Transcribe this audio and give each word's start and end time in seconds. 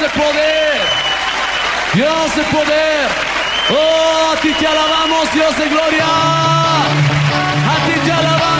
de 0.00 0.08
poder. 0.08 0.80
Dios 1.92 2.34
de 2.34 2.42
poder. 2.44 3.06
Oh, 3.70 4.32
a 4.32 4.40
ti 4.40 4.50
te 4.54 4.66
alabamos, 4.66 5.30
Dios 5.32 5.54
de 5.58 5.68
gloria. 5.68 6.06
A 7.72 7.86
ti 7.86 8.00
te 8.04 8.10
alabamos, 8.10 8.59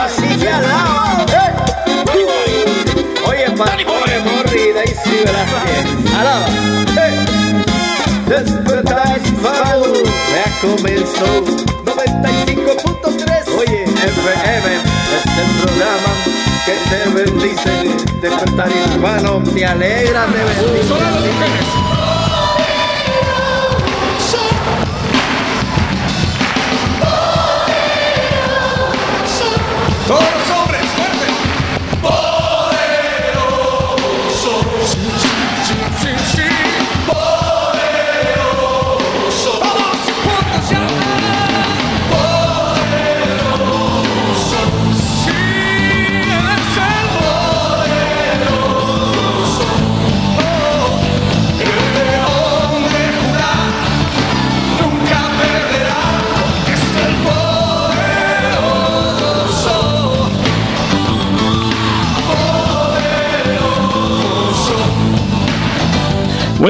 Así 0.00 0.28
que 0.38 0.48
al 0.48 0.62
lado. 0.62 1.26
¡Eh! 1.28 1.52
Oye, 3.28 3.50
Pantone 3.56 4.18
Morri, 4.20 4.72
Daisy 4.72 5.24
Velázquez. 5.24 5.86
Alaba. 6.18 6.46
¡Eh! 6.96 7.26
Despertar 8.28 9.20
hispano 9.22 9.92
ya 10.32 10.46
comenzó. 10.60 11.44
95.3. 11.84 13.58
Oye, 13.58 13.84
FM 13.84 14.68
es 14.76 15.24
el 15.38 15.50
programa 15.62 16.12
que 16.64 16.74
te 16.88 17.00
bendice. 17.10 17.72
Despertar 18.20 18.70
hispano 18.70 19.40
me 19.40 19.64
alegra, 19.64 20.26
te 20.26 20.38
bendice. 20.44 21.95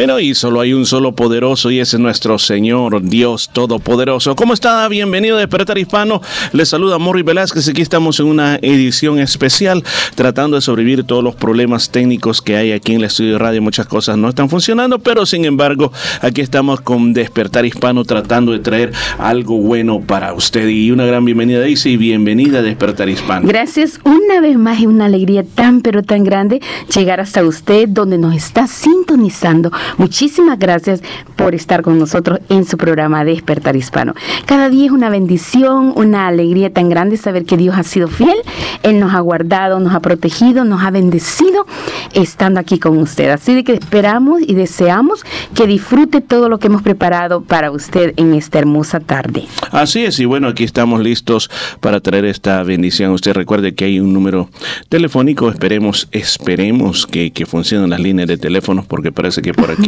Y 0.06 0.36
solo 0.36 0.60
hay 0.60 0.72
un 0.72 0.86
solo 0.86 1.16
poderoso 1.16 1.68
y 1.68 1.80
ese 1.80 1.96
es 1.96 2.00
nuestro 2.00 2.38
Señor 2.38 3.02
Dios 3.02 3.50
Todopoderoso. 3.52 4.36
¿Cómo 4.36 4.54
está? 4.54 4.86
Bienvenido 4.86 5.36
a 5.36 5.40
Despertar 5.40 5.78
Hispano. 5.78 6.22
Les 6.52 6.68
saluda 6.68 6.96
Morri 6.98 7.22
Velázquez. 7.22 7.68
Aquí 7.68 7.82
estamos 7.82 8.20
en 8.20 8.26
una 8.26 8.54
edición 8.62 9.18
especial 9.18 9.82
tratando 10.14 10.54
de 10.54 10.62
sobrevivir 10.62 11.02
todos 11.02 11.24
los 11.24 11.34
problemas 11.34 11.90
técnicos 11.90 12.40
que 12.40 12.56
hay 12.56 12.70
aquí 12.70 12.92
en 12.92 12.98
el 12.98 13.06
estudio 13.06 13.32
de 13.32 13.38
radio. 13.40 13.60
Muchas 13.60 13.86
cosas 13.86 14.16
no 14.16 14.28
están 14.28 14.48
funcionando, 14.48 15.00
pero 15.00 15.26
sin 15.26 15.44
embargo, 15.44 15.92
aquí 16.22 16.40
estamos 16.40 16.80
con 16.82 17.12
Despertar 17.12 17.66
Hispano 17.66 18.04
tratando 18.04 18.52
de 18.52 18.60
traer 18.60 18.92
algo 19.18 19.58
bueno 19.58 20.00
para 20.00 20.34
usted. 20.34 20.68
Y 20.68 20.92
una 20.92 21.04
gran 21.04 21.24
bienvenida, 21.24 21.58
Daisy, 21.58 21.90
y 21.90 21.96
bienvenida 21.96 22.60
a 22.60 22.62
Despertar 22.62 23.08
Hispano. 23.08 23.48
Gracias 23.48 23.98
una 24.04 24.40
vez 24.40 24.56
más, 24.56 24.78
es 24.78 24.86
una 24.86 25.06
alegría 25.06 25.42
tan 25.42 25.80
pero 25.80 26.04
tan 26.04 26.22
grande 26.22 26.60
llegar 26.94 27.18
hasta 27.18 27.42
usted 27.42 27.88
donde 27.88 28.18
nos 28.18 28.36
está 28.36 28.68
sintonizando. 28.68 29.72
Muchísimas 29.98 30.58
gracias 30.58 31.02
por 31.36 31.54
estar 31.54 31.82
con 31.82 31.98
nosotros 31.98 32.40
en 32.48 32.64
su 32.64 32.76
programa 32.76 33.24
Despertar 33.24 33.76
Hispano. 33.76 34.14
Cada 34.44 34.68
día 34.68 34.86
es 34.86 34.92
una 34.92 35.08
bendición, 35.08 35.92
una 35.96 36.26
alegría 36.26 36.72
tan 36.72 36.88
grande 36.88 37.16
saber 37.16 37.44
que 37.44 37.56
Dios 37.56 37.76
ha 37.76 37.82
sido 37.82 38.08
fiel, 38.08 38.36
Él 38.82 39.00
nos 39.00 39.14
ha 39.14 39.20
guardado, 39.20 39.80
nos 39.80 39.94
ha 39.94 40.00
protegido, 40.00 40.64
nos 40.64 40.82
ha 40.82 40.90
bendecido 40.90 41.66
estando 42.12 42.60
aquí 42.60 42.78
con 42.78 42.98
usted. 42.98 43.30
Así 43.30 43.54
de 43.54 43.64
que 43.64 43.72
esperamos 43.72 44.42
y 44.46 44.54
deseamos 44.54 45.24
que 45.54 45.66
disfrute 45.66 46.20
todo 46.20 46.48
lo 46.48 46.58
que 46.58 46.66
hemos 46.66 46.82
preparado 46.82 47.42
para 47.42 47.70
usted 47.70 48.12
en 48.16 48.34
esta 48.34 48.58
hermosa 48.58 49.00
tarde. 49.00 49.44
Así 49.70 50.04
es, 50.04 50.18
y 50.20 50.24
bueno, 50.24 50.48
aquí 50.48 50.64
estamos 50.64 51.00
listos 51.00 51.50
para 51.80 52.00
traer 52.00 52.24
esta 52.26 52.62
bendición. 52.62 53.12
Usted 53.12 53.32
recuerde 53.32 53.74
que 53.74 53.86
hay 53.86 54.00
un 54.00 54.12
número 54.12 54.50
telefónico, 54.88 55.48
esperemos, 55.48 56.08
esperemos 56.12 57.06
que, 57.06 57.30
que 57.30 57.46
funcionen 57.46 57.90
las 57.90 58.00
líneas 58.00 58.28
de 58.28 58.36
teléfonos, 58.36 58.84
porque 58.86 59.12
parece 59.12 59.42
que 59.42 59.54
por 59.54 59.70
aquí 59.70 59.85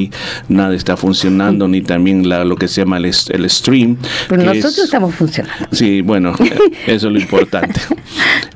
nada 0.48 0.74
está 0.74 0.96
funcionando, 0.96 1.68
ni 1.68 1.82
también 1.82 2.28
la, 2.28 2.44
lo 2.44 2.56
que 2.56 2.68
se 2.68 2.82
llama 2.82 2.98
el, 2.98 3.12
stream. 3.50 3.96
Pero 4.28 4.42
nosotros 4.42 4.78
es- 4.78 4.84
estamos 4.84 5.14
funcionando. 5.14 5.68
Sí, 5.72 6.00
bueno, 6.00 6.34
eso 6.86 7.06
es 7.08 7.12
lo 7.12 7.18
importante. 7.18 7.80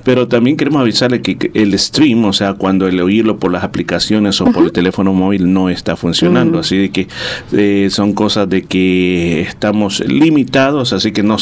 Pero 0.04 0.26
también 0.26 0.56
queremos 0.56 0.80
avisarle 0.80 1.22
que 1.22 1.50
el 1.54 1.78
stream, 1.78 2.25
o 2.25 2.32
sea, 2.32 2.54
cuando 2.54 2.88
el 2.88 3.00
oírlo 3.00 3.38
por 3.38 3.53
las 3.53 3.62
aplicaciones 3.62 4.41
o 4.41 4.47
por 4.47 4.64
el 4.64 4.72
teléfono 4.72 5.12
móvil 5.12 5.53
no 5.53 5.69
está 5.70 5.97
funcionando. 5.97 6.58
Así 6.58 6.76
de 6.76 6.91
que 6.91 7.08
eh, 7.53 7.88
son 7.91 8.12
cosas 8.12 8.48
de 8.48 8.62
que 8.62 9.42
estamos 9.42 10.00
limitados, 10.00 10.92
así 10.92 11.12
que 11.12 11.22
no 11.22 11.36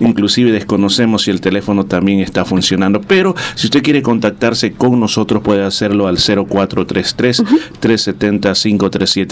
inclusive 0.00 0.50
desconocemos 0.52 1.22
si 1.22 1.30
el 1.30 1.40
teléfono 1.40 1.84
también 1.84 2.20
está 2.20 2.44
funcionando. 2.44 3.00
Pero 3.02 3.34
si 3.54 3.66
usted 3.66 3.82
quiere 3.82 4.02
contactarse 4.02 4.72
con 4.72 4.98
nosotros 4.98 5.42
puede 5.42 5.64
hacerlo 5.64 6.06
al 6.08 6.16
0433 6.16 7.42
370 7.80 7.80
537 7.80 7.80
0433 7.80 7.80
370 7.80 8.52
537. 8.52 9.29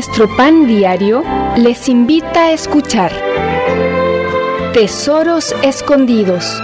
Nuestro 0.00 0.34
Pan 0.34 0.66
Diario 0.66 1.22
les 1.58 1.86
invita 1.86 2.44
a 2.44 2.52
escuchar 2.52 3.12
Tesoros 4.72 5.54
Escondidos. 5.62 6.58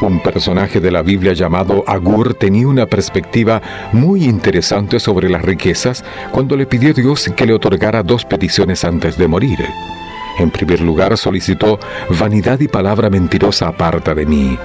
Un 0.00 0.22
personaje 0.22 0.80
de 0.80 0.90
la 0.90 1.02
Biblia 1.02 1.34
llamado 1.34 1.84
Agur 1.86 2.32
tenía 2.32 2.68
una 2.68 2.86
perspectiva 2.86 3.60
muy 3.92 4.24
interesante 4.24 4.98
sobre 4.98 5.28
las 5.28 5.42
riquezas 5.42 6.06
cuando 6.32 6.56
le 6.56 6.64
pidió 6.64 6.92
a 6.92 6.94
Dios 6.94 7.30
que 7.36 7.44
le 7.44 7.52
otorgara 7.52 8.02
dos 8.02 8.24
peticiones 8.24 8.82
antes 8.86 9.18
de 9.18 9.28
morir. 9.28 9.58
En 10.38 10.50
primer 10.50 10.80
lugar 10.80 11.18
solicitó 11.18 11.78
vanidad 12.18 12.58
y 12.60 12.68
palabra 12.68 13.10
mentirosa 13.10 13.68
aparta 13.68 14.14
de 14.14 14.24
mí. 14.24 14.58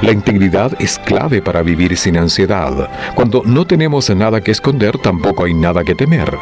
La 0.00 0.10
integridad 0.10 0.72
es 0.78 0.98
clave 0.98 1.42
para 1.42 1.60
vivir 1.60 1.98
sin 1.98 2.16
ansiedad. 2.16 2.88
Cuando 3.14 3.42
no 3.44 3.66
tenemos 3.66 4.08
nada 4.08 4.40
que 4.40 4.52
esconder, 4.52 4.96
tampoco 4.96 5.44
hay 5.44 5.52
nada 5.52 5.84
que 5.84 5.94
temer. 5.94 6.34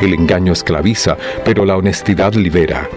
El 0.00 0.14
engaño 0.14 0.52
esclaviza, 0.52 1.16
pero 1.44 1.64
la 1.64 1.76
honestidad 1.76 2.34
libera. 2.34 2.88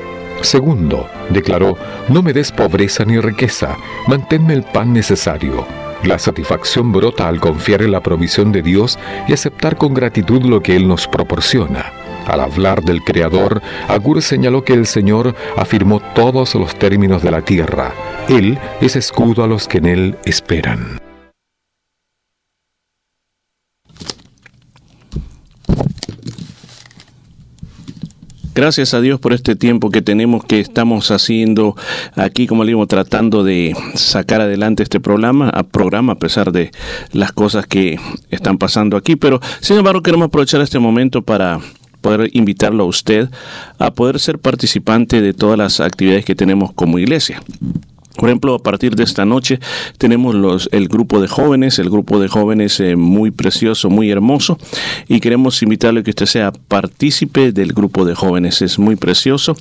Segundo, 0.42 1.08
declaró, 1.30 1.78
no 2.10 2.22
me 2.22 2.34
des 2.34 2.52
pobreza 2.52 3.06
ni 3.06 3.20
riqueza, 3.20 3.78
manténme 4.08 4.54
el 4.54 4.64
pan 4.64 4.92
necesario. 4.94 5.66
La 6.04 6.20
satisfacción 6.20 6.92
brota 6.92 7.30
al 7.30 7.40
confiar 7.40 7.82
en 7.82 7.92
la 7.92 8.02
provisión 8.02 8.52
de 8.52 8.62
Dios 8.62 9.00
y 9.28 9.34
aceptar 9.34 9.78
con 9.78 9.94
gratitud 9.94 10.44
lo 10.44 10.62
que 10.62 10.76
Él 10.76 10.88
nos 10.88 11.08
proporciona. 11.08 11.94
Al 12.28 12.42
hablar 12.42 12.84
del 12.84 13.04
Creador, 13.04 13.62
Agur 13.88 14.22
señaló 14.22 14.64
que 14.64 14.74
el 14.74 14.86
Señor 14.86 15.34
afirmó 15.56 16.02
todos 16.14 16.56
los 16.56 16.76
términos 16.76 17.22
de 17.22 17.32
la 17.32 17.42
tierra. 17.42 17.94
Él 18.28 18.58
es 18.82 18.96
escudo 18.96 19.44
a 19.44 19.48
los 19.48 19.68
que 19.68 19.78
en 19.78 19.86
Él 19.86 20.16
esperan. 20.26 21.03
Gracias 28.56 28.94
a 28.94 29.02
Dios 29.02 29.20
por 29.20 29.34
este 29.34 29.56
tiempo 29.56 29.90
que 29.90 30.04
tenemos, 30.04 30.46
que 30.46 30.60
estamos 30.60 31.10
haciendo 31.10 31.76
aquí, 32.16 32.46
como 32.46 32.64
le 32.64 32.70
digo, 32.70 32.86
tratando 32.86 33.44
de 33.44 33.76
sacar 33.96 34.42
adelante 34.42 34.84
este 34.84 35.00
programa, 35.00 35.50
a 35.50 35.64
programa 35.64 36.14
a 36.14 36.20
pesar 36.20 36.52
de 36.52 36.72
las 37.14 37.32
cosas 37.32 37.66
que 37.66 38.00
están 38.30 38.60
pasando 38.60 38.96
aquí. 38.96 39.16
Pero, 39.16 39.40
sin 39.60 39.78
embargo, 39.78 40.04
queremos 40.04 40.28
aprovechar 40.28 40.62
este 40.62 40.78
momento 40.78 41.24
para 41.24 41.60
poder 42.02 42.30
invitarlo 42.34 42.84
a 42.84 42.88
usted 42.88 43.30
a 43.80 43.92
poder 43.92 44.20
ser 44.20 44.38
participante 44.38 45.22
de 45.22 45.34
todas 45.34 45.58
las 45.58 45.80
actividades 45.80 46.24
que 46.24 46.36
tenemos 46.36 46.74
como 46.74 47.00
iglesia. 47.00 47.42
Por 48.16 48.30
ejemplo, 48.30 48.54
a 48.54 48.60
partir 48.60 48.96
de 48.96 49.04
esta 49.04 49.26
noche 49.26 49.60
tenemos 49.98 50.36
los, 50.36 50.70
el 50.72 50.88
grupo 50.88 51.20
de 51.20 51.28
jóvenes, 51.28 51.80
el 51.80 51.90
grupo 51.90 52.20
de 52.20 52.28
jóvenes 52.28 52.80
eh, 52.80 52.96
muy 52.96 53.32
precioso, 53.32 53.90
muy 53.90 54.12
hermoso, 54.12 54.60
y 55.08 55.20
queremos 55.20 55.62
invitarle 55.64 56.02
a 56.02 56.04
que 56.04 56.12
usted 56.12 56.28
sea 56.28 56.52
partícipe 56.52 57.52
del 57.52 57.74
grupo 57.74 58.06
de 58.06 58.14
jóvenes. 58.14 58.62
Es 58.62 58.78
muy 58.78 58.96
precioso. 58.96 59.56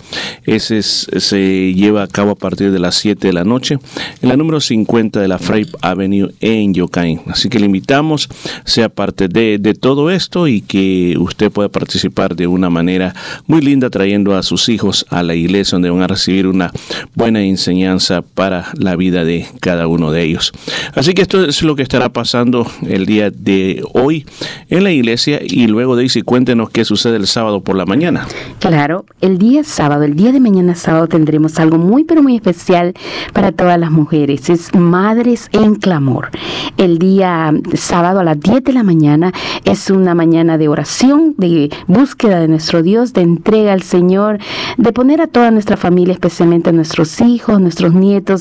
Ese 0.44 0.82
se 0.82 1.72
lleva 1.72 2.02
a 2.02 2.08
cabo 2.08 2.32
a 2.32 2.34
partir 2.34 2.72
de 2.72 2.78
las 2.78 2.96
7 2.96 3.26
de 3.26 3.32
la 3.32 3.44
noche 3.44 3.78
en 4.20 4.28
la 4.28 4.36
número 4.36 4.60
50 4.60 5.18
de 5.18 5.28
la 5.28 5.38
Frape 5.38 5.70
Avenue 5.80 6.34
en 6.40 6.74
Yokain. 6.74 7.22
Así 7.28 7.48
que 7.48 7.58
le 7.58 7.66
invitamos, 7.66 8.28
sea 8.66 8.90
parte 8.90 9.28
de, 9.28 9.56
de 9.58 9.72
todo 9.72 10.10
esto 10.10 10.46
y 10.46 10.60
que 10.60 11.16
usted 11.18 11.50
pueda 11.50 11.70
participar 11.70 12.36
de 12.36 12.46
una 12.46 12.68
manera 12.68 13.14
muy 13.46 13.62
linda 13.62 13.88
trayendo 13.88 14.36
a 14.36 14.42
sus 14.42 14.68
hijos 14.68 15.06
a 15.08 15.22
la 15.22 15.34
iglesia 15.34 15.76
donde 15.76 15.88
van 15.88 16.02
a 16.02 16.06
recibir 16.06 16.46
una 16.46 16.70
buena 17.14 17.40
enseñanza 17.42 18.20
para 18.20 18.41
la 18.50 18.96
vida 18.96 19.24
de 19.24 19.46
cada 19.60 19.86
uno 19.86 20.10
de 20.10 20.22
ellos. 20.22 20.52
Así 20.94 21.14
que 21.14 21.22
esto 21.22 21.44
es 21.44 21.62
lo 21.62 21.76
que 21.76 21.82
estará 21.82 22.12
pasando 22.12 22.66
el 22.88 23.06
día 23.06 23.30
de 23.30 23.84
hoy 23.92 24.26
en 24.68 24.84
la 24.84 24.90
iglesia 24.90 25.40
y 25.42 25.66
luego 25.68 25.96
Daisy 25.96 26.22
cuéntenos 26.22 26.70
qué 26.70 26.84
sucede 26.84 27.16
el 27.16 27.26
sábado 27.26 27.60
por 27.60 27.76
la 27.76 27.86
mañana. 27.86 28.26
Claro, 28.58 29.04
el 29.20 29.38
día 29.38 29.62
sábado, 29.64 30.02
el 30.02 30.16
día 30.16 30.32
de 30.32 30.40
mañana 30.40 30.74
sábado 30.74 31.06
tendremos 31.06 31.58
algo 31.58 31.78
muy 31.78 32.04
pero 32.04 32.22
muy 32.22 32.34
especial 32.34 32.94
para 33.32 33.52
todas 33.52 33.78
las 33.78 33.90
mujeres. 33.90 34.50
Es 34.50 34.74
Madres 34.74 35.48
en 35.52 35.76
Clamor. 35.76 36.30
El 36.76 36.98
día 36.98 37.52
sábado 37.74 38.20
a 38.20 38.24
las 38.24 38.40
10 38.40 38.64
de 38.64 38.72
la 38.72 38.82
mañana 38.82 39.32
es 39.64 39.90
una 39.90 40.14
mañana 40.14 40.58
de 40.58 40.68
oración, 40.68 41.34
de 41.38 41.70
búsqueda 41.86 42.40
de 42.40 42.48
nuestro 42.48 42.82
Dios, 42.82 43.12
de 43.12 43.22
entrega 43.22 43.72
al 43.72 43.82
Señor, 43.82 44.38
de 44.78 44.92
poner 44.92 45.20
a 45.20 45.26
toda 45.26 45.50
nuestra 45.50 45.76
familia, 45.76 46.14
especialmente 46.14 46.70
a 46.70 46.72
nuestros 46.72 47.20
hijos, 47.20 47.60
nuestros 47.60 47.94
nietos, 47.94 48.31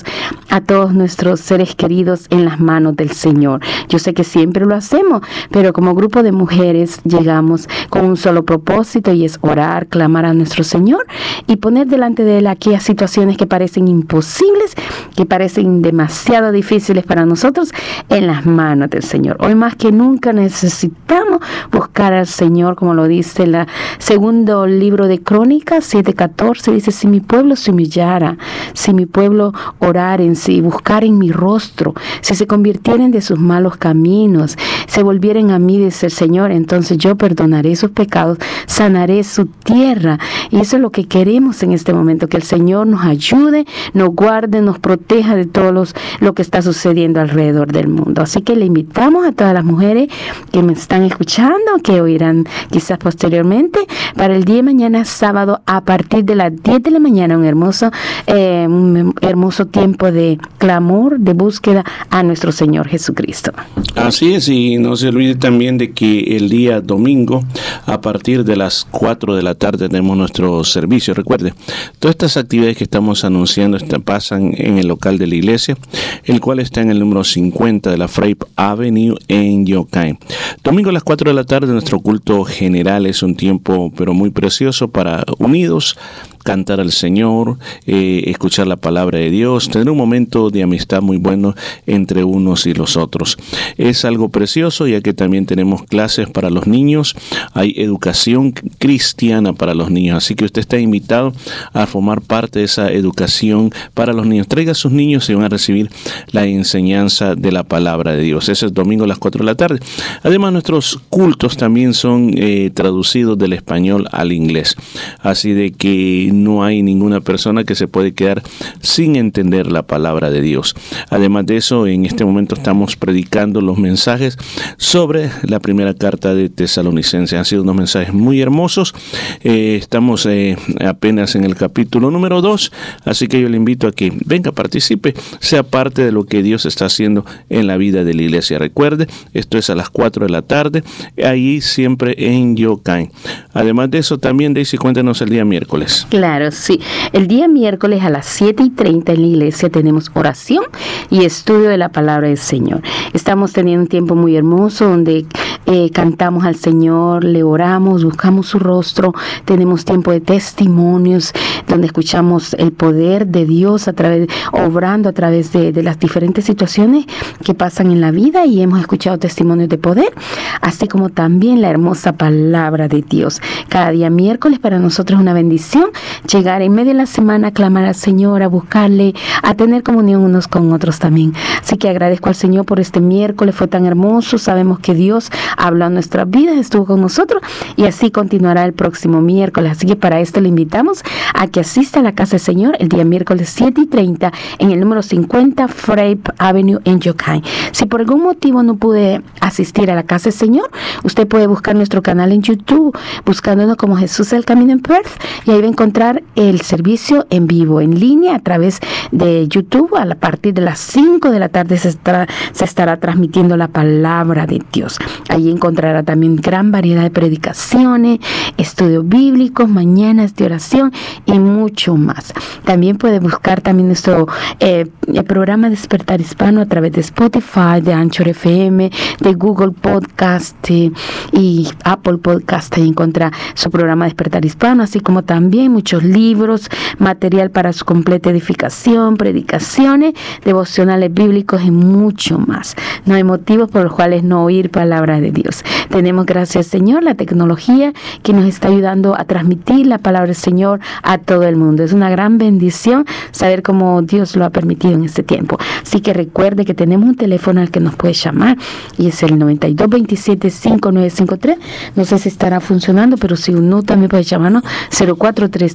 a 0.49 0.61
todos 0.61 0.93
nuestros 0.93 1.39
seres 1.39 1.75
queridos 1.75 2.27
en 2.29 2.45
las 2.45 2.59
manos 2.59 2.95
del 2.95 3.11
Señor. 3.11 3.61
Yo 3.89 3.99
sé 3.99 4.13
que 4.13 4.23
siempre 4.23 4.65
lo 4.65 4.75
hacemos, 4.75 5.21
pero 5.49 5.73
como 5.73 5.93
grupo 5.93 6.23
de 6.23 6.31
mujeres 6.31 7.01
llegamos 7.03 7.67
con 7.89 8.05
un 8.05 8.17
solo 8.17 8.43
propósito 8.43 9.13
y 9.13 9.25
es 9.25 9.37
orar, 9.41 9.87
clamar 9.87 10.25
a 10.25 10.33
nuestro 10.33 10.63
Señor 10.63 11.05
y 11.47 11.57
poner 11.57 11.87
delante 11.87 12.23
de 12.23 12.39
Él 12.39 12.47
aquellas 12.47 12.83
situaciones 12.83 13.37
que 13.37 13.47
parecen 13.47 13.87
imposibles, 13.87 14.75
que 15.15 15.25
parecen 15.25 15.81
demasiado 15.81 16.51
difíciles 16.51 17.05
para 17.05 17.25
nosotros, 17.25 17.71
en 18.09 18.27
las 18.27 18.45
manos 18.45 18.89
del 18.89 19.03
Señor. 19.03 19.37
Hoy 19.39 19.55
más 19.55 19.75
que 19.75 19.91
nunca 19.91 20.33
necesitamos 20.33 21.41
buscar 21.71 22.13
al 22.13 22.27
Señor, 22.27 22.75
como 22.75 22.93
lo 22.93 23.07
dice 23.07 23.43
el 23.43 23.65
segundo 23.97 24.67
libro 24.67 25.07
de 25.07 25.21
Crónicas 25.21 25.93
7:14, 25.93 26.71
dice, 26.71 26.91
si 26.91 27.07
mi 27.07 27.19
pueblo 27.19 27.55
se 27.55 27.71
humillara, 27.71 28.37
si 28.73 28.93
mi 28.93 29.05
pueblo 29.05 29.53
orar 29.81 30.21
en 30.21 30.35
sí, 30.35 30.61
buscar 30.61 31.03
en 31.03 31.17
mi 31.17 31.31
rostro, 31.31 31.93
si 32.21 32.35
se 32.35 32.47
convirtieren 32.47 33.11
de 33.11 33.21
sus 33.21 33.39
malos 33.39 33.77
caminos, 33.77 34.57
se 34.87 35.03
volvieren 35.03 35.51
a 35.51 35.59
mí, 35.59 35.77
dice 35.77 36.07
el 36.07 36.11
Señor, 36.11 36.51
entonces 36.51 36.97
yo 36.97 37.15
perdonaré 37.15 37.75
sus 37.75 37.91
pecados, 37.91 38.37
sanaré 38.67 39.23
su 39.23 39.45
tierra. 39.45 40.19
Y 40.49 40.59
eso 40.59 40.75
es 40.75 40.81
lo 40.81 40.91
que 40.91 41.07
queremos 41.07 41.63
en 41.63 41.71
este 41.71 41.93
momento, 41.93 42.27
que 42.27 42.37
el 42.37 42.43
Señor 42.43 42.87
nos 42.87 43.05
ayude, 43.05 43.65
nos 43.93 44.09
guarde, 44.09 44.61
nos 44.61 44.79
proteja 44.79 45.35
de 45.35 45.45
todo 45.45 45.71
los, 45.71 45.95
lo 46.19 46.33
que 46.33 46.41
está 46.41 46.61
sucediendo 46.61 47.19
alrededor 47.19 47.71
del 47.71 47.87
mundo. 47.87 48.21
Así 48.21 48.41
que 48.41 48.55
le 48.55 48.65
invitamos 48.65 49.25
a 49.25 49.31
todas 49.31 49.53
las 49.53 49.65
mujeres 49.65 50.09
que 50.51 50.61
me 50.61 50.73
están 50.73 51.03
escuchando, 51.03 51.79
que 51.83 52.01
oirán 52.01 52.45
quizás 52.69 52.97
posteriormente, 52.97 53.79
para 54.15 54.35
el 54.35 54.45
día 54.45 54.57
de 54.57 54.63
mañana, 54.63 55.05
sábado, 55.05 55.61
a 55.65 55.81
partir 55.81 56.23
de 56.25 56.35
las 56.35 56.51
10 56.61 56.83
de 56.83 56.91
la 56.91 56.99
mañana, 56.99 57.37
un 57.37 57.45
hermoso, 57.45 57.91
eh, 58.27 58.65
un 58.67 59.15
hermoso 59.21 59.70
tiempo 59.71 60.11
de 60.11 60.37
clamor, 60.57 61.19
de 61.19 61.33
búsqueda 61.33 61.83
a 62.09 62.23
nuestro 62.23 62.51
Señor 62.51 62.87
Jesucristo. 62.87 63.51
Así 63.95 64.33
es, 64.33 64.47
y 64.47 64.77
no 64.77 64.95
se 64.95 65.07
olvide 65.09 65.35
también 65.35 65.77
de 65.77 65.91
que 65.91 66.37
el 66.37 66.49
día 66.49 66.81
domingo, 66.81 67.43
a 67.85 68.01
partir 68.01 68.43
de 68.43 68.55
las 68.55 68.85
4 68.91 69.35
de 69.35 69.43
la 69.43 69.55
tarde, 69.55 69.89
tenemos 69.89 70.17
nuestro 70.17 70.63
servicio. 70.63 71.13
Recuerde, 71.13 71.53
todas 71.99 72.15
estas 72.15 72.37
actividades 72.37 72.77
que 72.77 72.83
estamos 72.83 73.23
anunciando 73.23 73.77
pasan 73.99 74.53
en 74.57 74.77
el 74.77 74.87
local 74.87 75.17
de 75.17 75.27
la 75.27 75.35
iglesia, 75.35 75.77
el 76.23 76.39
cual 76.39 76.59
está 76.59 76.81
en 76.81 76.91
el 76.91 76.99
número 76.99 77.23
50 77.23 77.89
de 77.89 77.97
la 77.97 78.07
Frape 78.07 78.45
Avenue 78.55 79.15
en 79.27 79.65
Yokai. 79.65 80.17
Domingo 80.63 80.89
a 80.89 80.93
las 80.93 81.03
4 81.03 81.29
de 81.29 81.35
la 81.35 81.43
tarde, 81.43 81.71
nuestro 81.71 81.99
culto 81.99 82.43
general 82.43 83.05
es 83.05 83.23
un 83.23 83.35
tiempo, 83.35 83.91
pero 83.95 84.13
muy 84.13 84.29
precioso 84.29 84.89
para 84.89 85.23
unidos 85.37 85.97
cantar 86.43 86.79
al 86.79 86.91
Señor, 86.91 87.57
eh, 87.85 88.23
escuchar 88.27 88.67
la 88.67 88.77
palabra 88.77 89.19
de 89.19 89.29
Dios, 89.29 89.69
tener 89.69 89.89
un 89.89 89.97
momento 89.97 90.49
de 90.49 90.63
amistad 90.63 91.01
muy 91.01 91.17
bueno 91.17 91.55
entre 91.85 92.23
unos 92.23 92.65
y 92.65 92.73
los 92.73 92.97
otros. 92.97 93.37
Es 93.77 94.05
algo 94.05 94.29
precioso 94.29 94.87
ya 94.87 95.01
que 95.01 95.13
también 95.13 95.45
tenemos 95.45 95.83
clases 95.83 96.29
para 96.29 96.49
los 96.49 96.67
niños, 96.67 97.15
hay 97.53 97.73
educación 97.77 98.53
cristiana 98.77 99.53
para 99.53 99.73
los 99.73 99.91
niños, 99.91 100.17
así 100.17 100.35
que 100.35 100.45
usted 100.45 100.61
está 100.61 100.79
invitado 100.79 101.33
a 101.73 101.85
formar 101.87 102.21
parte 102.21 102.59
de 102.59 102.65
esa 102.65 102.91
educación 102.91 103.71
para 103.93 104.13
los 104.13 104.25
niños. 104.25 104.47
Traiga 104.47 104.71
a 104.71 104.75
sus 104.75 104.91
niños 104.91 105.29
y 105.29 105.33
van 105.33 105.45
a 105.45 105.49
recibir 105.49 105.89
la 106.31 106.45
enseñanza 106.45 107.35
de 107.35 107.51
la 107.51 107.63
palabra 107.63 108.13
de 108.13 108.23
Dios. 108.23 108.49
Ese 108.49 108.65
es 108.67 108.73
domingo 108.73 109.03
a 109.03 109.07
las 109.07 109.17
4 109.17 109.39
de 109.39 109.45
la 109.45 109.55
tarde. 109.55 109.79
Además, 110.23 110.53
nuestros 110.53 110.99
cultos 111.09 111.57
también 111.57 111.93
son 111.93 112.31
eh, 112.35 112.71
traducidos 112.73 113.37
del 113.37 113.53
español 113.53 114.07
al 114.11 114.31
inglés. 114.31 114.75
Así 115.19 115.53
de 115.53 115.71
que 115.71 116.30
no 116.31 116.63
hay 116.63 116.83
ninguna 116.83 117.21
persona 117.21 117.63
que 117.63 117.75
se 117.75 117.87
puede 117.87 118.13
quedar 118.13 118.43
sin 118.81 119.15
entender 119.15 119.71
la 119.71 119.83
palabra 119.83 120.29
de 120.29 120.41
Dios. 120.41 120.75
Además 121.09 121.45
de 121.45 121.57
eso, 121.57 121.87
en 121.87 122.05
este 122.05 122.25
momento 122.25 122.55
estamos 122.55 122.95
predicando 122.95 123.61
los 123.61 123.77
mensajes 123.77 124.37
sobre 124.77 125.29
la 125.43 125.59
primera 125.59 125.93
carta 125.93 126.33
de 126.33 126.49
Tesalonicenses. 126.49 127.37
Han 127.37 127.45
sido 127.45 127.63
unos 127.63 127.75
mensajes 127.75 128.13
muy 128.13 128.41
hermosos. 128.41 128.93
Eh, 129.41 129.77
estamos 129.79 130.25
eh, 130.25 130.57
apenas 130.85 131.35
en 131.35 131.43
el 131.43 131.55
capítulo 131.55 132.11
número 132.11 132.41
2, 132.41 132.71
así 133.05 133.27
que 133.27 133.41
yo 133.41 133.49
le 133.49 133.57
invito 133.57 133.87
a 133.87 133.91
que 133.91 134.11
venga, 134.25 134.51
participe, 134.51 135.13
sea 135.39 135.63
parte 135.63 136.03
de 136.03 136.11
lo 136.11 136.25
que 136.25 136.43
Dios 136.43 136.65
está 136.65 136.85
haciendo 136.85 137.25
en 137.49 137.67
la 137.67 137.77
vida 137.77 138.03
de 138.03 138.13
la 138.13 138.21
iglesia. 138.21 138.59
Recuerde, 138.59 139.07
esto 139.33 139.57
es 139.57 139.69
a 139.69 139.75
las 139.75 139.89
4 139.89 140.25
de 140.25 140.31
la 140.31 140.41
tarde, 140.41 140.83
ahí 141.23 141.61
siempre 141.61 142.15
en 142.17 142.55
Yokai. 142.55 143.09
Además 143.53 143.91
de 143.91 143.99
eso, 143.99 144.17
también 144.17 144.53
Daisy, 144.53 144.77
cuéntanos 144.77 145.21
el 145.21 145.29
día 145.29 145.45
miércoles. 145.45 146.07
Sí. 146.51 146.79
El 147.13 147.27
día 147.27 147.47
miércoles 147.47 148.03
a 148.03 148.09
las 148.09 148.25
7 148.27 148.61
y 148.63 148.69
30 148.69 149.13
en 149.13 149.21
la 149.21 149.27
iglesia 149.27 149.69
tenemos 149.69 150.11
oración 150.13 150.65
y 151.09 151.25
estudio 151.25 151.69
de 151.69 151.77
la 151.77 151.89
palabra 151.89 152.27
del 152.27 152.37
Señor. 152.37 152.81
Estamos 153.13 153.53
teniendo 153.53 153.83
un 153.83 153.87
tiempo 153.87 154.13
muy 154.15 154.35
hermoso 154.35 154.87
donde 154.87 155.25
eh, 155.65 155.89
cantamos 155.91 156.45
al 156.45 156.55
Señor, 156.55 157.23
le 157.23 157.43
oramos, 157.43 158.03
buscamos 158.03 158.47
su 158.47 158.59
rostro, 158.59 159.13
tenemos 159.45 159.83
tiempo 159.83 160.11
de 160.11 160.21
testimonios 160.21 161.33
donde 161.67 161.87
escuchamos 161.87 162.53
el 162.53 162.71
poder 162.71 163.27
de 163.27 163.45
Dios 163.45 163.87
a 163.87 163.93
través, 163.93 164.27
obrando 164.51 165.09
a 165.09 165.13
través 165.13 165.51
de, 165.51 165.71
de 165.71 165.83
las 165.83 165.99
diferentes 165.99 166.45
situaciones 166.45 167.05
que 167.43 167.53
pasan 167.53 167.91
en 167.91 167.99
la 167.99 168.11
vida 168.11 168.45
y 168.45 168.61
hemos 168.61 168.79
escuchado 168.79 169.17
testimonios 169.17 169.69
de 169.69 169.77
poder, 169.77 170.13
así 170.61 170.87
como 170.87 171.09
también 171.09 171.61
la 171.61 171.69
hermosa 171.69 172.13
palabra 172.13 172.87
de 172.87 173.01
Dios. 173.01 173.41
Cada 173.69 173.91
día 173.91 174.09
miércoles 174.09 174.59
para 174.59 174.77
nosotros 174.79 175.17
es 175.17 175.21
una 175.21 175.33
bendición 175.33 175.89
llegar 176.31 176.61
en 176.61 176.73
medio 176.73 176.91
de 176.91 176.97
la 176.97 177.05
semana 177.05 177.49
a 177.49 177.51
clamar 177.51 177.85
al 177.85 177.95
Señor, 177.95 178.43
a 178.43 178.47
buscarle, 178.47 179.13
a 179.43 179.53
tener 179.55 179.83
comunión 179.83 180.21
unos 180.21 180.47
con 180.47 180.71
otros 180.73 180.99
también. 180.99 181.33
Así 181.61 181.77
que 181.77 181.89
agradezco 181.89 182.29
al 182.29 182.35
Señor 182.35 182.65
por 182.65 182.79
este 182.79 183.01
miércoles, 183.01 183.55
fue 183.55 183.67
tan 183.67 183.85
hermoso, 183.85 184.37
sabemos 184.37 184.79
que 184.79 184.93
Dios 184.93 185.31
habló 185.57 185.85
en 185.85 185.93
nuestras 185.93 186.29
vidas, 186.29 186.57
estuvo 186.57 186.85
con 186.85 187.01
nosotros 187.01 187.41
y 187.75 187.85
así 187.85 188.11
continuará 188.11 188.65
el 188.65 188.73
próximo 188.73 189.21
miércoles. 189.21 189.71
Así 189.71 189.87
que 189.87 189.95
para 189.95 190.19
esto 190.19 190.41
le 190.41 190.49
invitamos 190.49 191.03
a 191.33 191.47
que 191.47 191.59
asista 191.59 191.99
a 191.99 192.03
la 192.03 192.13
casa 192.13 192.31
del 192.31 192.41
Señor 192.41 192.75
el 192.79 192.89
día 192.89 193.03
miércoles 193.03 193.49
7 193.53 193.81
y 193.81 193.85
30 193.87 194.31
en 194.59 194.71
el 194.71 194.79
número 194.79 195.01
50 195.01 195.67
Frape 195.67 196.21
Avenue 196.37 196.79
en 196.85 196.99
Yokai. 196.99 197.41
Si 197.71 197.85
por 197.85 198.01
algún 198.01 198.23
motivo 198.23 198.63
no 198.63 198.75
pude 198.75 199.21
asistir 199.39 199.91
a 199.91 199.95
la 199.95 200.03
casa 200.03 200.25
del 200.25 200.33
Señor, 200.33 200.69
usted 201.03 201.27
puede 201.27 201.47
buscar 201.47 201.75
nuestro 201.75 202.01
canal 202.01 202.31
en 202.31 202.41
YouTube, 202.41 202.97
buscándonos 203.25 203.77
como 203.77 203.97
Jesús 203.97 204.33
el 204.33 204.45
Camino 204.45 204.71
en 204.71 204.79
Perth 204.79 205.21
y 205.45 205.51
ahí 205.51 205.59
va 205.59 205.65
a 205.65 205.69
encontrar 205.69 206.00
el 206.35 206.61
servicio 206.61 207.27
en 207.29 207.45
vivo, 207.47 207.79
en 207.79 207.99
línea, 207.99 208.35
a 208.35 208.39
través 208.39 208.79
de 209.11 209.47
YouTube. 209.47 209.95
A 209.95 210.15
partir 210.15 210.53
de 210.53 210.61
las 210.61 210.79
5 210.79 211.29
de 211.29 211.39
la 211.39 211.49
tarde 211.49 211.77
se 211.77 211.89
estará, 211.89 212.97
transmitiendo 212.97 213.55
la 213.55 213.67
palabra 213.67 214.47
de 214.47 214.61
Dios. 214.71 214.97
Allí 215.29 215.51
encontrará 215.51 216.03
también 216.03 216.35
gran 216.37 216.71
variedad 216.71 217.03
de 217.03 217.11
predicaciones, 217.11 218.19
estudios 218.57 219.07
bíblicos, 219.07 219.69
mañanas 219.69 220.35
de 220.35 220.45
oración 220.45 220.91
y 221.25 221.37
mucho 221.39 221.95
más. 221.95 222.33
También 222.65 222.97
puede 222.97 223.19
buscar 223.19 223.61
también 223.61 223.87
nuestro 223.87 224.27
eh, 224.59 224.87
programa 225.27 225.69
Despertar 225.69 226.19
Hispano 226.19 226.61
a 226.61 226.65
través 226.65 226.93
de 226.93 227.01
Spotify, 227.01 227.81
de 227.81 227.93
Anchor 227.93 228.27
FM, 228.27 228.91
de 229.19 229.33
Google 229.33 229.71
Podcast 229.71 230.69
eh, 230.69 230.91
y 231.31 231.67
Apple 231.83 232.17
Podcast. 232.17 232.75
Ahí 232.77 232.87
encuentra 232.87 233.31
su 233.53 233.69
programa 233.69 234.05
Despertar 234.05 234.43
Hispano, 234.45 234.83
así 234.83 234.99
como 234.99 235.23
también 235.23 235.71
libros, 235.99 236.69
material 236.97 237.51
para 237.51 237.73
su 237.73 237.85
completa 237.85 238.29
edificación, 238.29 239.17
predicaciones, 239.17 240.13
devocionales 240.43 241.13
bíblicos 241.13 241.61
y 241.63 241.71
mucho 241.71 242.39
más. 242.39 242.75
No 243.05 243.15
hay 243.15 243.23
motivos 243.23 243.69
por 243.69 243.83
los 243.83 243.93
cuales 243.93 244.23
no 244.23 244.43
oír 244.43 244.69
palabra 244.69 245.19
de 245.19 245.31
Dios. 245.31 245.63
Tenemos, 245.89 246.25
gracias 246.25 246.67
Señor, 246.67 247.03
la 247.03 247.15
tecnología 247.15 247.93
que 248.23 248.33
nos 248.33 248.45
está 248.45 248.69
ayudando 248.69 249.17
a 249.17 249.25
transmitir 249.25 249.87
la 249.87 249.97
palabra 249.97 250.27
del 250.27 250.35
Señor 250.35 250.79
a 251.03 251.17
todo 251.17 251.43
el 251.43 251.55
mundo. 251.55 251.83
Es 251.83 251.93
una 251.93 252.09
gran 252.09 252.37
bendición 252.37 253.05
saber 253.31 253.63
cómo 253.63 254.01
Dios 254.01 254.35
lo 254.35 254.45
ha 254.45 254.49
permitido 254.49 254.93
en 254.93 255.03
este 255.03 255.23
tiempo. 255.23 255.57
Así 255.81 256.01
que 256.01 256.13
recuerde 256.13 256.65
que 256.65 256.73
tenemos 256.73 257.09
un 257.09 257.15
teléfono 257.15 257.61
al 257.61 257.71
que 257.71 257.79
nos 257.79 257.95
puede 257.95 258.13
llamar 258.13 258.57
y 258.97 259.07
es 259.07 259.23
el 259.23 259.39
9227-5953. 259.39 261.57
No 261.95 262.05
sé 262.05 262.19
si 262.19 262.29
estará 262.29 262.59
funcionando, 262.59 263.17
pero 263.17 263.35
si 263.35 263.53
no, 263.53 263.81
también 263.83 264.09
puede 264.09 264.23
llamarnos 264.23 264.63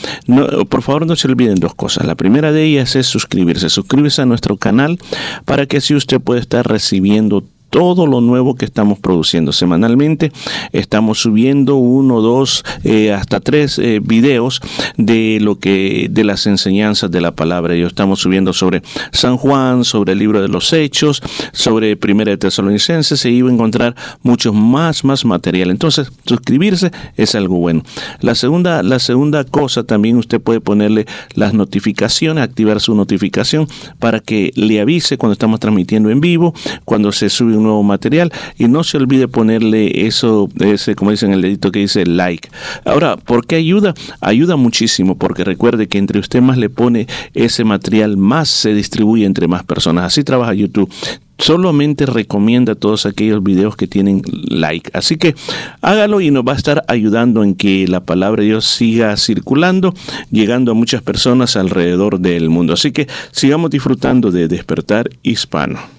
por 0.68 0.82
favor 0.82 1.06
no 1.06 1.16
se 1.16 1.28
olviden 1.28 1.54
dos 1.56 1.74
cosas. 1.74 2.06
La 2.06 2.14
primera 2.14 2.52
de 2.52 2.64
ellas 2.64 2.94
es 2.96 3.06
suscribirse. 3.06 3.70
Suscríbase 3.70 4.20
a 4.22 4.26
nuestro 4.26 4.56
canal 4.56 4.98
para 5.44 5.66
que 5.66 5.76
así 5.78 5.94
usted 5.94 6.20
pueda 6.20 6.40
estar 6.40 6.66
recibiendo 6.66 7.44
todo 7.70 8.06
lo 8.06 8.20
nuevo 8.20 8.54
que 8.54 8.64
estamos 8.64 8.98
produciendo 8.98 9.52
semanalmente. 9.52 10.32
Estamos 10.72 11.18
subiendo 11.18 11.76
uno, 11.76 12.20
dos, 12.20 12.64
eh, 12.84 13.12
hasta 13.12 13.40
tres 13.40 13.78
eh, 13.78 14.00
videos 14.02 14.60
de 14.96 15.38
lo 15.40 15.58
que 15.58 16.08
de 16.10 16.24
las 16.24 16.46
enseñanzas 16.46 17.10
de 17.10 17.20
la 17.20 17.32
palabra. 17.32 17.76
Yo 17.76 17.86
estamos 17.86 18.20
subiendo 18.20 18.52
sobre 18.52 18.82
San 19.12 19.36
Juan, 19.36 19.84
sobre 19.84 20.12
el 20.12 20.18
libro 20.18 20.40
de 20.40 20.48
los 20.48 20.72
Hechos, 20.72 21.22
sobre 21.52 21.96
Primera 21.96 22.30
de 22.30 22.38
Tesalonicenses. 22.38 23.20
Se 23.20 23.30
iba 23.30 23.50
a 23.50 23.52
encontrar 23.52 23.94
mucho 24.22 24.52
más, 24.52 25.04
más 25.04 25.24
material. 25.24 25.70
Entonces, 25.70 26.10
suscribirse 26.24 26.90
es 27.16 27.34
algo 27.34 27.56
bueno. 27.58 27.82
La 28.20 28.34
segunda, 28.34 28.82
la 28.82 28.98
segunda 28.98 29.44
cosa 29.44 29.84
también 29.84 30.16
usted 30.16 30.40
puede 30.40 30.60
ponerle 30.60 31.06
las 31.34 31.54
notificaciones, 31.54 32.44
activar 32.44 32.80
su 32.80 32.94
notificación 32.94 33.66
para 33.98 34.20
que 34.20 34.52
le 34.54 34.80
avise 34.80 35.18
cuando 35.18 35.32
estamos 35.32 35.60
transmitiendo 35.60 36.10
en 36.10 36.20
vivo, 36.20 36.54
cuando 36.84 37.12
se 37.12 37.28
sube 37.28 37.57
un 37.58 37.64
nuevo 37.64 37.82
material 37.82 38.32
y 38.58 38.68
no 38.68 38.84
se 38.84 38.96
olvide 38.96 39.28
ponerle 39.28 40.06
eso, 40.06 40.48
ese, 40.60 40.94
como 40.94 41.10
dicen 41.10 41.32
el 41.32 41.42
dedito 41.42 41.70
que 41.70 41.80
dice 41.80 42.06
like. 42.06 42.48
Ahora, 42.84 43.16
¿por 43.16 43.46
qué 43.46 43.56
ayuda? 43.56 43.94
Ayuda 44.20 44.56
muchísimo 44.56 45.18
porque 45.18 45.44
recuerde 45.44 45.88
que 45.88 45.98
entre 45.98 46.18
usted 46.18 46.40
más 46.40 46.58
le 46.58 46.70
pone 46.70 47.06
ese 47.34 47.64
material, 47.64 48.16
más 48.16 48.48
se 48.48 48.74
distribuye 48.74 49.24
entre 49.24 49.48
más 49.48 49.64
personas. 49.64 50.04
Así 50.04 50.24
trabaja 50.24 50.54
YouTube 50.54 50.90
solamente 51.38 52.04
recomienda 52.04 52.74
todos 52.74 53.06
aquellos 53.06 53.42
videos 53.42 53.76
que 53.76 53.86
tienen 53.86 54.22
like. 54.48 54.90
Así 54.92 55.16
que 55.16 55.34
hágalo 55.80 56.20
y 56.20 56.30
nos 56.30 56.44
va 56.44 56.52
a 56.52 56.56
estar 56.56 56.84
ayudando 56.88 57.44
en 57.44 57.54
que 57.54 57.86
la 57.88 58.00
palabra 58.00 58.42
de 58.42 58.48
Dios 58.48 58.66
siga 58.66 59.16
circulando, 59.16 59.94
llegando 60.30 60.72
a 60.72 60.74
muchas 60.74 61.00
personas 61.02 61.56
alrededor 61.56 62.18
del 62.18 62.50
mundo. 62.50 62.74
Así 62.74 62.92
que 62.92 63.06
sigamos 63.30 63.70
disfrutando 63.70 64.30
de 64.30 64.48
despertar 64.48 65.08
hispano. 65.22 65.97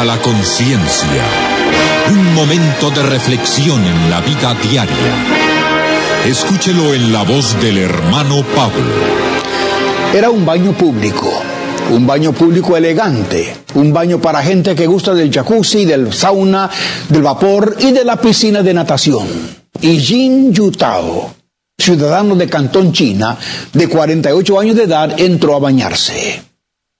A 0.00 0.04
la 0.04 0.16
conciencia. 0.22 1.24
Un 2.10 2.34
momento 2.34 2.90
de 2.90 3.02
reflexión 3.02 3.84
en 3.84 4.08
la 4.08 4.22
vida 4.22 4.54
diaria. 4.54 5.14
Escúchelo 6.24 6.94
en 6.94 7.12
la 7.12 7.22
voz 7.22 7.60
del 7.60 7.76
hermano 7.76 8.42
Pablo. 8.56 8.94
Era 10.14 10.30
un 10.30 10.46
baño 10.46 10.72
público, 10.72 11.30
un 11.90 12.06
baño 12.06 12.32
público 12.32 12.78
elegante, 12.78 13.54
un 13.74 13.92
baño 13.92 14.18
para 14.18 14.42
gente 14.42 14.74
que 14.74 14.86
gusta 14.86 15.12
del 15.12 15.30
jacuzzi, 15.30 15.84
del 15.84 16.14
sauna, 16.14 16.70
del 17.10 17.22
vapor 17.22 17.76
y 17.80 17.92
de 17.92 18.02
la 18.02 18.16
piscina 18.16 18.62
de 18.62 18.72
natación. 18.72 19.26
Y 19.82 19.98
Jin 19.98 20.54
Yutao, 20.54 21.34
ciudadano 21.78 22.36
de 22.36 22.48
Cantón, 22.48 22.94
China, 22.94 23.36
de 23.70 23.86
48 23.86 24.60
años 24.60 24.76
de 24.76 24.84
edad, 24.84 25.20
entró 25.20 25.56
a 25.56 25.58
bañarse. 25.58 26.42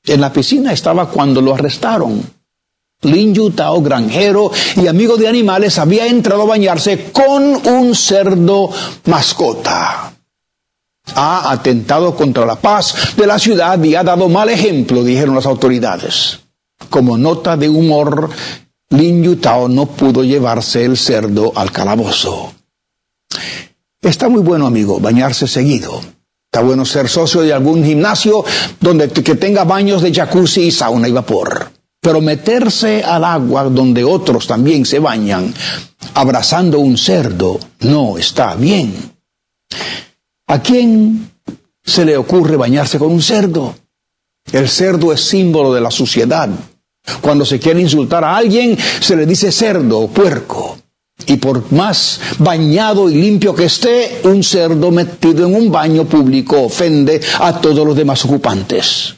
En 0.04 0.20
la 0.20 0.30
piscina 0.30 0.74
estaba 0.74 1.08
cuando 1.08 1.40
lo 1.40 1.54
arrestaron. 1.54 2.39
Lin 3.02 3.34
Yutao, 3.34 3.80
granjero 3.80 4.50
y 4.76 4.86
amigo 4.86 5.16
de 5.16 5.28
animales, 5.28 5.78
había 5.78 6.06
entrado 6.06 6.42
a 6.42 6.46
bañarse 6.46 7.10
con 7.12 7.66
un 7.66 7.94
cerdo 7.94 8.70
mascota. 9.06 10.12
Ha 11.14 11.50
atentado 11.50 12.14
contra 12.14 12.44
la 12.44 12.56
paz 12.56 13.16
de 13.16 13.26
la 13.26 13.38
ciudad 13.38 13.82
y 13.82 13.94
ha 13.94 14.04
dado 14.04 14.28
mal 14.28 14.48
ejemplo, 14.50 15.02
dijeron 15.02 15.34
las 15.34 15.46
autoridades. 15.46 16.40
Como 16.90 17.16
nota 17.16 17.56
de 17.56 17.68
humor, 17.68 18.30
Lin 18.90 19.22
Yutao 19.22 19.68
no 19.68 19.86
pudo 19.86 20.22
llevarse 20.22 20.84
el 20.84 20.96
cerdo 20.96 21.52
al 21.56 21.72
calabozo. 21.72 22.52
Está 24.02 24.28
muy 24.28 24.42
bueno, 24.42 24.66
amigo, 24.66 24.98
bañarse 25.00 25.46
seguido. 25.46 26.00
Está 26.52 26.62
bueno 26.62 26.84
ser 26.84 27.08
socio 27.08 27.42
de 27.42 27.52
algún 27.52 27.84
gimnasio 27.84 28.44
donde 28.80 29.08
que 29.08 29.36
tenga 29.36 29.64
baños 29.64 30.02
de 30.02 30.12
jacuzzi, 30.12 30.70
sauna 30.70 31.08
y 31.08 31.12
vapor. 31.12 31.69
Pero 32.00 32.20
meterse 32.20 33.02
al 33.04 33.24
agua 33.24 33.64
donde 33.64 34.02
otros 34.04 34.46
también 34.46 34.86
se 34.86 34.98
bañan, 34.98 35.52
abrazando 36.14 36.78
un 36.78 36.96
cerdo, 36.96 37.60
no 37.80 38.16
está 38.16 38.54
bien. 38.54 38.94
¿A 40.46 40.60
quién 40.60 41.30
se 41.84 42.04
le 42.04 42.16
ocurre 42.16 42.56
bañarse 42.56 42.98
con 42.98 43.12
un 43.12 43.22
cerdo? 43.22 43.74
El 44.50 44.68
cerdo 44.68 45.12
es 45.12 45.20
símbolo 45.20 45.72
de 45.72 45.80
la 45.80 45.90
suciedad. 45.90 46.48
Cuando 47.20 47.44
se 47.44 47.58
quiere 47.58 47.80
insultar 47.80 48.24
a 48.24 48.36
alguien, 48.36 48.76
se 49.00 49.14
le 49.14 49.26
dice 49.26 49.52
cerdo 49.52 50.00
o 50.00 50.08
puerco. 50.08 50.78
Y 51.26 51.36
por 51.36 51.70
más 51.72 52.18
bañado 52.38 53.10
y 53.10 53.14
limpio 53.14 53.54
que 53.54 53.66
esté, 53.66 54.22
un 54.24 54.42
cerdo 54.42 54.90
metido 54.90 55.46
en 55.46 55.54
un 55.54 55.70
baño 55.70 56.06
público 56.06 56.62
ofende 56.62 57.20
a 57.38 57.60
todos 57.60 57.86
los 57.86 57.94
demás 57.94 58.24
ocupantes. 58.24 59.14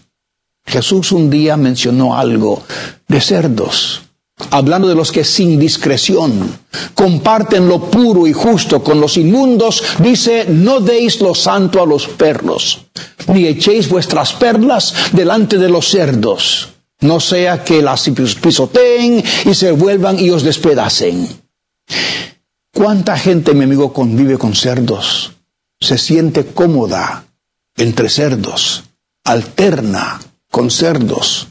Jesús 0.66 1.12
un 1.12 1.29
día 1.29 1.57
mencionó 1.57 2.16
algo 2.16 2.62
de 3.09 3.20
cerdos, 3.20 4.03
hablando 4.51 4.88
de 4.88 4.94
los 4.94 5.12
que 5.12 5.25
sin 5.25 5.59
discreción 5.59 6.59
comparten 6.94 7.68
lo 7.68 7.90
puro 7.90 8.27
y 8.27 8.33
justo 8.33 8.83
con 8.83 9.01
los 9.01 9.16
inmundos, 9.16 9.83
dice, 9.98 10.46
no 10.48 10.81
deis 10.81 11.20
lo 11.20 11.35
santo 11.35 11.83
a 11.83 11.87
los 11.87 12.07
perros, 12.07 12.87
ni 13.29 13.46
echéis 13.46 13.88
vuestras 13.88 14.33
perlas 14.33 14.94
delante 15.12 15.59
de 15.59 15.68
los 15.68 15.88
cerdos, 15.88 16.68
no 17.01 17.20
sea 17.20 17.64
que 17.64 17.83
las 17.83 18.09
pisoteen 18.40 19.22
y 19.44 19.55
se 19.55 19.72
vuelvan 19.72 20.18
y 20.18 20.31
os 20.31 20.42
despedacen. 20.42 21.29
¿Cuánta 22.72 23.18
gente, 23.18 23.53
mi 23.53 23.64
amigo, 23.64 23.92
convive 23.92 24.38
con 24.38 24.55
cerdos? 24.55 25.33
Se 25.81 25.98
siente 25.98 26.46
cómoda 26.46 27.27
entre 27.77 28.09
cerdos, 28.09 28.85
alterna 29.25 30.20
con 30.52 30.70
cerdos 30.70 31.48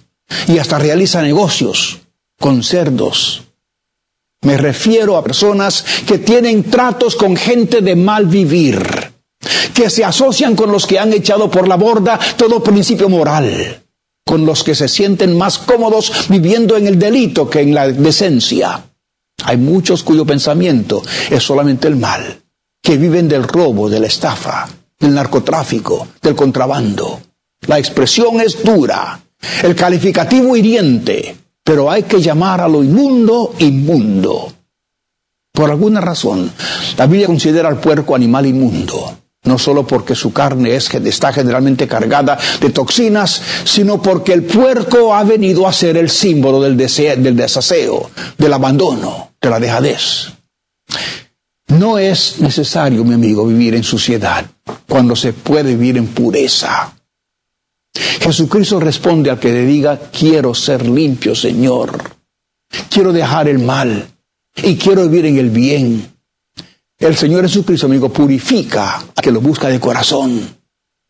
y 0.47 0.59
hasta 0.59 0.77
realiza 0.77 1.21
negocios 1.21 1.99
con 2.39 2.63
cerdos. 2.63 3.41
Me 4.43 4.57
refiero 4.57 5.17
a 5.17 5.23
personas 5.23 5.83
que 6.07 6.19
tienen 6.19 6.63
tratos 6.63 7.15
con 7.15 7.35
gente 7.35 7.81
de 7.81 7.95
mal 7.95 8.27
vivir, 8.27 9.11
que 9.73 9.89
se 9.89 10.05
asocian 10.05 10.55
con 10.55 10.71
los 10.71 10.87
que 10.87 10.99
han 10.99 11.13
echado 11.13 11.49
por 11.51 11.67
la 11.67 11.75
borda 11.75 12.19
todo 12.37 12.63
principio 12.63 13.09
moral, 13.09 13.81
con 14.25 14.45
los 14.45 14.63
que 14.63 14.75
se 14.75 14.87
sienten 14.87 15.37
más 15.37 15.57
cómodos 15.57 16.27
viviendo 16.29 16.77
en 16.77 16.87
el 16.87 16.97
delito 16.97 17.49
que 17.49 17.61
en 17.61 17.73
la 17.73 17.87
decencia. 17.87 18.83
Hay 19.43 19.57
muchos 19.57 20.03
cuyo 20.03 20.25
pensamiento 20.25 21.01
es 21.29 21.43
solamente 21.43 21.87
el 21.87 21.95
mal, 21.95 22.41
que 22.81 22.97
viven 22.97 23.27
del 23.27 23.43
robo, 23.47 23.89
de 23.89 23.99
la 23.99 24.07
estafa, 24.07 24.69
del 24.99 25.13
narcotráfico, 25.15 26.07
del 26.21 26.35
contrabando. 26.35 27.19
La 27.67 27.77
expresión 27.77 28.41
es 28.41 28.63
dura, 28.63 29.19
el 29.63 29.75
calificativo 29.75 30.55
hiriente, 30.55 31.35
pero 31.63 31.91
hay 31.91 32.03
que 32.03 32.21
llamar 32.21 32.61
a 32.61 32.67
lo 32.67 32.83
inmundo 32.83 33.53
inmundo. 33.59 34.51
Por 35.51 35.69
alguna 35.69 36.01
razón, 36.01 36.51
la 36.97 37.05
Biblia 37.05 37.27
considera 37.27 37.69
al 37.69 37.79
puerco 37.79 38.15
animal 38.15 38.47
inmundo, 38.47 39.15
no 39.43 39.59
solo 39.59 39.85
porque 39.85 40.15
su 40.15 40.33
carne 40.33 40.75
es, 40.75 40.91
está 40.93 41.33
generalmente 41.33 41.87
cargada 41.87 42.37
de 42.59 42.69
toxinas, 42.69 43.41
sino 43.63 44.01
porque 44.01 44.33
el 44.33 44.43
puerco 44.43 45.13
ha 45.13 45.23
venido 45.23 45.67
a 45.67 45.73
ser 45.73 45.97
el 45.97 46.09
símbolo 46.09 46.61
del, 46.61 46.77
del 46.77 47.35
desaseo, 47.35 48.09
del 48.37 48.53
abandono, 48.53 49.33
de 49.39 49.49
la 49.49 49.59
dejadez. 49.59 50.31
No 51.67 51.97
es 51.97 52.39
necesario, 52.39 53.03
mi 53.03 53.13
amigo, 53.13 53.45
vivir 53.45 53.75
en 53.75 53.83
suciedad 53.83 54.45
cuando 54.87 55.15
se 55.15 55.31
puede 55.31 55.75
vivir 55.75 55.97
en 55.97 56.07
pureza. 56.07 56.93
Jesucristo 57.93 58.79
responde 58.79 59.29
al 59.29 59.39
que 59.39 59.51
le 59.51 59.65
diga, 59.65 59.99
quiero 60.11 60.53
ser 60.53 60.87
limpio, 60.87 61.35
Señor. 61.35 62.01
Quiero 62.89 63.11
dejar 63.11 63.47
el 63.49 63.59
mal 63.59 64.07
y 64.55 64.75
quiero 64.75 65.03
vivir 65.07 65.25
en 65.25 65.37
el 65.37 65.49
bien. 65.49 66.13
El 66.97 67.15
Señor 67.15 67.43
Jesucristo, 67.43 67.87
amigo, 67.87 68.09
purifica 68.09 69.03
a 69.15 69.21
que 69.21 69.31
lo 69.31 69.41
busca 69.41 69.67
de 69.67 69.79
corazón. 69.79 70.55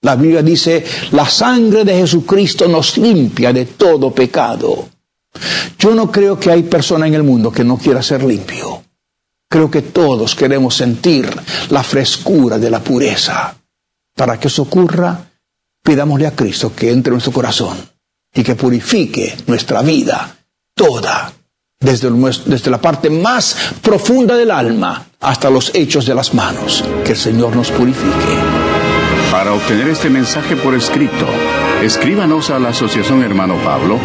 La 0.01 0.15
Biblia 0.15 0.41
dice, 0.41 0.83
la 1.11 1.27
sangre 1.29 1.83
de 1.83 1.95
Jesucristo 1.95 2.67
nos 2.67 2.97
limpia 2.97 3.53
de 3.53 3.65
todo 3.65 4.11
pecado. 4.11 4.89
Yo 5.77 5.93
no 5.93 6.11
creo 6.11 6.39
que 6.39 6.49
hay 6.49 6.63
persona 6.63 7.07
en 7.07 7.13
el 7.13 7.23
mundo 7.23 7.51
que 7.51 7.63
no 7.63 7.77
quiera 7.77 8.01
ser 8.01 8.23
limpio. 8.23 8.83
Creo 9.47 9.69
que 9.69 9.81
todos 9.81 10.33
queremos 10.33 10.75
sentir 10.75 11.29
la 11.69 11.83
frescura 11.83 12.57
de 12.57 12.69
la 12.69 12.79
pureza. 12.79 13.55
Para 14.15 14.39
que 14.39 14.47
eso 14.47 14.63
ocurra, 14.63 15.30
pidámosle 15.83 16.27
a 16.27 16.35
Cristo 16.35 16.73
que 16.75 16.91
entre 16.91 17.11
en 17.11 17.15
nuestro 17.15 17.33
corazón 17.33 17.77
y 18.33 18.43
que 18.43 18.55
purifique 18.55 19.35
nuestra 19.47 19.81
vida 19.81 20.37
toda, 20.75 21.33
desde, 21.79 22.09
desde 22.45 22.71
la 22.71 22.79
parte 22.79 23.09
más 23.09 23.73
profunda 23.81 24.35
del 24.35 24.51
alma 24.51 25.05
hasta 25.19 25.49
los 25.49 25.73
hechos 25.75 26.05
de 26.05 26.15
las 26.15 26.33
manos. 26.33 26.83
Que 27.03 27.11
el 27.11 27.17
Señor 27.17 27.55
nos 27.55 27.71
purifique. 27.71 28.37
Para 29.31 29.53
obtener 29.53 29.87
este 29.87 30.09
mensaje 30.09 30.55
por 30.55 30.75
escrito, 30.75 31.25
escríbanos 31.81 32.49
a 32.49 32.59
la 32.59 32.69
Asociación 32.69 33.23
Hermano 33.23 33.55
Pablo, 33.63 33.97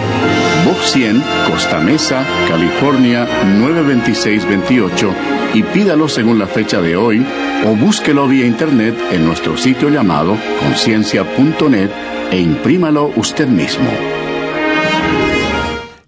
Box 0.65 0.93
100, 0.93 1.23
Costa 1.51 1.79
Mesa, 1.81 2.25
California 2.49 3.27
92628 3.45 5.36
y 5.57 5.63
pídalo 5.63 6.07
según 6.07 6.39
la 6.39 6.47
fecha 6.47 6.83
de 6.83 6.97
hoy 6.97 7.25
o 7.65 7.75
búsquelo 7.75 8.29
vía 8.29 8.47
internet 8.47 8.95
en 9.11 9.25
nuestro 9.25 9.57
sitio 9.57 9.89
llamado 9.89 10.37
conciencia.net 10.61 11.89
e 12.31 12.39
imprímalo 12.39 13.11
usted 13.17 13.49
mismo. 13.49 13.89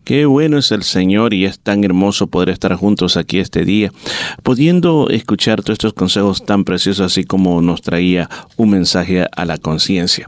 Qué 0.04 0.26
bueno 0.26 0.58
es 0.58 0.70
el 0.70 0.82
Señor 0.82 1.32
y 1.32 1.46
es 1.46 1.60
tan 1.60 1.82
hermoso 1.82 2.26
poder 2.26 2.50
estar 2.50 2.74
juntos 2.74 3.16
aquí 3.16 3.38
este 3.38 3.64
día, 3.64 3.90
pudiendo 4.42 5.08
escuchar 5.08 5.62
todos 5.62 5.76
estos 5.76 5.94
consejos 5.94 6.44
tan 6.44 6.64
preciosos, 6.64 7.06
así 7.06 7.24
como 7.24 7.62
nos 7.62 7.80
traía 7.80 8.28
un 8.58 8.70
mensaje 8.70 9.26
a 9.34 9.44
la 9.46 9.56
conciencia. 9.56 10.26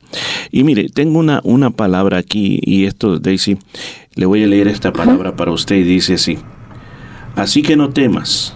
Y 0.51 0.65
mire, 0.65 0.89
tengo 0.89 1.19
una, 1.19 1.41
una 1.45 1.71
palabra 1.71 2.17
aquí, 2.17 2.59
y 2.63 2.87
esto, 2.87 3.19
Daisy, 3.19 3.59
le 4.15 4.25
voy 4.25 4.45
a 4.45 4.47
leer 4.47 4.69
esta 4.69 4.95
palabra 4.95 5.37
para 5.37 5.53
usted 5.53 5.77
y 5.77 5.83
dice 5.83 6.15
así. 6.15 6.39
Así 7.37 7.63
que 7.63 7.77
no 7.77 7.91
temas, 7.91 8.55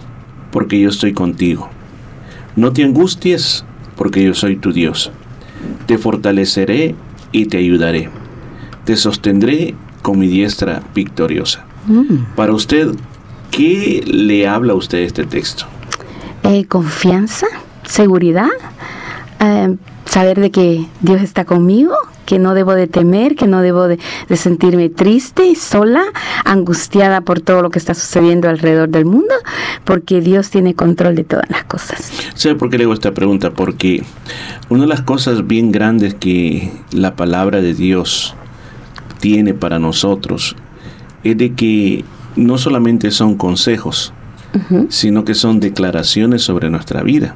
porque 0.55 0.79
yo 0.79 0.87
estoy 0.87 1.11
contigo. 1.11 1.67
No 2.55 2.71
te 2.71 2.81
angusties, 2.85 3.65
porque 3.97 4.23
yo 4.23 4.33
soy 4.33 4.55
tu 4.55 4.71
Dios. 4.71 5.11
Te 5.85 5.97
fortaleceré 5.97 6.95
y 7.33 7.47
te 7.47 7.57
ayudaré. 7.57 8.09
Te 8.85 8.95
sostendré 8.95 9.75
con 10.01 10.17
mi 10.17 10.29
diestra 10.29 10.81
victoriosa. 10.95 11.65
Mm. 11.87 12.35
Para 12.37 12.53
usted, 12.53 12.95
¿qué 13.51 14.01
le 14.07 14.47
habla 14.47 14.71
a 14.71 14.75
usted 14.77 14.99
este 14.99 15.25
texto? 15.25 15.65
Eh, 16.43 16.63
confianza, 16.67 17.47
seguridad, 17.83 18.47
eh, 19.41 19.75
saber 20.05 20.39
de 20.39 20.51
que 20.51 20.85
Dios 21.01 21.21
está 21.21 21.43
conmigo, 21.43 21.95
que 22.25 22.39
no 22.39 22.53
debo 22.53 22.73
de 22.73 22.87
temer, 22.87 23.35
que 23.35 23.47
no 23.47 23.61
debo 23.61 23.87
de, 23.87 23.99
de, 24.27 24.35
sentirme 24.35 24.89
triste, 24.89 25.55
sola, 25.55 26.03
angustiada 26.43 27.21
por 27.21 27.39
todo 27.39 27.61
lo 27.61 27.69
que 27.69 27.79
está 27.79 27.93
sucediendo 27.93 28.49
alrededor 28.49 28.89
del 28.89 29.05
mundo, 29.05 29.33
porque 29.83 30.21
Dios 30.21 30.49
tiene 30.49 30.73
control 30.73 31.15
de 31.15 31.23
todas 31.23 31.49
las 31.49 31.63
cosas. 31.63 32.11
¿Sabe 32.33 32.55
por 32.55 32.69
qué 32.69 32.77
le 32.77 32.85
hago 32.85 32.93
esta 32.93 33.13
pregunta? 33.13 33.51
Porque 33.51 34.03
una 34.69 34.81
de 34.81 34.87
las 34.87 35.01
cosas 35.01 35.47
bien 35.47 35.71
grandes 35.71 36.13
que 36.15 36.71
la 36.91 37.15
palabra 37.15 37.61
de 37.61 37.73
Dios 37.73 38.35
tiene 39.19 39.53
para 39.53 39.79
nosotros 39.79 40.55
es 41.23 41.37
de 41.37 41.53
que 41.53 42.05
no 42.35 42.57
solamente 42.57 43.11
son 43.11 43.35
consejos, 43.35 44.13
sino 44.89 45.25
que 45.25 45.33
son 45.33 45.59
declaraciones 45.59 46.43
sobre 46.43 46.69
nuestra 46.69 47.03
vida. 47.03 47.35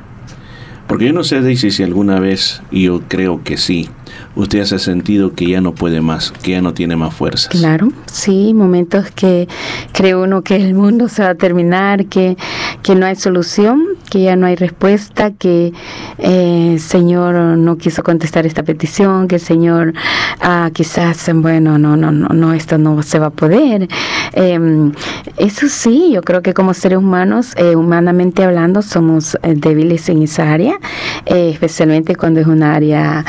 Porque 0.87 1.05
yo 1.05 1.13
no 1.13 1.23
sé, 1.23 1.41
Daisy, 1.41 1.71
si 1.71 1.83
alguna 1.83 2.19
vez, 2.19 2.61
y 2.71 2.83
yo 2.83 3.01
creo 3.07 3.43
que 3.43 3.57
sí, 3.57 3.89
usted 4.35 4.61
hace 4.61 4.79
sentido 4.79 5.33
que 5.33 5.47
ya 5.47 5.61
no 5.61 5.73
puede 5.73 6.01
más, 6.01 6.31
que 6.43 6.51
ya 6.51 6.61
no 6.61 6.73
tiene 6.73 6.95
más 6.95 7.13
fuerzas. 7.13 7.49
Claro, 7.49 7.89
sí, 8.11 8.53
momentos 8.53 9.11
que 9.11 9.47
cree 9.91 10.15
uno 10.15 10.41
que 10.41 10.55
el 10.55 10.73
mundo 10.73 11.09
se 11.09 11.23
va 11.23 11.29
a 11.29 11.35
terminar, 11.35 12.05
que, 12.05 12.37
que 12.83 12.95
no 12.95 13.05
hay 13.05 13.15
solución, 13.15 13.83
que 14.09 14.23
ya 14.23 14.35
no 14.35 14.47
hay 14.47 14.55
respuesta, 14.55 15.31
que 15.31 15.73
eh, 16.17 16.69
el 16.73 16.79
Señor 16.79 17.35
no 17.35 17.77
quiso 17.77 18.03
contestar 18.03 18.45
esta 18.45 18.63
petición, 18.63 19.27
que 19.27 19.35
el 19.35 19.41
Señor 19.41 19.93
ah, 20.41 20.69
quizás, 20.73 21.29
bueno, 21.33 21.77
no, 21.77 21.95
no, 21.95 22.11
no, 22.11 22.29
no, 22.29 22.53
esto 22.53 22.77
no 22.77 23.01
se 23.03 23.19
va 23.19 23.27
a 23.27 23.31
poder. 23.31 23.87
Em, 24.33 24.91
eso 25.37 25.67
sí, 25.69 26.11
yo 26.13 26.21
creo 26.21 26.41
que 26.41 26.53
como 26.53 26.73
seres 26.73 26.97
humanos, 26.97 27.53
eh, 27.57 27.75
humanamente 27.75 28.43
hablando, 28.43 28.81
somos 28.81 29.35
eh, 29.43 29.53
débiles 29.55 30.09
en 30.09 30.23
esa 30.23 30.51
área 30.51 30.79
especialmente 31.25 32.15
cuando 32.15 32.39
es 32.39 32.47
un 32.47 32.63
área 32.63 33.23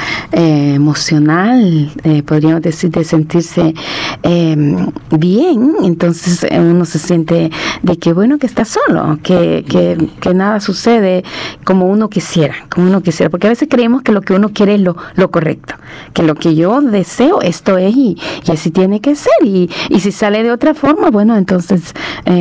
emocional, 0.90 1.88
eh, 2.02 2.24
podríamos 2.24 2.62
decir, 2.62 2.90
de 2.90 3.04
sentirse 3.04 3.74
em, 4.24 4.88
bien, 5.12 5.74
entonces 5.84 6.44
uno 6.50 6.84
se 6.84 6.98
siente 6.98 7.50
de 7.82 7.96
que 7.96 8.12
bueno 8.12 8.38
que 8.38 8.46
está 8.46 8.64
solo, 8.64 9.20
que, 9.22 9.64
que, 9.68 10.08
que, 10.20 10.34
nada 10.34 10.58
sucede 10.58 11.22
como 11.64 11.86
uno 11.86 12.10
quisiera, 12.10 12.54
como 12.68 12.88
uno 12.88 13.02
quisiera, 13.02 13.30
porque 13.30 13.46
a 13.46 13.50
veces 13.50 13.68
creemos 13.70 14.02
que 14.02 14.10
lo 14.10 14.20
que 14.22 14.32
uno 14.32 14.48
quiere 14.48 14.74
es 14.74 14.80
lo, 14.80 14.96
lo 15.14 15.30
correcto, 15.30 15.74
que 16.12 16.24
lo 16.24 16.34
que 16.34 16.56
yo 16.56 16.80
deseo, 16.80 17.40
esto 17.40 17.78
es 17.78 17.94
y, 17.94 18.18
y 18.44 18.50
así 18.50 18.72
tiene 18.72 19.00
que 19.00 19.14
ser, 19.14 19.32
y, 19.44 19.70
y, 19.90 20.00
si 20.00 20.10
sale 20.10 20.42
de 20.42 20.50
otra 20.50 20.74
forma, 20.74 21.10
bueno, 21.10 21.36
entonces 21.36 21.94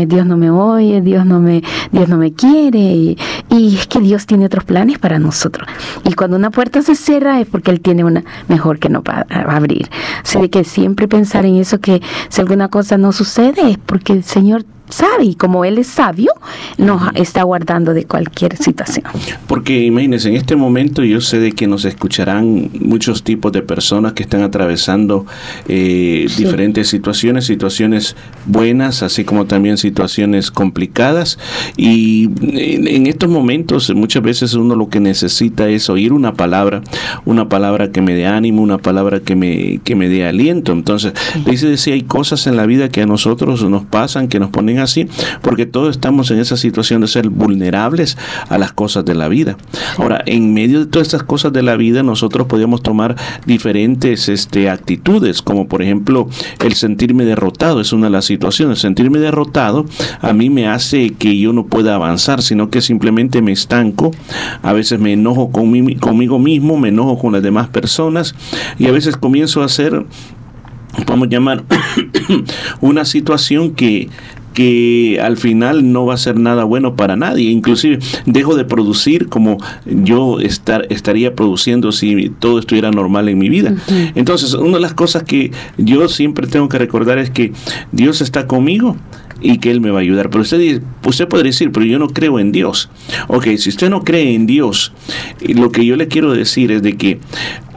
Dios 0.08 0.26
no 0.26 0.38
me 0.38 0.50
oye, 0.50 1.02
Dios 1.02 1.26
no 1.26 1.40
me, 1.40 1.62
Dios 1.92 2.10
no 2.10 2.18
me 2.18 2.34
quiere, 2.34 2.80
y, 2.80 3.18
y 3.50 3.76
es 3.76 3.86
que 3.86 4.00
Dios 4.00 4.26
tiene 4.26 4.46
otros 4.46 4.64
planes 4.64 4.98
para 4.98 5.20
nosotros. 5.20 5.68
Y 6.04 6.14
cuando 6.14 6.36
una 6.36 6.50
puerta 6.50 6.82
se 6.82 6.96
cierra 6.96 7.40
es 7.40 7.48
porque 7.48 7.72
Él 7.72 7.82
tiene 7.82 8.04
una 8.04 8.24
mejor 8.48 8.80
que 8.80 8.90
no 8.90 9.02
va 9.04 9.26
a 9.30 9.56
abrir. 9.56 9.90
Así 10.24 10.50
que 10.50 10.64
siempre 10.64 11.08
pensar 11.08 11.46
en 11.46 11.56
eso, 11.58 11.80
que 11.80 12.02
si 12.30 12.42
alguna 12.42 12.70
cosa 12.70 12.98
no 12.98 13.12
sucede 13.12 13.72
es 13.72 13.78
porque 13.78 14.14
el 14.14 14.24
Señor 14.24 14.66
sabe 14.90 15.26
y 15.26 15.36
como 15.36 15.66
Él 15.66 15.78
es 15.78 15.88
sabio, 15.88 16.32
nos 16.78 17.02
está 17.16 17.44
guardando 17.44 17.94
de 17.94 18.06
cualquier 18.06 18.58
situación. 18.58 19.06
Porque 19.48 19.84
imagínense, 19.84 20.30
en 20.30 20.36
este 20.36 20.56
momento 20.56 21.04
yo 21.04 21.22
sé 21.22 21.40
de 21.40 21.52
que 21.52 21.68
nos 21.68 21.86
escucharán 21.86 22.70
muchos 22.80 23.24
tipos 23.24 23.52
de 23.52 23.62
personas 23.62 24.14
que 24.14 24.24
están 24.24 24.42
atravesando 24.42 25.26
eh, 25.68 26.26
sí. 26.28 26.44
diferentes 26.44 26.88
situaciones, 26.88 27.46
situaciones 27.46 28.16
buenas, 28.46 29.04
así 29.04 29.24
como 29.24 29.46
también 29.46 29.78
situaciones 29.78 30.52
complicadas. 30.52 31.38
Y 31.78 32.30
en, 32.42 32.88
en, 32.88 33.08
estos 33.08 33.30
momentos 33.30 33.94
muchas 33.96 34.24
veces 34.24 34.54
uno 34.54 34.76
lo 34.76 34.90
que 34.90 35.00
necesita 35.00 35.70
es 35.70 35.90
oír 35.90 36.14
una 36.14 36.34
palabra, 36.34 36.82
una 37.26 37.50
palabra 37.50 37.92
que 37.92 38.02
me 38.02 38.14
dé 38.16 38.26
ánimo, 38.26 38.62
una 38.62 38.78
palabra 38.78 39.20
que 39.20 39.36
me, 39.36 39.80
que 39.84 39.96
me 39.96 40.10
dé 40.10 40.26
aliento. 40.26 40.72
Entonces, 40.72 41.14
dice 41.46 41.78
si 41.78 41.92
hay 41.92 42.04
cosas 42.04 42.48
en 42.48 42.58
la 42.58 42.66
vida 42.66 42.90
que 42.90 43.02
a 43.02 43.06
nosotros 43.06 43.64
nos 43.64 43.86
pasan, 43.86 44.28
que 44.28 44.40
nos 44.40 44.50
ponen 44.50 44.79
así, 44.80 45.08
porque 45.42 45.66
todos 45.66 45.92
estamos 45.92 46.32
en 46.32 46.40
esa 46.40 46.58
situación 46.58 47.02
de 47.02 47.08
ser 47.08 47.30
vulnerables 47.30 48.18
a 48.50 48.58
las 48.58 48.74
cosas 48.74 49.06
de 49.06 49.16
la 49.16 49.28
vida. 49.28 49.58
Ahora, 49.98 50.22
en 50.26 50.54
medio 50.54 50.80
de 50.80 50.86
todas 50.86 51.08
estas 51.08 51.24
cosas 51.24 51.54
de 51.54 51.64
la 51.64 51.76
vida, 51.76 52.04
nosotros 52.04 52.48
podemos 52.48 52.82
tomar 52.82 53.16
diferentes 53.46 54.30
este, 54.30 54.70
actitudes, 54.70 55.42
como 55.42 55.68
por 55.68 55.82
ejemplo 55.82 56.30
el 56.64 56.74
sentirme 56.74 57.26
derrotado, 57.26 57.82
es 57.82 57.94
una 57.94 58.08
de 58.08 58.12
las 58.12 58.26
situaciones. 58.26 58.80
Sentirme 58.80 59.20
derrotado 59.20 59.86
a 60.22 60.34
mí 60.34 60.50
me 60.50 60.68
hace 60.68 61.12
que 61.12 61.38
yo 61.38 61.54
no 61.54 61.66
pueda 61.66 61.96
avanzar, 61.96 62.42
sino 62.42 62.70
que 62.70 62.82
simplemente 62.82 63.42
me 63.42 63.52
estanco, 63.52 64.12
a 64.62 64.74
veces 64.74 65.00
me 65.00 65.14
enojo 65.14 65.52
con 65.52 65.70
mi, 65.72 65.96
conmigo 65.96 66.40
mismo, 66.40 66.78
me 66.78 66.90
enojo 66.90 67.18
con 67.20 67.34
las 67.34 67.44
demás 67.44 67.68
personas 67.68 68.36
y 68.78 68.88
a 68.88 68.92
veces 68.92 69.18
comienzo 69.18 69.62
a 69.62 69.66
hacer 69.66 70.06
podemos 71.06 71.30
llamar 71.30 71.64
una 72.82 73.06
situación 73.06 73.72
que 73.72 74.10
que 74.54 75.20
al 75.22 75.38
final 75.38 75.92
no 75.92 76.06
va 76.06 76.16
a 76.16 76.18
ser 76.18 76.40
nada 76.40 76.64
bueno 76.64 76.96
para 76.96 77.16
nadie. 77.16 77.50
Inclusive 77.50 78.00
dejo 78.26 78.56
de 78.56 78.66
producir 78.66 79.28
como 79.28 79.58
yo 79.86 80.40
estar, 80.40 80.86
estaría 80.90 81.36
produciendo 81.36 81.92
si 81.92 82.30
todo 82.30 82.60
estuviera 82.60 82.92
normal 82.92 83.30
en 83.30 83.38
mi 83.38 83.50
vida. 83.50 83.72
Uh 83.72 83.92
-huh. 83.92 84.12
Entonces, 84.16 84.54
una 84.54 84.78
de 84.78 84.82
las 84.82 84.94
cosas 84.94 85.24
que 85.24 85.52
yo 85.78 86.08
siempre 86.10 86.48
tengo 86.48 86.70
que 86.70 86.78
recordar 86.78 87.18
es 87.18 87.30
que 87.30 87.54
Dios 87.92 88.22
está 88.22 88.48
conmigo 88.48 88.96
y 89.42 89.60
que 89.60 89.72
Él 89.72 89.82
me 89.82 89.92
va 89.92 90.00
a 90.00 90.02
ayudar. 90.02 90.30
Pero 90.30 90.42
usted, 90.42 90.82
usted 91.06 91.28
podría 91.28 91.52
decir, 91.52 91.72
pero 91.72 91.86
yo 91.86 92.00
no 92.00 92.08
creo 92.08 92.40
en 92.40 92.52
Dios. 92.52 92.90
Ok, 93.28 93.48
si 93.58 93.70
usted 93.70 93.90
no 93.90 94.04
cree 94.04 94.34
en 94.34 94.46
Dios, 94.46 94.92
lo 95.42 95.72
que 95.72 95.86
yo 95.86 95.96
le 95.96 96.08
quiero 96.08 96.34
decir 96.34 96.72
es 96.72 96.82
de 96.82 96.98
que, 96.98 97.20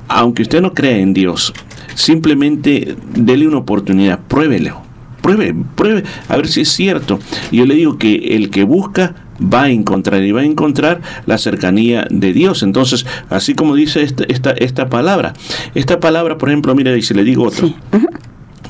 aunque 0.09 0.43
usted 0.43 0.61
no 0.61 0.75
crea 0.75 0.99
en 0.99 1.15
Dios, 1.15 1.53
simplemente 1.95 2.97
dele 3.15 3.47
una 3.47 3.59
oportunidad, 3.59 4.21
pruébelo 4.27 4.92
pruebe, 5.23 5.55
pruebe, 5.75 6.03
a 6.29 6.37
ver 6.37 6.49
si 6.49 6.63
es 6.63 6.69
cierto. 6.69 7.19
Yo 7.51 7.65
le 7.65 7.75
digo 7.75 7.97
que 7.97 8.37
el 8.37 8.51
que 8.51 8.65
busca 8.65 9.15
va 9.43 9.65
a 9.65 9.71
encontrar 9.71 10.23
y 10.23 10.33
va 10.33 10.43
a 10.43 10.45
encontrar 10.45 11.01
la 11.27 11.39
cercanía 11.39 12.07
de 12.11 12.33
Dios. 12.33 12.63
Entonces, 12.63 13.07
así 13.31 13.55
como 13.55 13.75
dice 13.75 14.03
esta, 14.03 14.25
esta, 14.25 14.51
esta 14.53 14.89
palabra, 14.89 15.33
esta 15.75 16.01
palabra, 16.01 16.39
por 16.39 16.49
ejemplo, 16.51 16.75
mire, 16.75 16.97
y 16.97 17.03
si 17.03 17.15
le 17.15 17.25
digo 17.25 17.45
otro, 17.45 17.69
sí. 17.69 17.77
uh 17.93 17.97
-huh. 17.97 18.09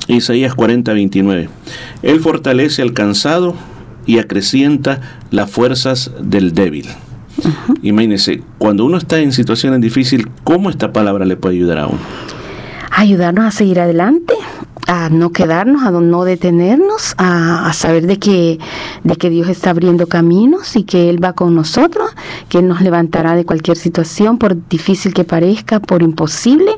Isaías 0.09 0.55
40, 0.55 0.93
29, 0.93 1.49
Él 2.03 2.21
fortalece 2.21 2.83
al 2.83 2.93
cansado 2.93 3.55
y 4.07 4.19
acrecienta 4.19 5.01
las 5.31 5.51
fuerzas 5.51 6.11
del 6.21 6.53
débil. 6.53 6.87
Uh 7.39 7.43
-huh. 7.43 7.79
Imagínese, 7.83 8.43
cuando 8.59 8.85
uno 8.85 8.99
está 8.99 9.19
en 9.21 9.33
situaciones 9.33 9.81
difíciles, 9.81 10.27
¿cómo 10.45 10.71
esta 10.71 10.93
palabra 10.93 11.25
le 11.25 11.37
puede 11.37 11.57
ayudar 11.57 11.79
a 11.79 11.87
uno? 11.87 12.01
Ayudarnos 12.91 13.47
a 13.47 13.51
seguir 13.51 13.81
adelante, 13.81 14.35
a 14.87 15.09
no 15.09 15.31
quedarnos, 15.31 15.83
a 15.83 15.91
no 15.91 16.25
detenernos, 16.25 17.15
a, 17.19 17.73
saber 17.73 18.07
de 18.07 18.19
que, 18.19 18.59
de 19.05 19.17
que 19.17 19.31
Dios 19.31 19.49
está 19.49 19.71
abriendo 19.71 20.07
caminos 20.07 20.77
y 20.77 20.85
que 20.85 21.09
Él 21.09 21.23
va 21.23 21.33
con 21.33 21.55
nosotros, 21.55 22.11
que 22.49 22.59
Él 22.59 22.69
nos 22.69 22.81
levantará 22.81 23.35
de 23.35 23.45
cualquier 23.45 23.77
situación, 23.77 24.39
por 24.39 24.57
difícil 24.69 25.15
que 25.15 25.25
parezca, 25.25 25.81
por 25.81 26.03
imposible. 26.03 26.73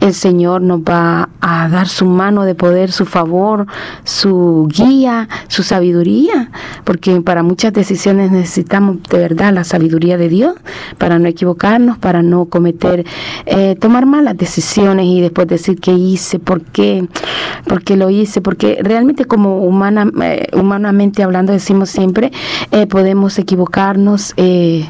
El 0.00 0.14
Señor 0.14 0.62
nos 0.62 0.80
va 0.80 1.30
a 1.40 1.68
dar 1.68 1.88
su 1.88 2.04
mano 2.06 2.44
de 2.44 2.54
poder, 2.54 2.92
su 2.92 3.06
favor, 3.06 3.66
su 4.04 4.68
guía, 4.70 5.28
su 5.48 5.62
sabiduría, 5.62 6.50
porque 6.84 7.20
para 7.20 7.42
muchas 7.42 7.72
decisiones 7.72 8.30
necesitamos 8.30 9.02
de 9.10 9.18
verdad 9.18 9.52
la 9.52 9.64
sabiduría 9.64 10.16
de 10.16 10.28
Dios 10.28 10.54
para 10.98 11.18
no 11.18 11.28
equivocarnos, 11.28 11.98
para 11.98 12.22
no 12.22 12.46
cometer, 12.46 13.04
eh, 13.46 13.76
tomar 13.80 14.06
malas 14.06 14.36
decisiones 14.36 15.06
y 15.06 15.20
después 15.20 15.48
decir 15.48 15.80
qué 15.80 15.92
hice, 15.92 16.38
por 16.38 16.62
qué 16.62 17.08
porque 17.66 17.96
lo 17.96 18.10
hice, 18.10 18.40
porque 18.40 18.78
realmente 18.82 19.24
como 19.24 19.58
humana, 19.58 20.10
eh, 20.22 20.46
humanamente 20.52 21.22
hablando 21.22 21.52
decimos 21.52 21.90
siempre, 21.90 22.32
eh, 22.70 22.86
podemos 22.86 23.38
equivocarnos, 23.38 24.34
eh, 24.36 24.86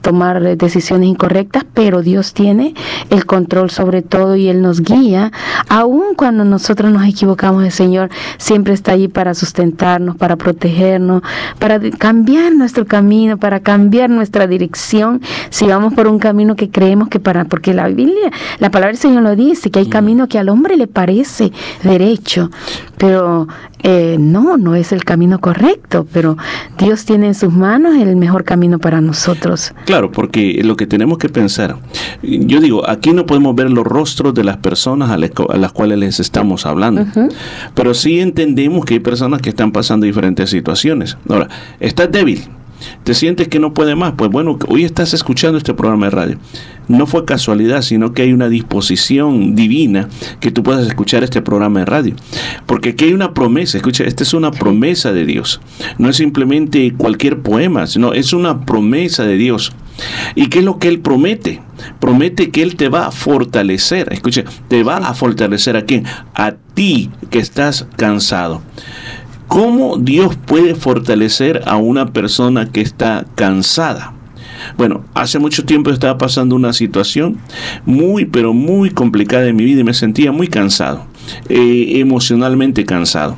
tomar 0.00 0.56
decisiones 0.56 1.08
incorrectas, 1.08 1.64
pero 1.74 2.02
Dios 2.02 2.32
tiene 2.34 2.74
el 3.10 3.26
control 3.26 3.70
sobre 3.70 4.02
todo 4.02 4.36
y 4.36 4.48
Él 4.48 4.62
nos 4.62 4.80
guía, 4.80 5.32
aun 5.68 6.14
cuando 6.16 6.44
nosotros 6.44 6.92
nos 6.92 7.06
equivocamos, 7.06 7.64
el 7.64 7.72
Señor 7.72 8.10
siempre 8.38 8.74
está 8.74 8.92
allí 8.92 9.08
para 9.08 9.34
sustentarnos, 9.34 10.16
para 10.16 10.36
protegernos, 10.36 11.22
para 11.58 11.80
cambiar 11.90 12.54
nuestro 12.54 12.86
camino, 12.86 13.38
para 13.38 13.60
cambiar 13.60 14.10
nuestra 14.10 14.46
dirección, 14.46 15.20
si 15.50 15.66
vamos 15.66 15.94
por 15.94 16.06
un 16.06 16.18
camino 16.18 16.56
que 16.56 16.70
creemos 16.70 17.08
que 17.08 17.20
para, 17.20 17.44
porque 17.44 17.74
la 17.74 17.88
Biblia, 17.88 18.30
la 18.58 18.70
palabra 18.70 18.92
del 18.92 19.00
Señor 19.00 19.22
lo 19.22 19.36
dice, 19.36 19.70
que 19.70 19.80
hay 19.80 19.88
camino 19.88 20.28
que 20.28 20.38
al 20.38 20.48
hombre 20.48 20.76
le 20.76 20.86
parece 20.86 21.52
derecho, 21.82 22.50
pero 22.96 23.48
eh, 23.82 24.16
no, 24.18 24.56
no 24.56 24.74
es 24.74 24.92
el 24.92 25.04
camino 25.04 25.40
correcto, 25.40 26.06
pero 26.12 26.36
Dios 26.78 27.04
tiene 27.04 27.28
en 27.28 27.34
sus 27.34 27.52
manos 27.52 27.96
el 27.96 28.16
mejor 28.16 28.44
camino 28.44 28.78
para 28.78 29.00
nosotros. 29.00 29.74
Claro, 29.84 30.10
porque 30.10 30.60
lo 30.64 30.76
que 30.76 30.86
tenemos 30.86 31.18
que 31.18 31.28
pensar, 31.28 31.76
yo 32.22 32.60
digo, 32.60 32.88
aquí 32.88 33.12
no 33.12 33.26
podemos 33.26 33.54
ver 33.54 33.70
los 33.70 33.84
rostros 33.84 34.34
de 34.34 34.44
las 34.44 34.56
personas 34.56 35.10
a, 35.10 35.16
las 35.16 35.72
cuales 35.72 35.98
les 35.98 36.20
estamos 36.20 36.66
hablando, 36.66 37.02
uh 37.02 37.04
-huh. 37.04 37.32
pero 37.74 37.94
sí 37.94 38.20
entendemos 38.20 38.84
que 38.84 38.94
hay 38.94 39.00
personas 39.00 39.40
que 39.40 39.50
están 39.50 39.72
pasando 39.72 40.06
diferentes 40.06 40.50
situaciones. 40.50 41.16
Ahora, 41.28 41.48
estás 41.80 42.10
débil, 42.10 42.42
te 43.04 43.14
sientes 43.14 43.48
que 43.48 43.58
no 43.58 43.74
puede 43.74 43.96
más, 43.96 44.14
pues 44.16 44.30
bueno, 44.30 44.58
hoy 44.68 44.84
estás 44.84 45.14
escuchando 45.14 45.58
este 45.58 45.74
programa 45.74 46.06
de 46.06 46.10
radio. 46.10 46.38
No 46.88 47.06
fue 47.06 47.24
casualidad, 47.24 47.82
sino 47.82 48.12
que 48.12 48.22
hay 48.22 48.32
una 48.32 48.48
disposición 48.48 49.54
divina 49.56 50.08
que 50.40 50.50
tú 50.50 50.62
puedas 50.62 50.86
escuchar 50.86 51.24
este 51.24 51.42
programa 51.42 51.80
de 51.80 51.86
radio. 51.86 52.16
Porque 52.66 52.90
aquí 52.90 53.06
hay 53.06 53.12
una 53.12 53.34
promesa, 53.34 53.76
escucha, 53.76 54.04
esta 54.04 54.22
es 54.22 54.34
una 54.34 54.52
promesa 54.52 55.12
de 55.12 55.24
Dios. 55.24 55.60
No 55.98 56.08
es 56.08 56.16
simplemente 56.16 56.94
cualquier 56.96 57.40
poema, 57.40 57.86
sino 57.86 58.12
es 58.12 58.32
una 58.32 58.64
promesa 58.64 59.24
de 59.24 59.36
Dios 59.36 59.72
¿Y 60.34 60.48
qué 60.48 60.60
es 60.60 60.64
lo 60.64 60.78
que 60.78 60.88
Él 60.88 61.00
promete? 61.00 61.62
Promete 62.00 62.50
que 62.50 62.62
Él 62.62 62.76
te 62.76 62.88
va 62.88 63.06
a 63.06 63.10
fortalecer. 63.10 64.12
Escuche, 64.12 64.44
te 64.68 64.82
va 64.82 64.96
a 64.98 65.14
fortalecer 65.14 65.76
a 65.76 65.84
quién? 65.84 66.04
A 66.34 66.52
ti 66.74 67.10
que 67.30 67.38
estás 67.38 67.86
cansado. 67.96 68.62
¿Cómo 69.48 69.96
Dios 69.96 70.36
puede 70.36 70.74
fortalecer 70.74 71.62
a 71.66 71.76
una 71.76 72.12
persona 72.12 72.70
que 72.70 72.80
está 72.80 73.26
cansada? 73.34 74.12
Bueno, 74.76 75.04
hace 75.14 75.38
mucho 75.38 75.64
tiempo 75.64 75.90
estaba 75.90 76.18
pasando 76.18 76.56
una 76.56 76.72
situación 76.72 77.38
muy, 77.84 78.24
pero 78.24 78.52
muy 78.52 78.90
complicada 78.90 79.46
en 79.46 79.56
mi 79.56 79.64
vida 79.64 79.80
y 79.80 79.84
me 79.84 79.94
sentía 79.94 80.32
muy 80.32 80.48
cansado, 80.48 81.06
eh, 81.48 81.92
emocionalmente 81.96 82.84
cansado. 82.84 83.36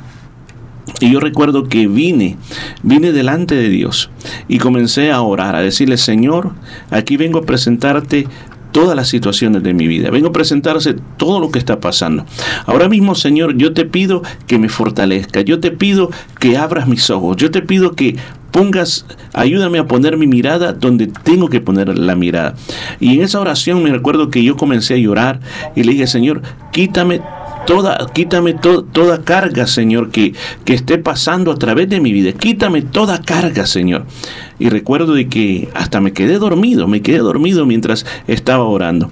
Y 0.99 1.11
yo 1.11 1.19
recuerdo 1.19 1.69
que 1.69 1.87
vine, 1.87 2.37
vine 2.83 3.11
delante 3.11 3.55
de 3.55 3.69
Dios 3.69 4.09
y 4.47 4.57
comencé 4.57 5.11
a 5.11 5.21
orar, 5.21 5.55
a 5.55 5.61
decirle, 5.61 5.97
Señor, 5.97 6.51
aquí 6.89 7.15
vengo 7.15 7.39
a 7.39 7.45
presentarte 7.45 8.27
todas 8.71 8.95
las 8.95 9.07
situaciones 9.07 9.63
de 9.63 9.73
mi 9.73 9.87
vida. 9.87 10.09
Vengo 10.09 10.29
a 10.29 10.33
presentarse 10.33 10.95
todo 11.17 11.39
lo 11.39 11.51
que 11.51 11.59
está 11.59 11.79
pasando. 11.79 12.25
Ahora 12.65 12.89
mismo, 12.89 13.15
Señor, 13.15 13.55
yo 13.57 13.73
te 13.73 13.85
pido 13.85 14.21
que 14.47 14.59
me 14.59 14.69
fortalezca. 14.69 15.41
Yo 15.41 15.59
te 15.59 15.71
pido 15.71 16.11
que 16.39 16.57
abras 16.57 16.87
mis 16.87 17.09
ojos. 17.09 17.37
Yo 17.37 17.51
te 17.51 17.61
pido 17.61 17.93
que 17.93 18.15
pongas, 18.51 19.05
ayúdame 19.33 19.79
a 19.79 19.87
poner 19.87 20.17
mi 20.17 20.27
mirada 20.27 20.73
donde 20.73 21.07
tengo 21.07 21.49
que 21.49 21.61
poner 21.61 21.97
la 21.97 22.15
mirada. 22.15 22.55
Y 22.99 23.15
en 23.15 23.23
esa 23.23 23.39
oración 23.39 23.83
me 23.83 23.91
recuerdo 23.91 24.29
que 24.29 24.43
yo 24.43 24.57
comencé 24.57 24.95
a 24.95 24.97
llorar 24.97 25.39
y 25.75 25.83
le 25.83 25.91
dije, 25.91 26.07
Señor, 26.07 26.41
quítame 26.71 27.21
toda, 27.65 27.97
quítame 28.13 28.53
toda 28.53 29.23
carga, 29.23 29.67
Señor, 29.67 30.11
que, 30.11 30.33
que 30.65 30.73
esté 30.73 30.97
pasando 30.97 31.51
a 31.51 31.55
través 31.55 31.89
de 31.89 31.99
mi 31.99 32.11
vida. 32.11 32.31
Quítame 32.33 32.81
toda 32.81 33.21
carga, 33.21 33.65
Señor. 33.65 34.05
Y 34.59 34.69
recuerdo 34.69 35.13
de 35.13 35.27
que 35.27 35.69
hasta 35.73 36.01
me 36.01 36.13
quedé 36.13 36.39
dormido, 36.39 36.87
me 36.87 37.01
quedé 37.01 37.19
dormido 37.19 37.65
mientras 37.65 38.05
estaba 38.27 38.63
orando. 38.63 39.09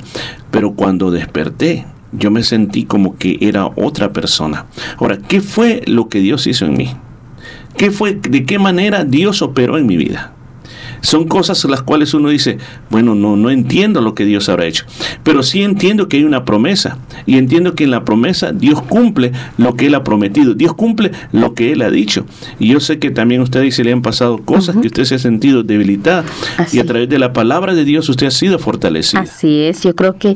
Pero 0.52 0.74
cuando 0.74 1.12
desperté, 1.12 1.86
yo 2.12 2.32
me 2.32 2.44
sentí 2.44 2.86
como 2.86 3.18
que 3.18 3.38
era 3.42 3.68
otra 3.76 4.14
persona. 4.14 4.66
Ahora, 4.98 5.18
¿qué 5.18 5.42
fue 5.42 5.82
lo 5.86 6.10
que 6.10 6.20
Dios 6.20 6.48
hizo 6.48 6.66
en 6.66 6.78
mí? 6.78 6.90
¿Qué 7.78 7.92
fue, 7.92 8.16
de 8.16 8.46
qué 8.46 8.60
manera 8.60 9.04
Dios 9.04 9.42
operó 9.42 9.78
en 9.78 9.86
mi 9.86 9.98
vida? 9.98 10.34
Son 11.02 11.28
cosas 11.28 11.64
las 11.66 11.84
cuales 11.84 12.14
uno 12.14 12.30
dice, 12.30 12.58
bueno, 12.90 13.14
no, 13.14 13.36
no 13.36 13.52
entiendo 13.52 14.02
lo 14.02 14.16
que 14.16 14.26
Dios 14.26 14.50
habrá 14.50 14.66
hecho, 14.66 14.86
pero 15.24 15.44
sí 15.44 15.62
entiendo 15.62 16.10
que 16.10 16.18
hay 16.18 16.24
una 16.24 16.44
promesa 16.44 16.98
y 17.26 17.38
entiendo 17.38 17.76
que 17.76 17.84
en 17.84 17.92
la 17.92 18.06
promesa 18.06 18.52
Dios 18.52 18.82
cumple 18.82 19.32
lo 19.58 19.76
que 19.76 19.88
Él 19.88 19.96
ha 19.96 20.04
prometido, 20.04 20.54
Dios 20.54 20.74
cumple 20.74 21.12
lo 21.32 21.54
que 21.54 21.72
Él 21.72 21.82
ha 21.82 21.90
dicho. 21.90 22.26
Y 22.60 22.70
yo 22.70 22.80
sé 22.80 23.00
que 23.00 23.12
también 23.12 23.42
a 23.42 23.44
usted 23.44 23.70
se 23.72 23.84
le 23.84 23.92
han 23.92 24.02
pasado 24.02 24.38
cosas 24.40 24.76
que 24.78 24.88
usted 24.88 25.06
se 25.06 25.16
ha 25.16 25.20
sentido 25.20 25.64
debilitada 25.64 26.24
y 26.72 26.80
a 26.80 26.86
través 26.86 27.10
de 27.10 27.20
la 27.20 27.34
palabra 27.34 27.74
de 27.74 27.84
Dios 27.84 28.08
usted 28.10 28.28
ha 28.28 28.32
sido 28.32 28.60
fortalecida. 28.60 29.22
Así 29.22 29.62
es, 29.62 29.84
yo 29.84 29.96
creo 29.96 30.18
que 30.18 30.36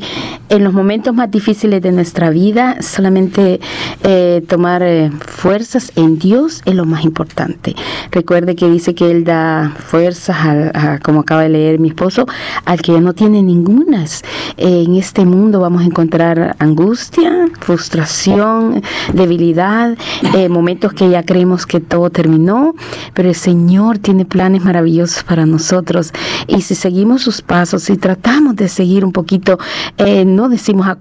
en 0.49 0.63
los 0.63 0.73
momentos 0.73 1.13
más 1.13 1.29
difíciles 1.31 1.81
de 1.81 1.91
nuestra 1.91 2.29
vida 2.29 2.81
solamente 2.81 3.59
eh, 4.03 4.43
tomar 4.47 4.83
eh, 4.83 5.11
fuerzas 5.19 5.91
en 5.95 6.17
Dios 6.17 6.61
es 6.65 6.75
lo 6.75 6.85
más 6.85 7.03
importante. 7.03 7.75
Recuerde 8.11 8.55
que 8.55 8.69
dice 8.69 8.95
que 8.95 9.09
Él 9.09 9.23
da 9.23 9.73
fuerzas 9.77 10.37
a 10.73 10.99
como 11.01 11.21
acaba 11.21 11.43
de 11.43 11.49
leer 11.49 11.79
mi 11.79 11.89
esposo, 11.89 12.25
al 12.65 12.81
que 12.81 12.93
ya 12.93 13.01
no 13.01 13.13
tiene 13.13 13.41
ningunas. 13.41 14.23
en 14.57 14.95
este 14.95 15.25
mundo 15.25 15.59
vamos 15.59 15.81
a 15.81 15.85
encontrar 15.85 16.55
angustia, 16.71 17.49
frustración, 17.59 18.81
debilidad, 19.13 19.97
eh, 20.35 20.49
momentos 20.49 20.93
que 20.93 21.09
ya 21.09 21.23
creemos 21.23 21.65
que 21.65 21.79
todo 21.79 22.09
terminó, 22.09 22.73
pero 23.13 23.29
el 23.29 23.35
Señor 23.35 23.97
tiene 23.99 24.25
planes 24.25 24.63
maravillosos 24.63 25.23
para 25.23 25.45
nosotros. 25.45 26.13
Y 26.47 26.61
si 26.61 26.75
seguimos 26.75 27.21
sus 27.21 27.41
pasos, 27.41 27.83
si 27.83 27.97
tratamos 27.97 28.55
de 28.55 28.67
seguir 28.67 29.03
un 29.03 29.11
poquito, 29.11 29.59
eh, 29.97 30.23
no 30.25 30.49
decimos 30.49 30.87
a 30.87 30.97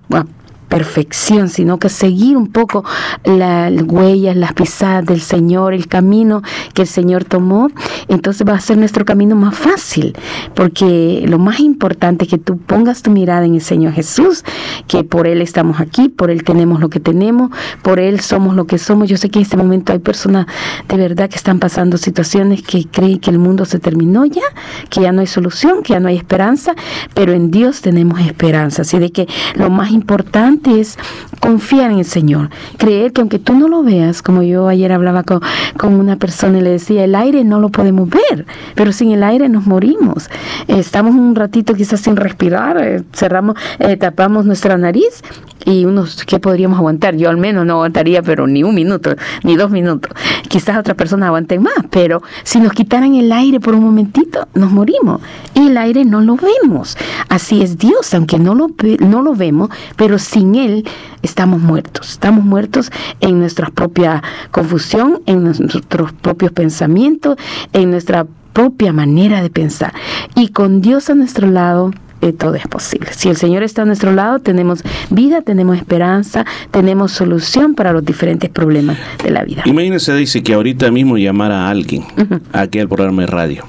perfección, 0.70 1.50
sino 1.50 1.78
que 1.78 1.90
seguir 1.90 2.36
un 2.36 2.46
poco 2.46 2.84
las 3.24 3.72
huellas, 3.82 4.36
las 4.36 4.54
pisadas 4.54 5.04
del 5.04 5.20
Señor, 5.20 5.74
el 5.74 5.88
camino 5.88 6.42
que 6.72 6.82
el 6.82 6.88
Señor 6.88 7.24
tomó, 7.24 7.68
entonces 8.08 8.46
va 8.48 8.54
a 8.54 8.60
ser 8.60 8.78
nuestro 8.78 9.04
camino 9.04 9.34
más 9.36 9.56
fácil, 9.56 10.16
porque 10.54 11.24
lo 11.26 11.38
más 11.38 11.60
importante 11.60 12.24
es 12.24 12.30
que 12.30 12.38
tú 12.38 12.56
pongas 12.56 13.02
tu 13.02 13.10
mirada 13.10 13.44
en 13.44 13.56
el 13.56 13.60
Señor 13.60 13.92
Jesús, 13.92 14.44
que 14.86 15.02
por 15.02 15.26
Él 15.26 15.42
estamos 15.42 15.80
aquí, 15.80 16.08
por 16.08 16.30
Él 16.30 16.44
tenemos 16.44 16.80
lo 16.80 16.88
que 16.88 17.00
tenemos, 17.00 17.50
por 17.82 17.98
Él 17.98 18.20
somos 18.20 18.54
lo 18.54 18.66
que 18.66 18.78
somos. 18.78 19.08
Yo 19.08 19.16
sé 19.16 19.28
que 19.28 19.40
en 19.40 19.42
este 19.42 19.56
momento 19.56 19.92
hay 19.92 19.98
personas 19.98 20.46
de 20.88 20.96
verdad 20.96 21.28
que 21.28 21.36
están 21.36 21.58
pasando 21.58 21.98
situaciones 21.98 22.62
que 22.62 22.86
creen 22.86 23.18
que 23.18 23.30
el 23.30 23.40
mundo 23.40 23.64
se 23.64 23.80
terminó 23.80 24.24
ya, 24.24 24.42
que 24.88 25.00
ya 25.00 25.10
no 25.10 25.20
hay 25.20 25.26
solución, 25.26 25.82
que 25.82 25.94
ya 25.94 26.00
no 26.00 26.08
hay 26.08 26.16
esperanza, 26.16 26.76
pero 27.12 27.32
en 27.32 27.50
Dios 27.50 27.80
tenemos 27.80 28.20
esperanza. 28.20 28.82
Así 28.82 29.00
de 29.00 29.10
que 29.10 29.26
lo 29.56 29.68
más 29.68 29.90
importante 29.90 30.59
es 30.66 30.98
confiar 31.40 31.90
en 31.90 31.98
el 31.98 32.04
Señor, 32.04 32.50
creer 32.76 33.12
que 33.12 33.20
aunque 33.20 33.38
tú 33.38 33.54
no 33.54 33.68
lo 33.68 33.82
veas, 33.82 34.22
como 34.22 34.42
yo 34.42 34.68
ayer 34.68 34.92
hablaba 34.92 35.22
con, 35.22 35.40
con 35.76 35.94
una 35.94 36.16
persona 36.16 36.58
y 36.58 36.62
le 36.62 36.70
decía, 36.70 37.04
el 37.04 37.14
aire 37.14 37.44
no 37.44 37.60
lo 37.60 37.70
podemos 37.70 38.08
ver, 38.08 38.46
pero 38.74 38.92
sin 38.92 39.12
el 39.12 39.22
aire 39.22 39.48
nos 39.48 39.66
morimos. 39.66 40.28
estamos 40.68 41.14
un 41.14 41.34
ratito 41.34 41.74
quizás 41.74 42.00
sin 42.00 42.16
respirar, 42.16 42.76
eh, 42.82 43.02
cerramos, 43.12 43.56
eh, 43.78 43.96
tapamos 43.96 44.44
nuestra 44.44 44.76
nariz 44.76 45.22
y 45.64 45.84
unos 45.84 46.24
que 46.24 46.38
podríamos 46.38 46.78
aguantar. 46.78 47.16
Yo 47.16 47.28
al 47.28 47.36
menos 47.36 47.66
no 47.66 47.74
aguantaría, 47.74 48.22
pero 48.22 48.46
ni 48.46 48.62
un 48.62 48.74
minuto, 48.74 49.14
ni 49.42 49.56
dos 49.56 49.70
minutos. 49.70 50.12
Quizás 50.48 50.78
otras 50.78 50.96
personas 50.96 51.28
aguanten 51.28 51.62
más, 51.62 51.74
pero 51.90 52.22
si 52.42 52.60
nos 52.60 52.72
quitaran 52.72 53.14
el 53.14 53.30
aire 53.32 53.60
por 53.60 53.74
un 53.74 53.84
momentito, 53.84 54.48
nos 54.54 54.70
morimos. 54.70 55.20
Y 55.54 55.68
el 55.68 55.76
aire 55.76 56.04
no 56.04 56.20
lo 56.20 56.36
vemos. 56.36 56.96
Así 57.28 57.62
es 57.62 57.78
Dios, 57.78 58.12
aunque 58.14 58.38
no 58.38 58.54
lo, 58.54 58.68
no 59.00 59.22
lo 59.22 59.34
vemos, 59.34 59.70
pero 59.96 60.18
sin 60.18 60.54
Él 60.54 60.86
estamos 61.22 61.60
muertos. 61.60 62.10
Estamos 62.10 62.44
muertos 62.44 62.90
en 63.20 63.38
nuestra 63.38 63.68
propia 63.68 64.22
confusión, 64.50 65.20
en 65.26 65.44
nuestros 65.44 66.12
propios 66.12 66.52
pensamientos, 66.52 67.36
en 67.72 67.90
nuestra 67.90 68.26
propia 68.52 68.92
manera 68.92 69.42
de 69.42 69.50
pensar. 69.50 69.92
Y 70.34 70.48
con 70.48 70.80
Dios 70.80 71.10
a 71.10 71.14
nuestro 71.14 71.46
lado, 71.46 71.92
eh, 72.20 72.32
todo 72.32 72.54
es 72.54 72.66
posible. 72.66 73.12
Si 73.12 73.28
el 73.28 73.36
Señor 73.36 73.62
está 73.62 73.82
a 73.82 73.84
nuestro 73.84 74.12
lado, 74.12 74.38
tenemos 74.40 74.82
vida, 75.10 75.42
tenemos 75.42 75.76
esperanza, 75.76 76.44
tenemos 76.70 77.12
solución 77.12 77.74
para 77.74 77.92
los 77.92 78.04
diferentes 78.04 78.50
problemas 78.50 78.98
de 79.22 79.30
la 79.30 79.44
vida. 79.44 79.62
Imagínense, 79.64 80.14
dice 80.14 80.42
que 80.42 80.54
ahorita 80.54 80.90
mismo 80.90 81.16
llamara 81.16 81.66
a 81.66 81.70
alguien 81.70 82.04
aquí 82.52 82.78
al 82.78 82.88
programa 82.88 83.22
de 83.22 83.26
radio 83.26 83.64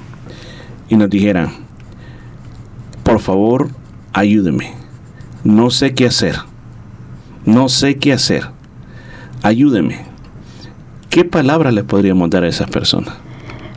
y 0.88 0.96
nos 0.96 1.08
dijera, 1.08 1.50
por 3.02 3.20
favor, 3.20 3.70
ayúdeme. 4.12 4.74
No 5.44 5.70
sé 5.70 5.94
qué 5.94 6.06
hacer. 6.06 6.36
No 7.44 7.68
sé 7.68 7.96
qué 7.96 8.12
hacer. 8.12 8.44
Ayúdeme. 9.42 10.00
¿Qué 11.10 11.24
palabras 11.24 11.74
le 11.74 11.84
podríamos 11.84 12.30
dar 12.30 12.44
a 12.44 12.48
esas 12.48 12.70
personas? 12.70 13.14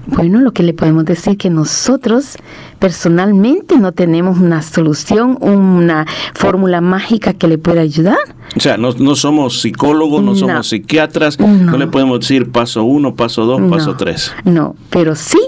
Bueno, 0.07 0.39
lo 0.39 0.51
que 0.51 0.63
le 0.63 0.73
podemos 0.73 1.05
decir 1.05 1.33
es 1.33 1.37
que 1.37 1.49
nosotros 1.49 2.37
personalmente 2.79 3.77
no 3.77 3.91
tenemos 3.91 4.39
una 4.39 4.61
solución, 4.61 5.37
una 5.41 6.05
fórmula 6.33 6.81
mágica 6.81 7.33
que 7.33 7.47
le 7.47 7.57
pueda 7.57 7.81
ayudar. 7.81 8.17
O 8.55 8.59
sea, 8.59 8.77
no, 8.77 9.15
somos 9.15 9.61
psicólogos, 9.61 10.23
no, 10.23 10.35
somos 10.35 10.67
psiquiatras, 10.67 11.39
no. 11.39 11.77
le 11.77 11.87
podemos 11.87 12.19
decir 12.19 12.51
paso 12.51 12.83
uno, 12.83 13.15
paso 13.15 13.45
dos, 13.45 13.61
paso 13.69 13.95
tres. 13.95 14.33
No, 14.43 14.75
pero 14.89 15.15
sí, 15.15 15.39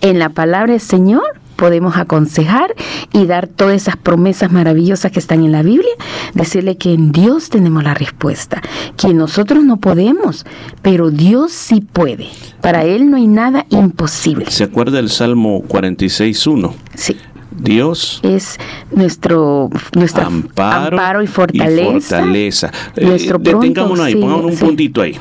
en 0.00 0.18
la 0.18 0.30
palabra 0.30 0.72
del 0.72 0.80
Señor 0.80 1.22
podemos 1.56 1.96
aconsejar 1.96 2.74
y 3.12 3.26
dar 3.26 3.48
todas 3.48 3.74
esas 3.74 3.96
promesas 3.96 4.52
maravillosas 4.52 5.10
que 5.10 5.18
están 5.18 5.44
en 5.44 5.52
la 5.52 5.62
Biblia, 5.62 5.92
decirle 6.34 6.76
que 6.76 6.92
en 6.92 7.12
Dios 7.12 7.50
tenemos 7.50 7.82
la 7.82 7.94
respuesta, 7.94 8.62
que 8.96 9.12
nosotros 9.14 9.64
no 9.64 9.78
podemos, 9.78 10.46
pero 10.82 11.10
Dios 11.10 11.52
sí 11.52 11.80
puede. 11.80 12.28
Para 12.60 12.84
Él 12.84 13.10
no 13.10 13.16
hay 13.16 13.26
nada 13.26 13.66
imposible. 13.70 14.50
¿Se 14.50 14.64
acuerda 14.64 14.98
el 14.98 15.10
Salmo 15.10 15.62
46.1? 15.64 16.72
Sí. 16.94 17.16
Dios 17.58 18.20
es 18.22 18.58
nuestro, 18.92 19.70
nuestro 19.94 20.26
amparo, 20.26 21.22
y 21.22 21.26
fortaleza. 21.26 22.22
Y 22.96 23.04
nuestro 23.04 23.38
eh, 23.38 23.40
detengámonos 23.40 24.00
ahí, 24.00 24.16
pongamos 24.16 24.52
un 24.52 24.58
puntito 24.58 25.00
ahí. 25.00 25.18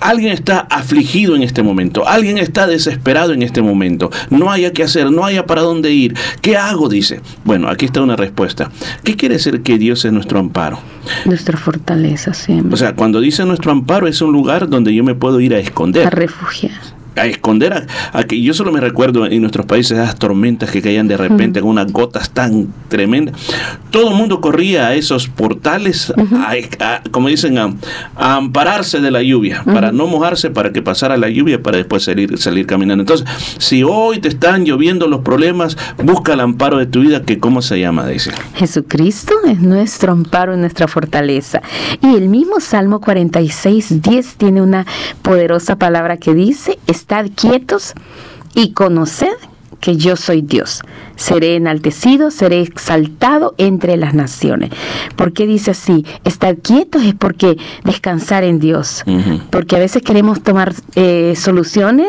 Alguien 0.00 0.32
está 0.32 0.60
afligido 0.70 1.36
en 1.36 1.42
este 1.42 1.62
momento, 1.62 2.06
alguien 2.06 2.38
está 2.38 2.66
desesperado 2.66 3.32
en 3.32 3.42
este 3.42 3.62
momento, 3.62 4.10
no 4.30 4.50
haya 4.50 4.72
qué 4.72 4.82
hacer, 4.82 5.10
no 5.10 5.24
haya 5.24 5.46
para 5.46 5.62
dónde 5.62 5.92
ir. 5.92 6.14
¿Qué 6.40 6.56
hago? 6.56 6.88
Dice. 6.88 7.20
Bueno, 7.44 7.68
aquí 7.68 7.86
está 7.86 8.02
una 8.02 8.16
respuesta. 8.16 8.70
¿Qué 9.04 9.16
quiere 9.16 9.36
decir 9.36 9.62
que 9.62 9.78
Dios 9.78 10.04
es 10.04 10.12
nuestro 10.12 10.38
amparo? 10.38 10.78
Nuestra 11.24 11.56
fortaleza 11.56 12.34
siempre. 12.34 12.74
O 12.74 12.76
sea, 12.76 12.94
cuando 12.94 13.20
dice 13.20 13.44
nuestro 13.44 13.72
amparo 13.72 14.06
es 14.06 14.20
un 14.20 14.32
lugar 14.32 14.68
donde 14.68 14.94
yo 14.94 15.04
me 15.04 15.14
puedo 15.14 15.40
ir 15.40 15.54
a 15.54 15.58
esconder. 15.58 16.06
A 16.06 16.10
refugiar. 16.10 16.95
A 17.16 17.26
esconder 17.26 17.72
a, 17.72 17.86
a 18.18 18.24
que 18.24 18.40
yo 18.40 18.54
solo 18.54 18.72
me 18.72 18.80
recuerdo 18.80 19.26
en 19.26 19.40
nuestros 19.40 19.66
países 19.66 19.98
esas 19.98 20.16
tormentas 20.18 20.70
que 20.70 20.82
caían 20.82 21.08
de 21.08 21.16
repente 21.16 21.60
con 21.60 21.70
unas 21.70 21.92
gotas 21.92 22.30
tan 22.30 22.68
tremendas. 22.88 23.34
Todo 23.90 24.10
el 24.10 24.16
mundo 24.16 24.40
corría 24.40 24.88
a 24.88 24.94
esos 24.94 25.28
portales, 25.28 26.12
a- 26.16 26.54
a- 26.84 27.02
como 27.10 27.28
dicen, 27.28 27.58
a, 27.58 27.72
ampararse 28.16 29.00
de 29.00 29.10
la 29.10 29.22
lluvia, 29.22 29.62
para 29.64 29.92
no 29.92 30.06
mojarse, 30.06 30.50
para 30.50 30.72
que 30.72 30.82
pasara 30.82 31.16
la 31.16 31.28
lluvia, 31.28 31.62
para 31.62 31.76
después 31.78 32.02
salir, 32.04 32.38
salir 32.38 32.66
caminando. 32.66 33.02
Entonces, 33.02 33.26
si 33.58 33.82
hoy 33.82 34.18
te 34.20 34.28
están 34.28 34.64
lloviendo 34.64 35.06
los 35.06 35.20
problemas, 35.20 35.76
busca 36.02 36.34
el 36.34 36.40
amparo 36.40 36.78
de 36.78 36.86
tu 36.86 37.00
vida, 37.00 37.22
que 37.22 37.38
cómo 37.38 37.62
se 37.62 37.78
llama, 37.80 38.06
dice. 38.06 38.30
Jesucristo 38.54 39.34
es 39.46 39.60
nuestro 39.60 40.12
amparo 40.12 40.54
y 40.54 40.58
nuestra 40.58 40.88
fortaleza. 40.88 41.62
Y 42.02 42.14
el 42.14 42.28
mismo 42.28 42.60
Salmo 42.60 43.00
46, 43.00 44.02
10 44.02 44.34
tiene 44.36 44.62
una 44.62 44.86
poderosa 45.22 45.76
palabra 45.76 46.16
que 46.16 46.34
dice, 46.34 46.78
estad 47.06 47.30
quietos 47.36 47.94
y 48.52 48.72
conoced 48.72 49.38
que 49.80 49.96
yo 49.96 50.16
soy 50.16 50.42
Dios. 50.42 50.80
Seré 51.16 51.56
enaltecido, 51.56 52.30
seré 52.30 52.60
exaltado 52.60 53.54
entre 53.58 53.96
las 53.96 54.12
naciones. 54.14 54.70
¿Por 55.16 55.32
qué 55.32 55.46
dice 55.46 55.70
así? 55.70 56.04
Estar 56.24 56.56
quietos 56.58 57.04
es 57.04 57.14
porque 57.14 57.56
descansar 57.84 58.44
en 58.44 58.58
Dios. 58.58 59.02
Porque 59.50 59.76
a 59.76 59.78
veces 59.78 60.02
queremos 60.02 60.42
tomar 60.42 60.74
eh, 60.94 61.34
soluciones, 61.36 62.06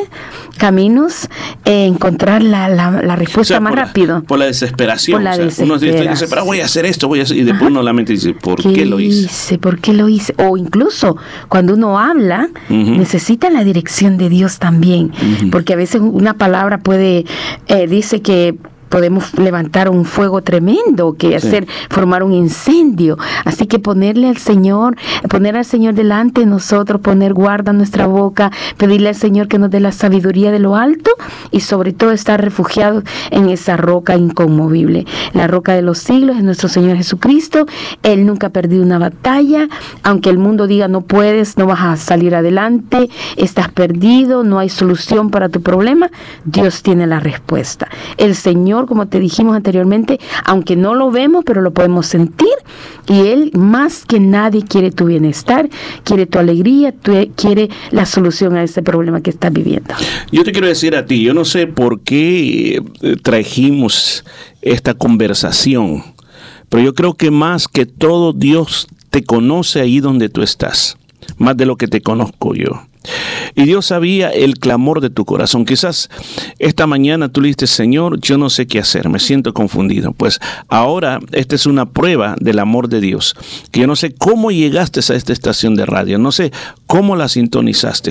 caminos, 0.57 1.29
eh, 1.65 1.85
encontrar 1.85 2.41
la, 2.43 2.67
la- 2.69 3.01
la 3.01 3.15
respuesta 3.15 3.41
O 3.41 3.43
sea, 3.55 3.59
más 3.59 3.71
por 3.71 3.79
la- 3.79 3.85
rápido. 3.85 4.23
Por 4.23 4.39
la 4.39 4.45
desesperación. 4.45 5.15
Por 5.17 5.23
la 5.23 5.31
o 5.45 5.49
sea, 5.51 5.65
uno 5.65 5.75
dice, 5.75 5.85
desesperación. 5.87 6.29
pero 6.29 6.45
voy 6.45 6.61
a 6.61 6.65
hacer 6.65 6.85
esto, 6.85 7.07
voy 7.07 7.19
a 7.19 7.23
hacer, 7.23 7.37
y 7.37 7.43
después 7.43 7.69
uno 7.71 7.81
la 7.83 7.93
mente 7.93 8.13
dice, 8.13 8.33
¿por 8.33 8.61
qué, 8.61 8.85
lo 8.85 8.99
hice? 8.99 9.57
¿Por 9.57 9.79
qué 9.79 9.93
lo 9.93 10.09
hice? 10.09 10.33
O 10.37 10.57
incluso 10.57 11.17
cuando 11.47 11.73
uno 11.75 11.99
habla, 11.99 12.49
necesita 12.69 13.49
la 13.49 13.63
dirección 13.63 14.17
de 14.17 14.29
Dios 14.29 14.59
también. 14.59 15.11
Porque 15.51 15.73
a 15.73 15.75
veces 15.75 16.01
una 16.01 16.33
palabra 16.33 16.79
puede, 16.79 17.25
eh, 17.67 17.87
dice 17.87 18.21
que 18.21 18.55
podemos 18.89 19.37
levantar 19.37 19.89
un 19.89 20.05
fuego 20.05 20.41
tremendo, 20.41 21.15
que 21.17 21.35
hacer, 21.35 21.67
formar 21.89 22.23
un 22.23 22.33
incendio. 22.33 23.17
Así 23.45 23.67
que 23.67 23.79
ponerle 23.79 24.29
al 24.29 24.37
Señor, 24.37 24.95
poner 25.29 25.55
al 25.55 25.65
Señor 25.65 25.93
delante 25.93 26.41
de 26.41 26.47
nosotros, 26.47 27.01
poner 27.01 27.33
guarda 27.33 27.71
en 27.71 27.77
nuestra 27.77 28.07
boca, 28.07 28.51
pedirle 28.77 29.09
al 29.09 29.15
Señor 29.15 29.47
que 29.47 29.59
nos 29.59 29.69
dé 29.69 29.79
la 29.79 29.91
sabiduría 29.91 30.51
de 30.51 30.59
lo 30.59 30.75
alto 30.75 31.11
y 31.51 31.61
sobre 31.61 31.93
todo 31.93 32.11
estar 32.11 32.41
refugiados 32.41 33.03
en 33.31 33.49
esa 33.49 33.77
roca 33.77 34.15
inconmovible. 34.15 35.05
La 35.33 35.47
roca 35.47 35.73
de 35.73 35.81
los 35.81 35.97
siglos 35.99 36.37
es 36.37 36.43
nuestro 36.43 36.69
Señor 36.69 36.97
Jesucristo. 36.97 37.65
Él 38.03 38.25
nunca 38.25 38.47
ha 38.47 38.49
perdido 38.51 38.83
una 38.83 38.99
batalla, 38.99 39.67
aunque 40.03 40.29
el 40.29 40.37
mundo 40.37 40.67
diga 40.67 40.87
no 40.87 41.01
puedes, 41.01 41.57
no 41.57 41.65
vas 41.65 41.81
a 41.81 41.97
salir 41.97 42.35
adelante, 42.35 43.09
estás 43.35 43.69
perdido, 43.69 44.43
no 44.43 44.59
hay 44.59 44.69
solución 44.69 45.29
para 45.29 45.49
tu 45.49 45.61
problema. 45.61 46.09
Dios 46.45 46.83
tiene 46.83 47.07
la 47.07 47.19
respuesta. 47.19 47.87
El 48.17 48.35
Señor, 48.35 48.76
como 48.85 49.07
te 49.07 49.19
dijimos 49.19 49.55
anteriormente, 49.55 50.19
aunque 50.45 50.75
no 50.75 50.93
lo 50.93 51.09
vemos, 51.11 51.43
pero 51.45 51.61
lo 51.61 51.71
podemos 51.71 52.05
sentir, 52.05 52.47
y 53.09 53.19
Él 53.27 53.51
más 53.53 54.05
que 54.05 54.19
nadie 54.19 54.63
quiere 54.63 54.91
tu 54.91 55.05
bienestar, 55.05 55.69
quiere 56.03 56.25
tu 56.25 56.37
alegría, 56.39 56.91
tu- 56.91 57.31
quiere 57.35 57.69
la 57.91 58.05
solución 58.05 58.55
a 58.55 58.63
ese 58.63 58.83
problema 58.83 59.21
que 59.21 59.29
estás 59.29 59.51
viviendo. 59.51 59.93
Yo 60.31 60.43
te 60.43 60.51
quiero 60.51 60.67
decir 60.67 60.95
a 60.95 61.05
ti, 61.05 61.21
yo 61.23 61.33
no 61.33 61.45
sé 61.45 61.67
por 61.67 62.01
qué 62.01 62.81
eh, 63.01 63.15
trajimos 63.23 64.23
esta 64.61 64.93
conversación, 64.93 66.03
pero 66.69 66.83
yo 66.83 66.93
creo 66.93 67.13
que 67.13 67.31
más 67.31 67.67
que 67.67 67.85
todo 67.85 68.33
Dios 68.33 68.87
te 69.09 69.23
conoce 69.23 69.79
ahí 69.79 69.99
donde 70.01 70.27
tú 70.29 70.41
estás, 70.41 70.97
más 71.37 71.55
de 71.55 71.65
lo 71.65 71.77
que 71.77 71.87
te 71.87 72.01
conozco 72.01 72.53
yo. 72.53 72.81
Y 73.55 73.63
Dios 73.63 73.87
sabía 73.87 74.29
el 74.29 74.57
clamor 74.57 75.01
de 75.01 75.09
tu 75.09 75.25
corazón. 75.25 75.65
Quizás 75.65 76.09
esta 76.59 76.87
mañana 76.87 77.29
tú 77.29 77.41
le 77.41 77.47
dijiste, 77.47 77.67
Señor, 77.67 78.19
yo 78.21 78.37
no 78.37 78.49
sé 78.49 78.67
qué 78.67 78.79
hacer, 78.79 79.09
me 79.09 79.19
siento 79.19 79.53
confundido. 79.53 80.13
Pues 80.13 80.39
ahora 80.69 81.19
esta 81.31 81.55
es 81.55 81.65
una 81.65 81.89
prueba 81.89 82.35
del 82.39 82.59
amor 82.59 82.89
de 82.89 83.01
Dios. 83.01 83.35
Que 83.71 83.81
yo 83.81 83.87
no 83.87 83.95
sé 83.95 84.13
cómo 84.13 84.51
llegaste 84.51 85.01
a 85.11 85.15
esta 85.15 85.33
estación 85.33 85.75
de 85.75 85.85
radio, 85.85 86.17
no 86.17 86.31
sé 86.31 86.51
cómo 86.85 87.15
la 87.15 87.27
sintonizaste. 87.27 88.07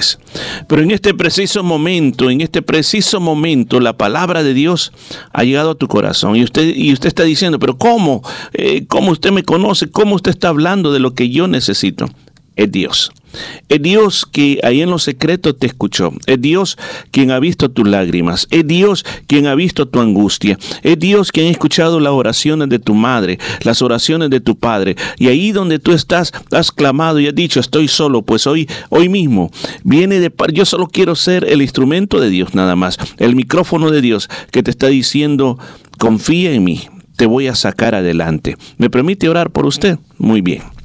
Pero 0.68 0.82
en 0.82 0.90
este 0.90 1.14
preciso 1.14 1.62
momento, 1.62 2.30
en 2.30 2.40
este 2.40 2.62
preciso 2.62 3.20
momento, 3.20 3.80
la 3.80 3.97
palabra 3.97 4.42
de 4.42 4.55
Dios 4.55 4.92
ha 5.32 5.44
llegado 5.44 5.72
a 5.72 5.74
tu 5.74 5.88
corazón. 5.88 6.36
Y 6.36 6.44
usted, 6.44 6.74
y 6.74 6.92
usted 6.92 7.09
está 7.09 7.22
diciendo, 7.22 7.59
pero 7.59 7.76
¿cómo? 7.76 8.22
Eh, 8.53 8.86
¿Cómo 8.86 9.12
usted 9.12 9.30
me 9.30 9.42
conoce? 9.42 9.90
¿Cómo 9.90 10.14
usted 10.14 10.30
está 10.30 10.49
hablando 10.49 10.92
de 10.92 11.01
lo 11.01 11.14
que 11.14 11.30
yo 11.30 11.49
necesito? 11.49 12.09
Es 12.57 12.70
Dios. 12.70 13.12
Es 13.68 13.82
Dios 13.82 14.26
que 14.30 14.61
ahí 14.62 14.82
en 14.82 14.91
lo 14.91 14.99
secreto 14.99 15.55
te 15.55 15.66
escuchó. 15.66 16.12
Es 16.26 16.41
Dios 16.41 16.78
quien 17.11 17.30
ha 17.30 17.39
visto 17.39 17.70
tus 17.70 17.87
lágrimas. 17.87 18.47
Es 18.51 18.66
Dios 18.66 19.05
quien 19.26 19.47
ha 19.47 19.55
visto 19.55 19.87
tu 19.89 20.01
angustia. 20.01 20.59
Es 20.82 20.99
Dios 20.99 21.32
quien 21.32 21.49
ha 21.49 21.51
escuchado 21.51 22.01
las 22.01 22.12
oraciones 22.12 22.68
de 22.68 22.78
tu 22.78 22.95
madre, 22.95 23.39
las 23.62 23.82
oraciones 23.82 24.30
de 24.30 24.41
tu 24.41 24.57
padre. 24.57 24.97
Y 25.18 25.28
ahí 25.28 25.53
donde 25.53 25.78
tú 25.78 25.93
estás, 25.93 26.32
has 26.53 26.72
clamado 26.72 27.20
y 27.20 27.26
has 27.26 27.34
dicho, 27.34 27.61
estoy 27.61 27.89
solo. 27.89 28.22
Pues 28.22 28.47
hoy, 28.47 28.68
hoy 28.89 29.09
mismo 29.09 29.51
viene 29.84 30.20
de 30.20 30.30
par. 30.30 30.53
Yo 30.53 30.64
solo 30.64 30.89
quiero 30.89 31.14
ser 31.14 31.45
el 31.45 31.62
instrumento 31.62 32.20
de 32.20 32.30
Dios 32.30 32.55
nada 32.55 32.76
más. 32.76 32.99
El 33.18 33.37
micrófono 33.37 33.91
de 33.91 34.01
Dios 34.01 34.28
que 34.51 34.62
te 34.62 34.70
está 34.70 34.89
diciendo, 34.89 35.59
confía 35.99 36.53
en 36.53 36.64
mí. 36.64 36.89
Te 37.16 37.26
voy 37.26 37.47
a 37.47 37.55
sacar 37.55 37.95
adelante. 37.95 38.57
¿Me 38.76 38.91
permite 38.91 39.28
orar 39.28 39.51
por 39.51 39.64
usted? 39.64 39.99
Muy 40.18 40.43
bien. 40.43 40.75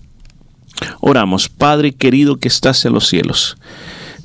Oramos, 0.99 1.49
Padre 1.49 1.93
querido 1.93 2.38
que 2.38 2.47
estás 2.47 2.86
en 2.86 2.93
los 2.93 3.07
cielos. 3.07 3.57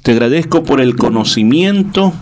Te 0.02 0.12
agradezco 0.12 0.62
por 0.62 0.80
el 0.80 0.96
conocimiento 0.96 2.12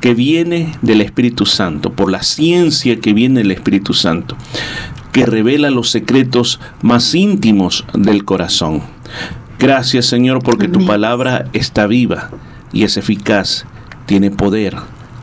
que 0.00 0.14
viene 0.14 0.72
del 0.82 1.00
Espíritu 1.00 1.46
Santo, 1.46 1.92
por 1.92 2.10
la 2.10 2.22
ciencia 2.22 3.00
que 3.00 3.12
viene 3.12 3.40
del 3.40 3.50
Espíritu 3.50 3.94
Santo, 3.94 4.36
que 5.12 5.26
revela 5.26 5.70
los 5.70 5.90
secretos 5.90 6.60
más 6.82 7.14
íntimos 7.14 7.84
del 7.94 8.24
corazón. 8.24 8.82
Gracias 9.58 10.06
Señor 10.06 10.42
porque 10.42 10.68
tu 10.68 10.86
palabra 10.86 11.46
está 11.52 11.86
viva 11.86 12.30
y 12.72 12.84
es 12.84 12.96
eficaz, 12.96 13.66
tiene 14.06 14.30
poder, 14.30 14.76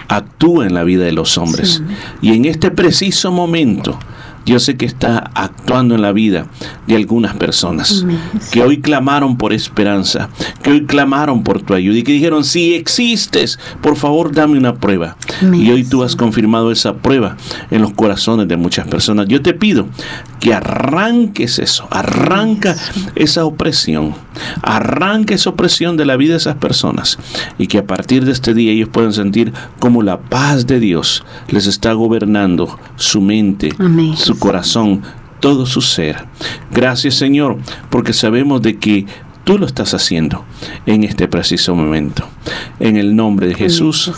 actúa 0.08 0.66
en 0.66 0.74
la 0.74 0.84
vida 0.84 1.06
de 1.06 1.12
los 1.12 1.38
hombres. 1.38 1.82
Y 2.22 2.34
en 2.34 2.46
este 2.46 2.70
preciso 2.72 3.32
momento, 3.32 3.98
yo 4.48 4.60
sé 4.60 4.78
que 4.78 4.86
está 4.86 5.30
actuando 5.36 5.94
en 5.94 6.02
la 6.02 6.14
vida 6.14 6.48
de 6.88 6.96
algunas 6.96 7.36
personas 7.36 8.06
que 8.52 8.64
hoy 8.64 8.80
clamaron 8.80 9.38
por 9.38 9.52
esperanza, 9.52 10.30
que 10.64 10.72
hoy 10.72 10.86
clamaron 10.86 11.44
por 11.44 11.62
tu 11.62 11.74
ayuda 11.74 11.98
y 11.98 12.04
que 12.04 12.14
dijeron, 12.14 12.46
si 12.46 12.74
existes, 12.74 13.60
por 13.82 13.98
favor 13.98 14.32
dame 14.32 14.58
una 14.58 14.76
prueba. 14.76 15.18
Y 15.54 15.70
hoy 15.72 15.84
tú 15.84 16.02
has 16.02 16.16
confirmado 16.16 16.72
esa 16.72 16.96
prueba 16.96 17.36
en 17.70 17.82
los 17.82 17.92
corazones 17.92 18.48
de 18.48 18.56
muchas 18.56 18.88
personas. 18.88 19.28
Yo 19.28 19.42
te 19.42 19.54
pido 19.54 19.88
que 20.40 20.54
arranques 20.54 21.60
eso, 21.60 21.88
arranca 21.90 22.76
esa 23.16 23.46
opresión, 23.46 24.14
arranca 24.62 25.36
esa 25.36 25.50
opresión 25.50 25.98
de 25.98 26.06
la 26.06 26.16
vida 26.16 26.34
de 26.34 26.38
esas 26.38 26.56
personas 26.56 27.18
y 27.58 27.68
que 27.68 27.80
a 27.80 27.86
partir 27.86 28.26
de 28.26 28.32
este 28.32 28.54
día 28.54 28.72
ellos 28.72 28.90
puedan 28.90 29.14
sentir 29.14 29.54
como 29.80 30.04
la 30.04 30.20
paz 30.20 30.68
de 30.68 30.80
Dios 30.80 31.24
les 31.50 31.68
está 31.68 31.94
gobernando 31.94 32.80
su 32.96 33.22
mente, 33.22 33.74
Amén. 33.80 34.16
su 34.16 34.38
corazón, 34.38 35.02
todo 35.40 35.66
su 35.66 35.82
ser. 35.82 36.26
Gracias 36.72 37.16
Señor, 37.16 37.58
porque 37.90 38.14
sabemos 38.14 38.62
de 38.62 38.78
que 38.78 39.06
tú 39.44 39.58
lo 39.58 39.66
estás 39.66 39.94
haciendo 39.94 40.44
en 40.86 41.04
este 41.04 41.28
preciso 41.28 41.74
momento. 41.74 42.28
En 42.80 42.98
el 42.98 43.16
nombre 43.16 43.48
de 43.48 43.56
Jesús. 43.56 44.12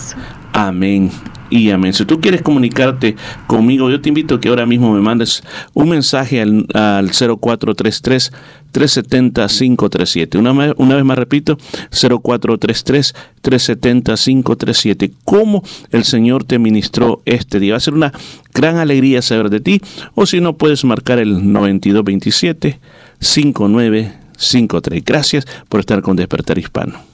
Amén. 0.53 1.11
Y 1.49 1.71
amén. 1.71 1.93
Si 1.93 2.05
tú 2.05 2.19
quieres 2.21 2.41
comunicarte 2.41 3.15
conmigo, 3.47 3.89
yo 3.89 3.99
te 4.01 4.09
invito 4.09 4.35
a 4.35 4.39
que 4.39 4.49
ahora 4.49 4.65
mismo 4.65 4.93
me 4.93 5.01
mandes 5.01 5.43
un 5.73 5.89
mensaje 5.89 6.41
al, 6.41 6.67
al 6.73 7.09
0433 7.09 8.31
370 8.71 9.47
537. 9.47 10.37
Una, 10.37 10.73
una 10.77 10.95
vez 10.95 11.03
más 11.03 11.17
repito, 11.17 11.57
0433 11.89 13.15
370 13.41 14.15
537. 14.15 15.11
¿Cómo 15.25 15.63
el 15.91 16.03
Señor 16.03 16.43
te 16.43 16.59
ministró 16.59 17.21
este 17.25 17.59
día? 17.59 17.73
Va 17.73 17.77
a 17.77 17.81
ser 17.81 17.95
una 17.95 18.13
gran 18.53 18.77
alegría 18.77 19.21
saber 19.23 19.49
de 19.49 19.59
ti. 19.59 19.81
O 20.13 20.27
si 20.27 20.41
no, 20.41 20.57
puedes 20.57 20.85
marcar 20.85 21.17
el 21.17 21.51
9227 21.51 22.79
5953. 23.19 25.03
Gracias 25.03 25.47
por 25.67 25.79
estar 25.79 26.01
con 26.03 26.15
Despertar 26.15 26.59
Hispano. 26.59 27.08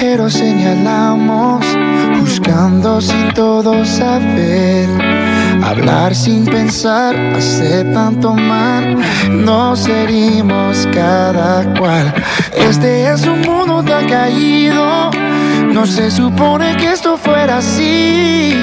Ligero 0.00 0.30
señalamos, 0.30 1.62
buscando 2.18 3.02
sin 3.02 3.34
todo 3.34 3.84
saber. 3.84 4.88
Hablar 5.62 6.14
sin 6.14 6.44
pensar, 6.46 7.14
hacer 7.36 7.92
tanto 7.92 8.34
mal, 8.34 8.96
nos 9.30 9.86
herimos 9.86 10.88
cada 10.92 11.64
cual. 11.78 12.12
Este 12.56 13.10
es 13.12 13.26
un 13.26 13.42
mundo 13.42 13.82
tan 13.82 14.08
caído, 14.08 15.10
No 15.72 15.86
se 15.86 16.10
supone 16.10 16.76
que 16.76 16.92
esto 16.92 17.16
fuera 17.16 17.58
así. 17.58 18.54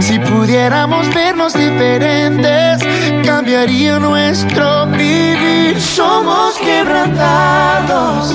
Si 0.00 0.18
pudiéramos 0.18 1.12
vernos 1.12 1.54
diferentes, 1.54 2.80
cambiaría 3.24 3.98
nuestro 3.98 4.86
vivir. 4.86 5.80
Somos 5.80 6.54
quebrantados, 6.58 8.34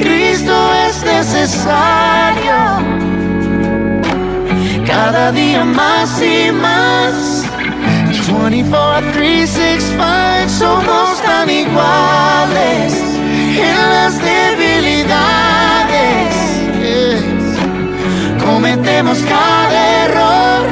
Cristo 0.00 0.54
es 0.86 1.04
necesario. 1.04 2.56
Cada 4.86 5.32
día 5.32 5.64
más 5.64 6.20
y 6.20 6.52
más. 6.52 7.51
24, 8.40 9.12
3, 9.12 9.50
6, 9.50 9.84
5, 9.90 10.48
somos 10.58 11.20
tan 11.22 11.48
iguales 11.50 12.92
en 13.56 13.76
las 13.76 14.18
debilidades. 14.18 15.12
Cometemos 18.44 19.18
cada 19.18 20.04
error 20.04 20.66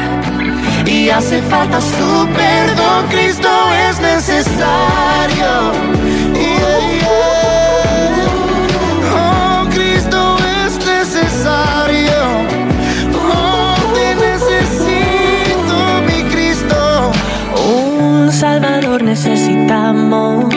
y 0.86 1.10
hace 1.10 1.42
falta 1.42 1.80
su 1.80 2.28
perdón. 2.34 3.06
Cristo 3.10 3.48
es 3.88 4.00
necesario. 4.00 5.72
Salvador 18.50 19.04
necesitamos, 19.04 20.52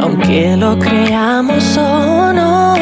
aunque 0.00 0.56
lo 0.56 0.78
creamos 0.78 1.76
o 1.76 2.32
no. 2.32 2.74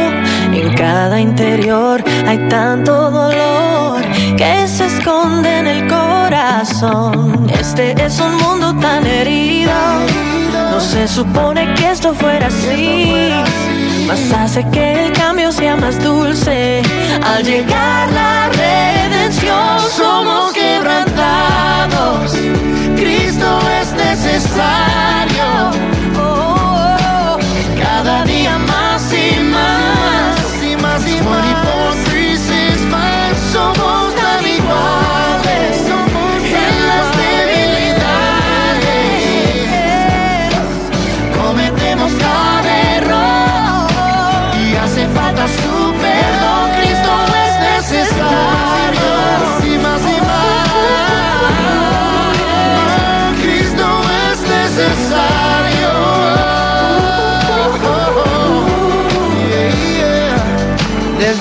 En 0.52 0.72
cada 0.74 1.20
interior 1.20 2.00
hay 2.24 2.38
tanto 2.48 3.10
dolor 3.10 4.00
que 4.36 4.68
se 4.68 4.86
esconde 4.86 5.58
en 5.58 5.66
el 5.66 5.88
corazón. 5.88 7.50
Este 7.50 8.00
es 8.00 8.20
un 8.20 8.36
mundo 8.36 8.72
tan 8.80 9.04
herido. 9.04 9.72
No 10.70 10.78
se 10.78 11.08
supone 11.08 11.74
que 11.74 11.90
esto 11.90 12.14
fuera 12.14 12.46
así. 12.46 13.12
Más 14.06 14.32
hace 14.32 14.64
que 14.70 15.06
el 15.06 15.12
cambio 15.12 15.50
sea 15.50 15.76
más 15.76 16.02
dulce. 16.02 16.82
Al 17.22 17.42
llegar 17.42 18.10
la 18.12 18.50
redención, 18.50 19.80
somos 19.96 20.52
quebrantados. 20.52 22.32
Cristo 22.96 23.58
es 23.80 23.92
necesario. 23.92 25.93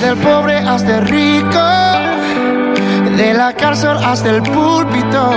Yeah. 0.04 0.14
Desde 0.14 0.16
el 0.18 0.22
pobre 0.22 0.58
hasta 0.58 0.98
el 0.98 1.06
rico, 1.06 1.64
de 3.16 3.32
la 3.32 3.54
cárcel 3.54 3.96
hasta 4.04 4.28
el 4.28 4.42
púlpito. 4.42 5.30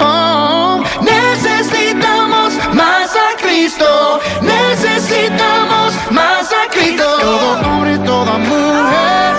Oh, 0.00 0.80
necesitamos 1.02 2.52
más 2.72 3.10
a 3.16 3.36
Cristo, 3.42 4.20
necesitamos 4.42 5.92
más 6.12 6.52
a 6.52 6.70
Cristo. 6.70 7.02
Todo 7.18 7.68
hombre, 7.68 7.98
toda 7.98 8.38
mujer, 8.38 9.34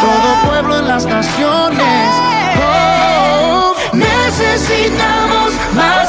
todo 0.00 0.48
pueblo 0.48 0.78
en 0.78 0.86
las 0.86 1.04
naciones. 1.04 2.14
Oh, 2.62 3.74
necesitamos 3.94 5.33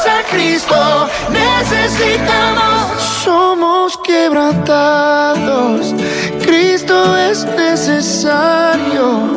a 0.06 0.22
Cristo, 0.30 1.08
necesitamos. 1.30 3.02
Somos 3.24 3.98
quebrantados, 3.98 5.94
Cristo 6.44 7.16
es 7.16 7.44
necesario. 7.44 9.34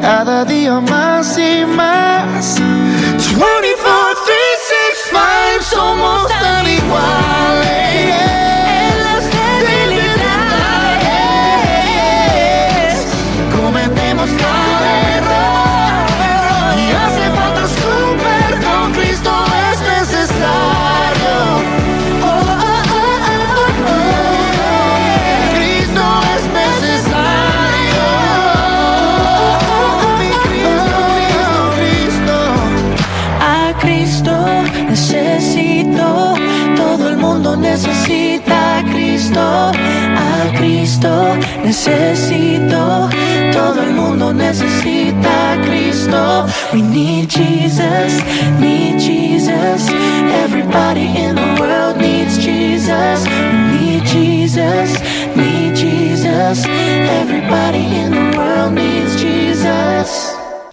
Cada 0.00 0.44
día 0.44 0.80
más 0.80 1.38
y 1.38 1.64
más. 1.64 2.60
We 46.72 46.80
need 46.80 47.28
Jesus, 47.28 48.22
need 48.58 48.98
Jesus. 48.98 49.90
Everybody 49.90 51.04
in 51.04 51.34
the 51.34 51.56
world 51.60 51.98
needs 51.98 52.38
Jesus. 52.38 53.26
We 53.26 53.78
need 53.78 54.04
Jesus, 54.06 54.98
need 55.36 55.76
Jesus. 55.76 56.64
Everybody 56.64 57.84
in 57.84 58.10
the 58.12 58.38
world 58.38 58.72
needs 58.72 59.20
Jesus. 59.20 60.32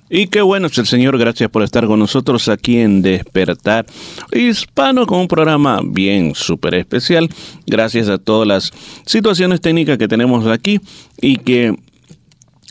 Y 0.09 0.27
qué 0.27 0.41
bueno 0.41 0.67
es 0.67 0.77
el 0.77 0.87
Señor, 0.87 1.17
gracias 1.17 1.49
por 1.51 1.63
estar 1.63 1.85
con 1.85 1.99
nosotros 1.99 2.47
aquí 2.47 2.79
en 2.79 3.01
Despertar 3.01 3.85
Hispano 4.31 5.05
con 5.05 5.19
un 5.19 5.27
programa 5.27 5.81
bien 5.83 6.33
súper 6.33 6.75
especial. 6.75 7.29
Gracias 7.67 8.07
a 8.07 8.17
todas 8.17 8.47
las 8.47 8.71
situaciones 9.05 9.59
técnicas 9.59 9.97
que 9.97 10.07
tenemos 10.07 10.47
aquí 10.47 10.79
y 11.21 11.35
que 11.35 11.75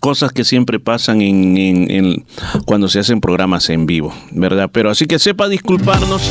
cosas 0.01 0.33
que 0.33 0.45
siempre 0.45 0.79
pasan 0.81 1.21
en, 1.21 2.25
cuando 2.65 2.89
se 2.89 2.99
hacen 2.99 3.21
programas 3.21 3.69
en 3.71 3.87
vivo, 3.87 4.15
¿verdad? 4.31 4.71
Pero 4.73 4.91
así 4.91 5.07
que 5.07 5.19
sepa 5.19 5.49
disculparnos 5.49 6.23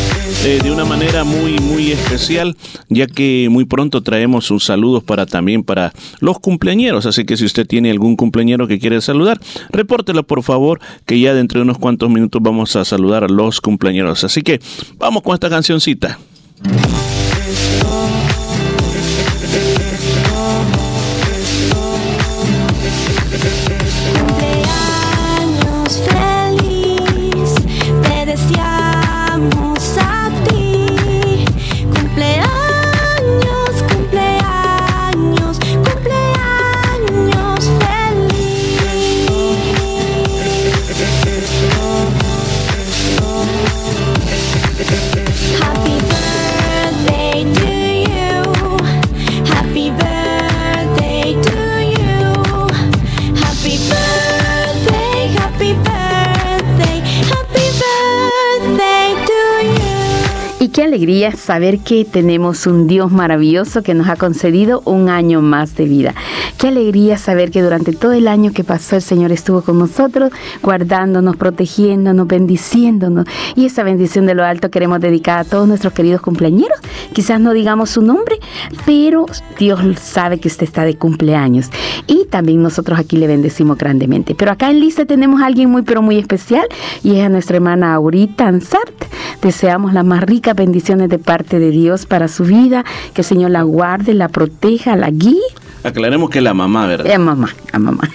eh, 0.45 0.59
de 0.63 0.71
una 0.71 0.85
manera 0.85 1.23
muy, 1.23 1.59
muy 1.59 1.91
especial, 1.91 2.55
ya 2.89 3.07
que 3.07 3.47
muy 3.49 3.65
pronto 3.65 4.01
traemos 4.01 4.45
sus 4.45 4.63
saludos 4.65 5.03
para 5.03 5.25
también 5.25 5.63
para 5.63 5.93
los 6.19 6.39
cumpleañeros. 6.39 7.05
Así 7.05 7.25
que 7.25 7.37
si 7.37 7.45
usted 7.45 7.67
tiene 7.67 7.91
algún 7.91 8.15
cumpleañero 8.15 8.67
que 8.67 8.79
quiere 8.79 9.01
saludar, 9.01 9.39
repórtelo 9.69 10.25
por 10.25 10.43
favor, 10.43 10.79
que 11.05 11.19
ya 11.19 11.33
dentro 11.33 11.59
de 11.59 11.63
unos 11.63 11.77
cuantos 11.77 12.09
minutos 12.09 12.41
vamos 12.41 12.75
a 12.75 12.85
saludar 12.85 13.23
a 13.23 13.27
los 13.27 13.61
cumpleañeros. 13.61 14.23
Así 14.23 14.41
que 14.41 14.61
vamos 14.97 15.23
con 15.23 15.33
esta 15.33 15.49
cancioncita. 15.49 16.17
Alegría 60.87 61.31
saber 61.33 61.79
que 61.79 62.05
tenemos 62.05 62.65
un 62.65 62.87
Dios 62.87 63.11
maravilloso 63.11 63.83
que 63.83 63.93
nos 63.93 64.07
ha 64.07 64.15
concedido 64.15 64.81
un 64.85 65.09
año 65.09 65.41
más 65.41 65.75
de 65.75 65.85
vida. 65.85 66.15
Qué 66.57 66.69
alegría 66.69 67.17
saber 67.17 67.51
que 67.51 67.61
durante 67.61 67.91
todo 67.93 68.13
el 68.13 68.27
año 68.27 68.51
que 68.53 68.63
pasó 68.63 68.95
el 68.95 69.01
Señor 69.01 69.31
estuvo 69.31 69.61
con 69.61 69.77
nosotros, 69.77 70.31
guardándonos, 70.63 71.35
protegiéndonos, 71.35 72.27
bendiciéndonos. 72.27 73.25
Y 73.55 73.65
esa 73.65 73.83
bendición 73.83 74.25
de 74.25 74.33
lo 74.33 74.43
alto 74.43 74.71
queremos 74.71 74.99
dedicar 74.99 75.39
a 75.39 75.43
todos 75.43 75.67
nuestros 75.67 75.93
queridos 75.93 76.21
cumpleañeros. 76.21 76.79
Quizás 77.13 77.39
no 77.39 77.53
digamos 77.53 77.89
su 77.89 78.01
nombre, 78.01 78.39
pero 78.85 79.25
Dios 79.59 79.79
sabe 79.99 80.39
que 80.39 80.47
usted 80.47 80.63
está 80.63 80.85
de 80.85 80.95
cumpleaños. 80.95 81.69
Y 82.07 82.25
también 82.25 82.61
nosotros 82.61 82.97
aquí 82.97 83.17
le 83.17 83.27
bendecimos 83.27 83.77
grandemente. 83.77 84.35
Pero 84.35 84.51
acá 84.51 84.71
en 84.71 84.79
lista 84.79 85.05
tenemos 85.05 85.41
a 85.41 85.47
alguien 85.47 85.69
muy, 85.69 85.81
pero 85.81 86.01
muy 86.01 86.17
especial 86.17 86.67
y 87.03 87.17
es 87.17 87.25
a 87.25 87.29
nuestra 87.29 87.57
hermana 87.57 87.93
Aurita 87.93 88.47
Ansart. 88.47 89.05
Deseamos 89.41 89.93
las 89.93 90.05
más 90.05 90.23
ricas 90.23 90.55
bendiciones 90.77 91.09
de 91.09 91.17
parte 91.17 91.57
de 91.57 91.71
Dios 91.71 92.05
para 92.05 92.27
su 92.27 92.43
vida, 92.43 92.85
que 93.15 93.21
el 93.21 93.25
Señor 93.25 93.49
la 93.49 93.63
guarde, 93.63 94.13
la 94.13 94.29
proteja, 94.29 94.95
la 94.95 95.09
guíe. 95.09 95.41
Aclaremos 95.83 96.29
que 96.29 96.39
la 96.39 96.53
mamá, 96.53 96.85
¿verdad? 96.85 97.11
Es 97.11 97.19
mamá, 97.19 97.49
a 97.73 97.79
mamá. 97.79 98.07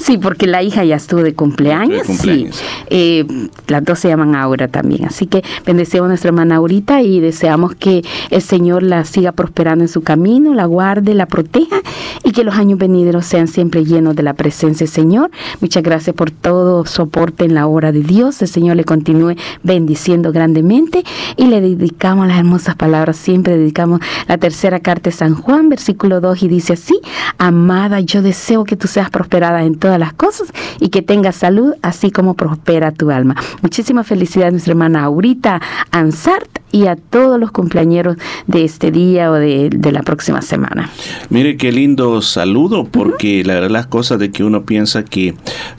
Sí, 0.00 0.18
porque 0.18 0.46
la 0.46 0.62
hija 0.62 0.84
ya 0.84 0.96
estuvo 0.96 1.22
de 1.22 1.34
cumpleaños. 1.34 2.02
De 2.02 2.06
cumpleaños. 2.06 2.56
Sí. 2.56 2.64
Eh, 2.88 3.26
las 3.68 3.84
dos 3.84 3.98
se 3.98 4.08
llaman 4.08 4.34
Aura 4.34 4.68
también. 4.68 5.04
Así 5.04 5.26
que 5.26 5.44
bendecimos 5.66 6.06
a 6.06 6.08
nuestra 6.08 6.28
hermana 6.28 6.56
Aurita 6.56 7.02
y 7.02 7.20
deseamos 7.20 7.74
que 7.74 8.02
el 8.30 8.42
Señor 8.42 8.82
la 8.82 9.04
siga 9.04 9.32
prosperando 9.32 9.84
en 9.84 9.88
su 9.88 10.02
camino, 10.02 10.54
la 10.54 10.64
guarde, 10.64 11.14
la 11.14 11.26
proteja 11.26 11.80
y 12.24 12.32
que 12.32 12.44
los 12.44 12.54
años 12.54 12.78
venideros 12.78 13.26
sean 13.26 13.46
siempre 13.46 13.84
llenos 13.84 14.16
de 14.16 14.22
la 14.22 14.34
presencia 14.34 14.86
del 14.86 14.92
Señor. 14.92 15.30
Muchas 15.60 15.82
gracias 15.82 16.16
por 16.16 16.30
todo 16.30 16.86
soporte 16.86 17.44
en 17.44 17.54
la 17.54 17.66
obra 17.66 17.92
de 17.92 18.00
Dios. 18.00 18.40
El 18.42 18.48
Señor 18.48 18.76
le 18.76 18.84
continúe 18.84 19.36
bendiciendo 19.62 20.32
grandemente 20.32 21.04
y 21.36 21.46
le 21.46 21.60
dedicamos 21.60 22.26
las 22.26 22.38
hermosas 22.38 22.74
palabras. 22.74 23.16
Siempre 23.16 23.56
dedicamos 23.56 24.00
la 24.26 24.38
tercera 24.38 24.80
carta 24.80 25.10
de 25.10 25.16
San 25.16 25.34
Juan, 25.34 25.68
versículo 25.68 26.20
2 26.20 26.42
y 26.42 26.48
dice 26.48 26.72
así, 26.72 26.98
amada, 27.38 28.00
yo 28.00 28.22
deseo 28.22 28.64
que 28.64 28.76
tú 28.76 28.88
seas 28.88 29.10
prosperada 29.10 29.62
en 29.64 29.74
todas 29.90 29.98
las 29.98 30.12
cosas 30.12 30.52
y 30.78 30.90
que 30.90 31.02
tengas 31.02 31.34
salud, 31.34 31.74
así 31.82 32.12
como 32.12 32.34
prospera 32.34 32.92
tu 32.92 33.10
alma. 33.10 33.34
Muchísimas 33.60 34.06
felicidades 34.06 34.52
nuestra 34.52 34.70
hermana 34.70 35.02
Aurita 35.02 35.60
Ansart 35.90 36.60
y 36.70 36.86
a 36.86 36.94
todos 36.94 37.40
los 37.40 37.50
cumpleañeros 37.50 38.16
de 38.46 38.64
este 38.64 38.92
día 38.92 39.32
o 39.32 39.34
de, 39.34 39.68
de 39.68 39.90
la 39.90 40.04
próxima 40.04 40.42
semana. 40.42 40.88
Mire 41.28 41.56
qué 41.56 41.72
lindo 41.72 42.22
saludo, 42.22 42.84
porque 42.84 43.42
la 43.44 43.54
verdad 43.54 43.70
las 43.70 43.88
cosas 43.88 44.20
de 44.20 44.30
que 44.30 44.44
uno 44.44 44.64
piensa 44.64 45.04
que 45.04 45.34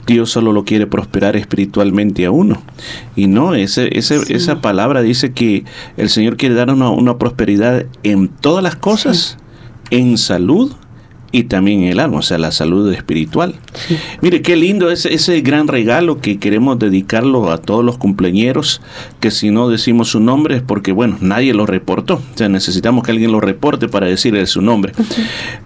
Dios 0.06 0.28
solo 0.28 0.52
lo 0.52 0.66
quiere 0.66 0.86
prosperar 0.86 1.34
espiritualmente 1.34 2.26
a 2.26 2.30
uno. 2.30 2.60
Y 3.16 3.28
no, 3.28 3.54
ese, 3.54 3.96
ese, 3.96 4.20
esa 4.28 4.60
palabra 4.60 5.00
dice 5.00 5.32
que 5.32 5.64
el 5.96 6.10
Señor 6.10 6.36
quiere 6.36 6.54
dar 6.54 6.70
una, 6.70 6.90
una 6.90 7.16
prosperidad 7.16 7.86
en 8.02 8.28
todas 8.28 8.62
las 8.62 8.76
cosas, 8.76 9.38
en 9.90 10.18
salud 10.18 10.74
y 11.32 11.44
también 11.44 11.84
el 11.84 11.98
alma, 11.98 12.18
o 12.18 12.22
sea, 12.22 12.38
la 12.38 12.52
salud 12.52 12.92
espiritual. 12.92 13.54
Mire, 14.20 14.42
qué 14.42 14.54
lindo 14.54 14.90
es 14.90 15.06
ese 15.06 15.40
gran 15.40 15.66
regalo 15.66 16.20
que 16.20 16.38
queremos 16.38 16.78
dedicarlo 16.78 17.50
a 17.50 17.58
todos 17.58 17.82
los 17.84 17.96
cumpleañeros, 17.96 18.82
que 19.18 19.30
si 19.30 19.50
no 19.50 19.68
decimos 19.68 20.08
su 20.08 20.20
nombre 20.20 20.56
es 20.56 20.62
porque, 20.62 20.92
bueno, 20.92 21.16
nadie 21.20 21.54
lo 21.54 21.64
reportó. 21.64 22.16
O 22.16 22.36
sea, 22.38 22.50
necesitamos 22.50 23.04
que 23.04 23.12
alguien 23.12 23.32
lo 23.32 23.40
reporte 23.40 23.88
para 23.88 24.06
decirle 24.06 24.46
su 24.46 24.60
nombre. 24.60 24.92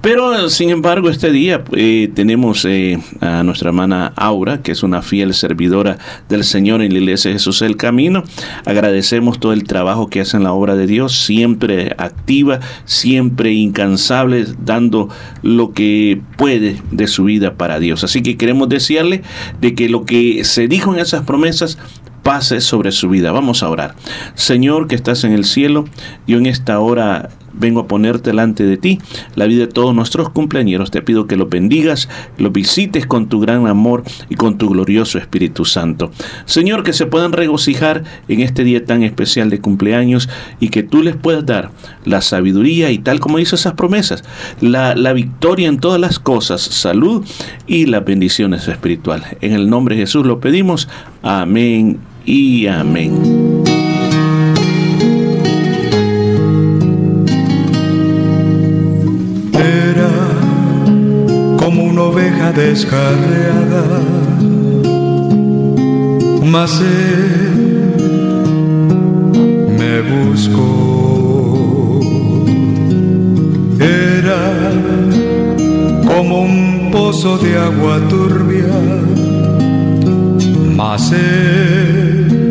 Pero, 0.00 0.48
sin 0.48 0.70
embargo, 0.70 1.10
este 1.10 1.32
día 1.32 1.64
eh, 1.72 2.10
tenemos 2.14 2.64
eh, 2.64 2.98
a 3.20 3.42
nuestra 3.42 3.70
hermana 3.70 4.12
Aura, 4.16 4.62
que 4.62 4.72
es 4.72 4.84
una 4.84 5.02
fiel 5.02 5.34
servidora 5.34 5.98
del 6.28 6.44
Señor 6.44 6.80
en 6.80 6.92
la 6.92 6.98
Iglesia 7.00 7.32
Jesús 7.32 7.60
el 7.62 7.76
Camino. 7.76 8.22
Agradecemos 8.64 9.40
todo 9.40 9.52
el 9.52 9.64
trabajo 9.64 10.08
que 10.08 10.20
hace 10.20 10.36
en 10.36 10.44
la 10.44 10.52
obra 10.52 10.76
de 10.76 10.86
Dios, 10.86 11.24
siempre 11.24 11.94
activa, 11.98 12.60
siempre 12.84 13.52
incansable, 13.52 14.46
dando 14.64 15.08
lo 15.56 15.72
que 15.72 16.20
puede 16.36 16.76
de 16.90 17.06
su 17.06 17.24
vida 17.24 17.54
para 17.54 17.80
Dios. 17.80 18.04
Así 18.04 18.22
que 18.22 18.36
queremos 18.36 18.68
desearle 18.68 19.22
de 19.60 19.74
que 19.74 19.88
lo 19.88 20.04
que 20.04 20.44
se 20.44 20.68
dijo 20.68 20.94
en 20.94 21.00
esas 21.00 21.24
promesas 21.24 21.78
pase 22.22 22.60
sobre 22.60 22.92
su 22.92 23.08
vida. 23.08 23.32
Vamos 23.32 23.62
a 23.62 23.70
orar. 23.70 23.94
Señor 24.34 24.88
que 24.88 24.96
estás 24.96 25.24
en 25.24 25.32
el 25.32 25.44
cielo, 25.44 25.84
yo 26.26 26.38
en 26.38 26.46
esta 26.46 26.80
hora 26.80 27.30
vengo 27.58 27.80
a 27.80 27.88
ponerte 27.88 28.30
delante 28.30 28.64
de 28.64 28.76
ti 28.76 28.98
la 29.34 29.46
vida 29.46 29.66
de 29.66 29.72
todos 29.72 29.94
nuestros 29.94 30.30
cumpleaños. 30.30 30.90
Te 30.90 31.02
pido 31.02 31.26
que 31.26 31.36
los 31.36 31.48
bendigas, 31.48 32.08
los 32.38 32.52
visites 32.52 33.06
con 33.06 33.28
tu 33.28 33.40
gran 33.40 33.66
amor 33.66 34.04
y 34.28 34.34
con 34.34 34.58
tu 34.58 34.68
glorioso 34.68 35.18
Espíritu 35.18 35.64
Santo. 35.64 36.10
Señor, 36.44 36.82
que 36.82 36.92
se 36.92 37.06
puedan 37.06 37.32
regocijar 37.32 38.04
en 38.28 38.40
este 38.40 38.64
día 38.64 38.84
tan 38.84 39.02
especial 39.02 39.50
de 39.50 39.60
cumpleaños 39.60 40.28
y 40.60 40.68
que 40.68 40.82
tú 40.82 41.02
les 41.02 41.16
puedas 41.16 41.46
dar 41.46 41.70
la 42.04 42.20
sabiduría 42.20 42.90
y 42.90 42.98
tal 42.98 43.20
como 43.20 43.38
hizo 43.38 43.56
esas 43.56 43.74
promesas, 43.74 44.24
la, 44.60 44.94
la 44.94 45.12
victoria 45.12 45.68
en 45.68 45.78
todas 45.78 46.00
las 46.00 46.18
cosas, 46.18 46.62
salud 46.62 47.24
y 47.66 47.86
las 47.86 48.04
bendiciones 48.04 48.68
espirituales. 48.68 49.36
En 49.40 49.52
el 49.52 49.68
nombre 49.68 49.96
de 49.96 50.02
Jesús 50.02 50.26
lo 50.26 50.40
pedimos. 50.40 50.88
Amén 51.22 51.98
y 52.24 52.66
amén. 52.66 53.55
Descarriada, 62.68 63.84
mas 66.42 66.80
él 66.80 67.94
me 69.78 69.94
buscó. 70.14 72.00
Era 73.78 74.44
como 76.06 76.42
un 76.42 76.90
pozo 76.90 77.38
de 77.38 77.56
agua 77.56 78.00
turbia, 78.08 78.76
mas 80.74 81.12
él 81.12 82.50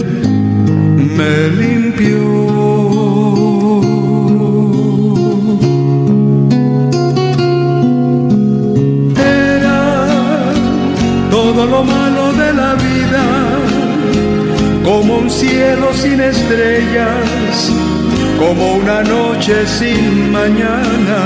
me 1.17 1.49
limpió. 1.61 2.64
Un 15.25 15.31
cielo 15.31 15.91
sin 15.91 16.19
estrellas, 16.21 17.71
como 18.37 18.75
una 18.75 19.01
noche 19.01 19.65
sin 19.65 20.31
mañana. 20.31 21.19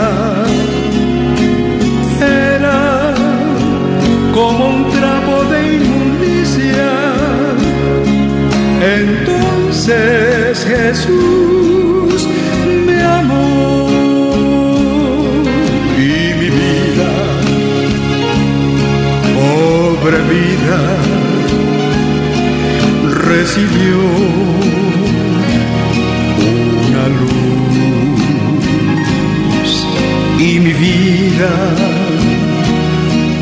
Era 2.21 3.13
como 4.33 4.61
un 4.75 4.89
trapo 4.91 5.35
de 5.51 5.59
inmundicia. 5.75 6.91
Entonces 9.01 10.65
Jesús 10.73 12.19
me 12.85 12.97
amó 13.03 13.89
y 15.97 16.11
mi 16.39 16.49
vida, 16.61 17.11
pobre 19.35 20.19
vida, 20.35 20.79
recibió 23.29 23.97
una 26.87 27.05
luz 27.19 27.29
y 30.39 30.59
mi 30.59 30.73
vida, 30.73 31.51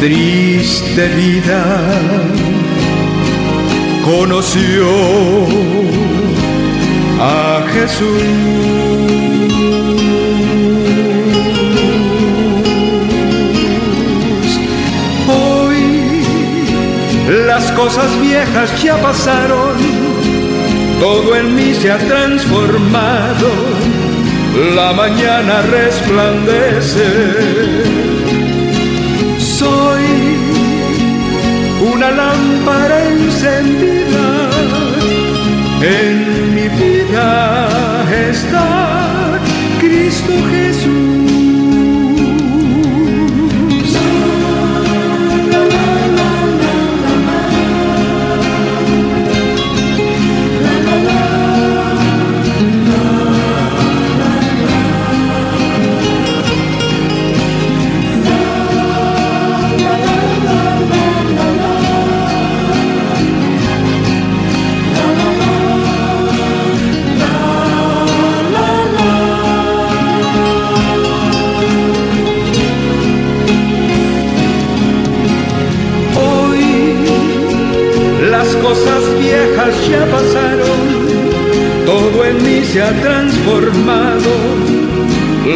triste 0.02 1.08
vida, 1.16 1.62
conoció 4.04 4.88
a 7.20 7.64
Jesús. 7.74 8.87
Las 17.48 17.72
cosas 17.72 18.10
viejas 18.20 18.84
ya 18.84 18.98
pasaron, 19.02 19.78
todo 21.00 21.36
en 21.38 21.56
mí 21.56 21.74
se 21.74 21.90
ha 21.92 21.98
transformado, 21.98 23.48
la 24.76 24.92
mañana 24.92 25.62
resplandece. 25.62 27.08
Soy 29.40 30.06
una 31.94 32.12
lámpara 32.12 33.08
encendida. 33.08 34.28
En 35.82 36.54
mi 36.54 36.68
vida 36.68 38.06
está 38.30 39.40
Cristo 39.80 40.34
Jesús. 40.52 41.07
Ya 79.90 80.06
pasaron, 80.12 80.82
todo 81.86 82.26
en 82.26 82.44
mí 82.44 82.64
se 82.64 82.82
ha 82.82 82.92
transformado, 83.02 84.32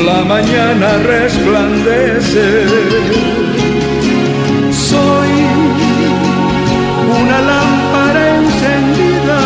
la 0.05 0.23
mañana 0.23 0.97
resplandece. 1.03 2.65
Soy 4.71 5.31
una 7.21 7.39
lámpara 7.51 8.37
encendida, 8.37 9.39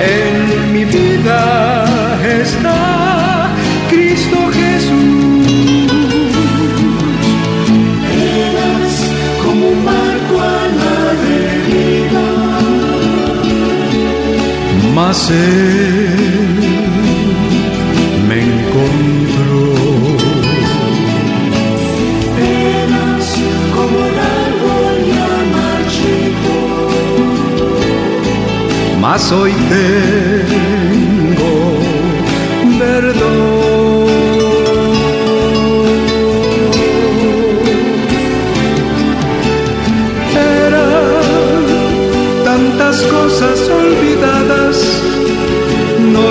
en 0.00 0.72
mi 0.72 0.84
vida 0.84 1.84
está 2.40 3.27
Él 15.08 16.28
me 18.28 18.42
encontró. 18.42 19.72
Eras 22.38 23.28
como 23.74 23.96
un 23.96 24.16
árbol 24.44 24.96
ya 25.08 25.32
marchito. 25.56 26.56
Mas 29.00 29.22
hoy 29.32 29.52
tengo 29.70 30.27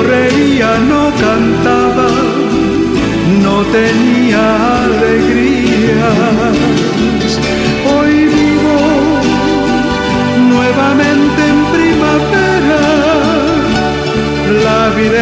reía, 0.03 0.77
no 0.91 1.11
cantaba, 1.23 2.09
no 3.43 3.63
tenía 3.77 4.83
alegrías. 4.83 6.55
Hoy 7.93 8.13
vivo 8.25 8.77
nuevamente 10.53 11.39
en 11.53 11.59
primavera, 11.75 12.83
la 14.65 14.81
vida 14.95 15.19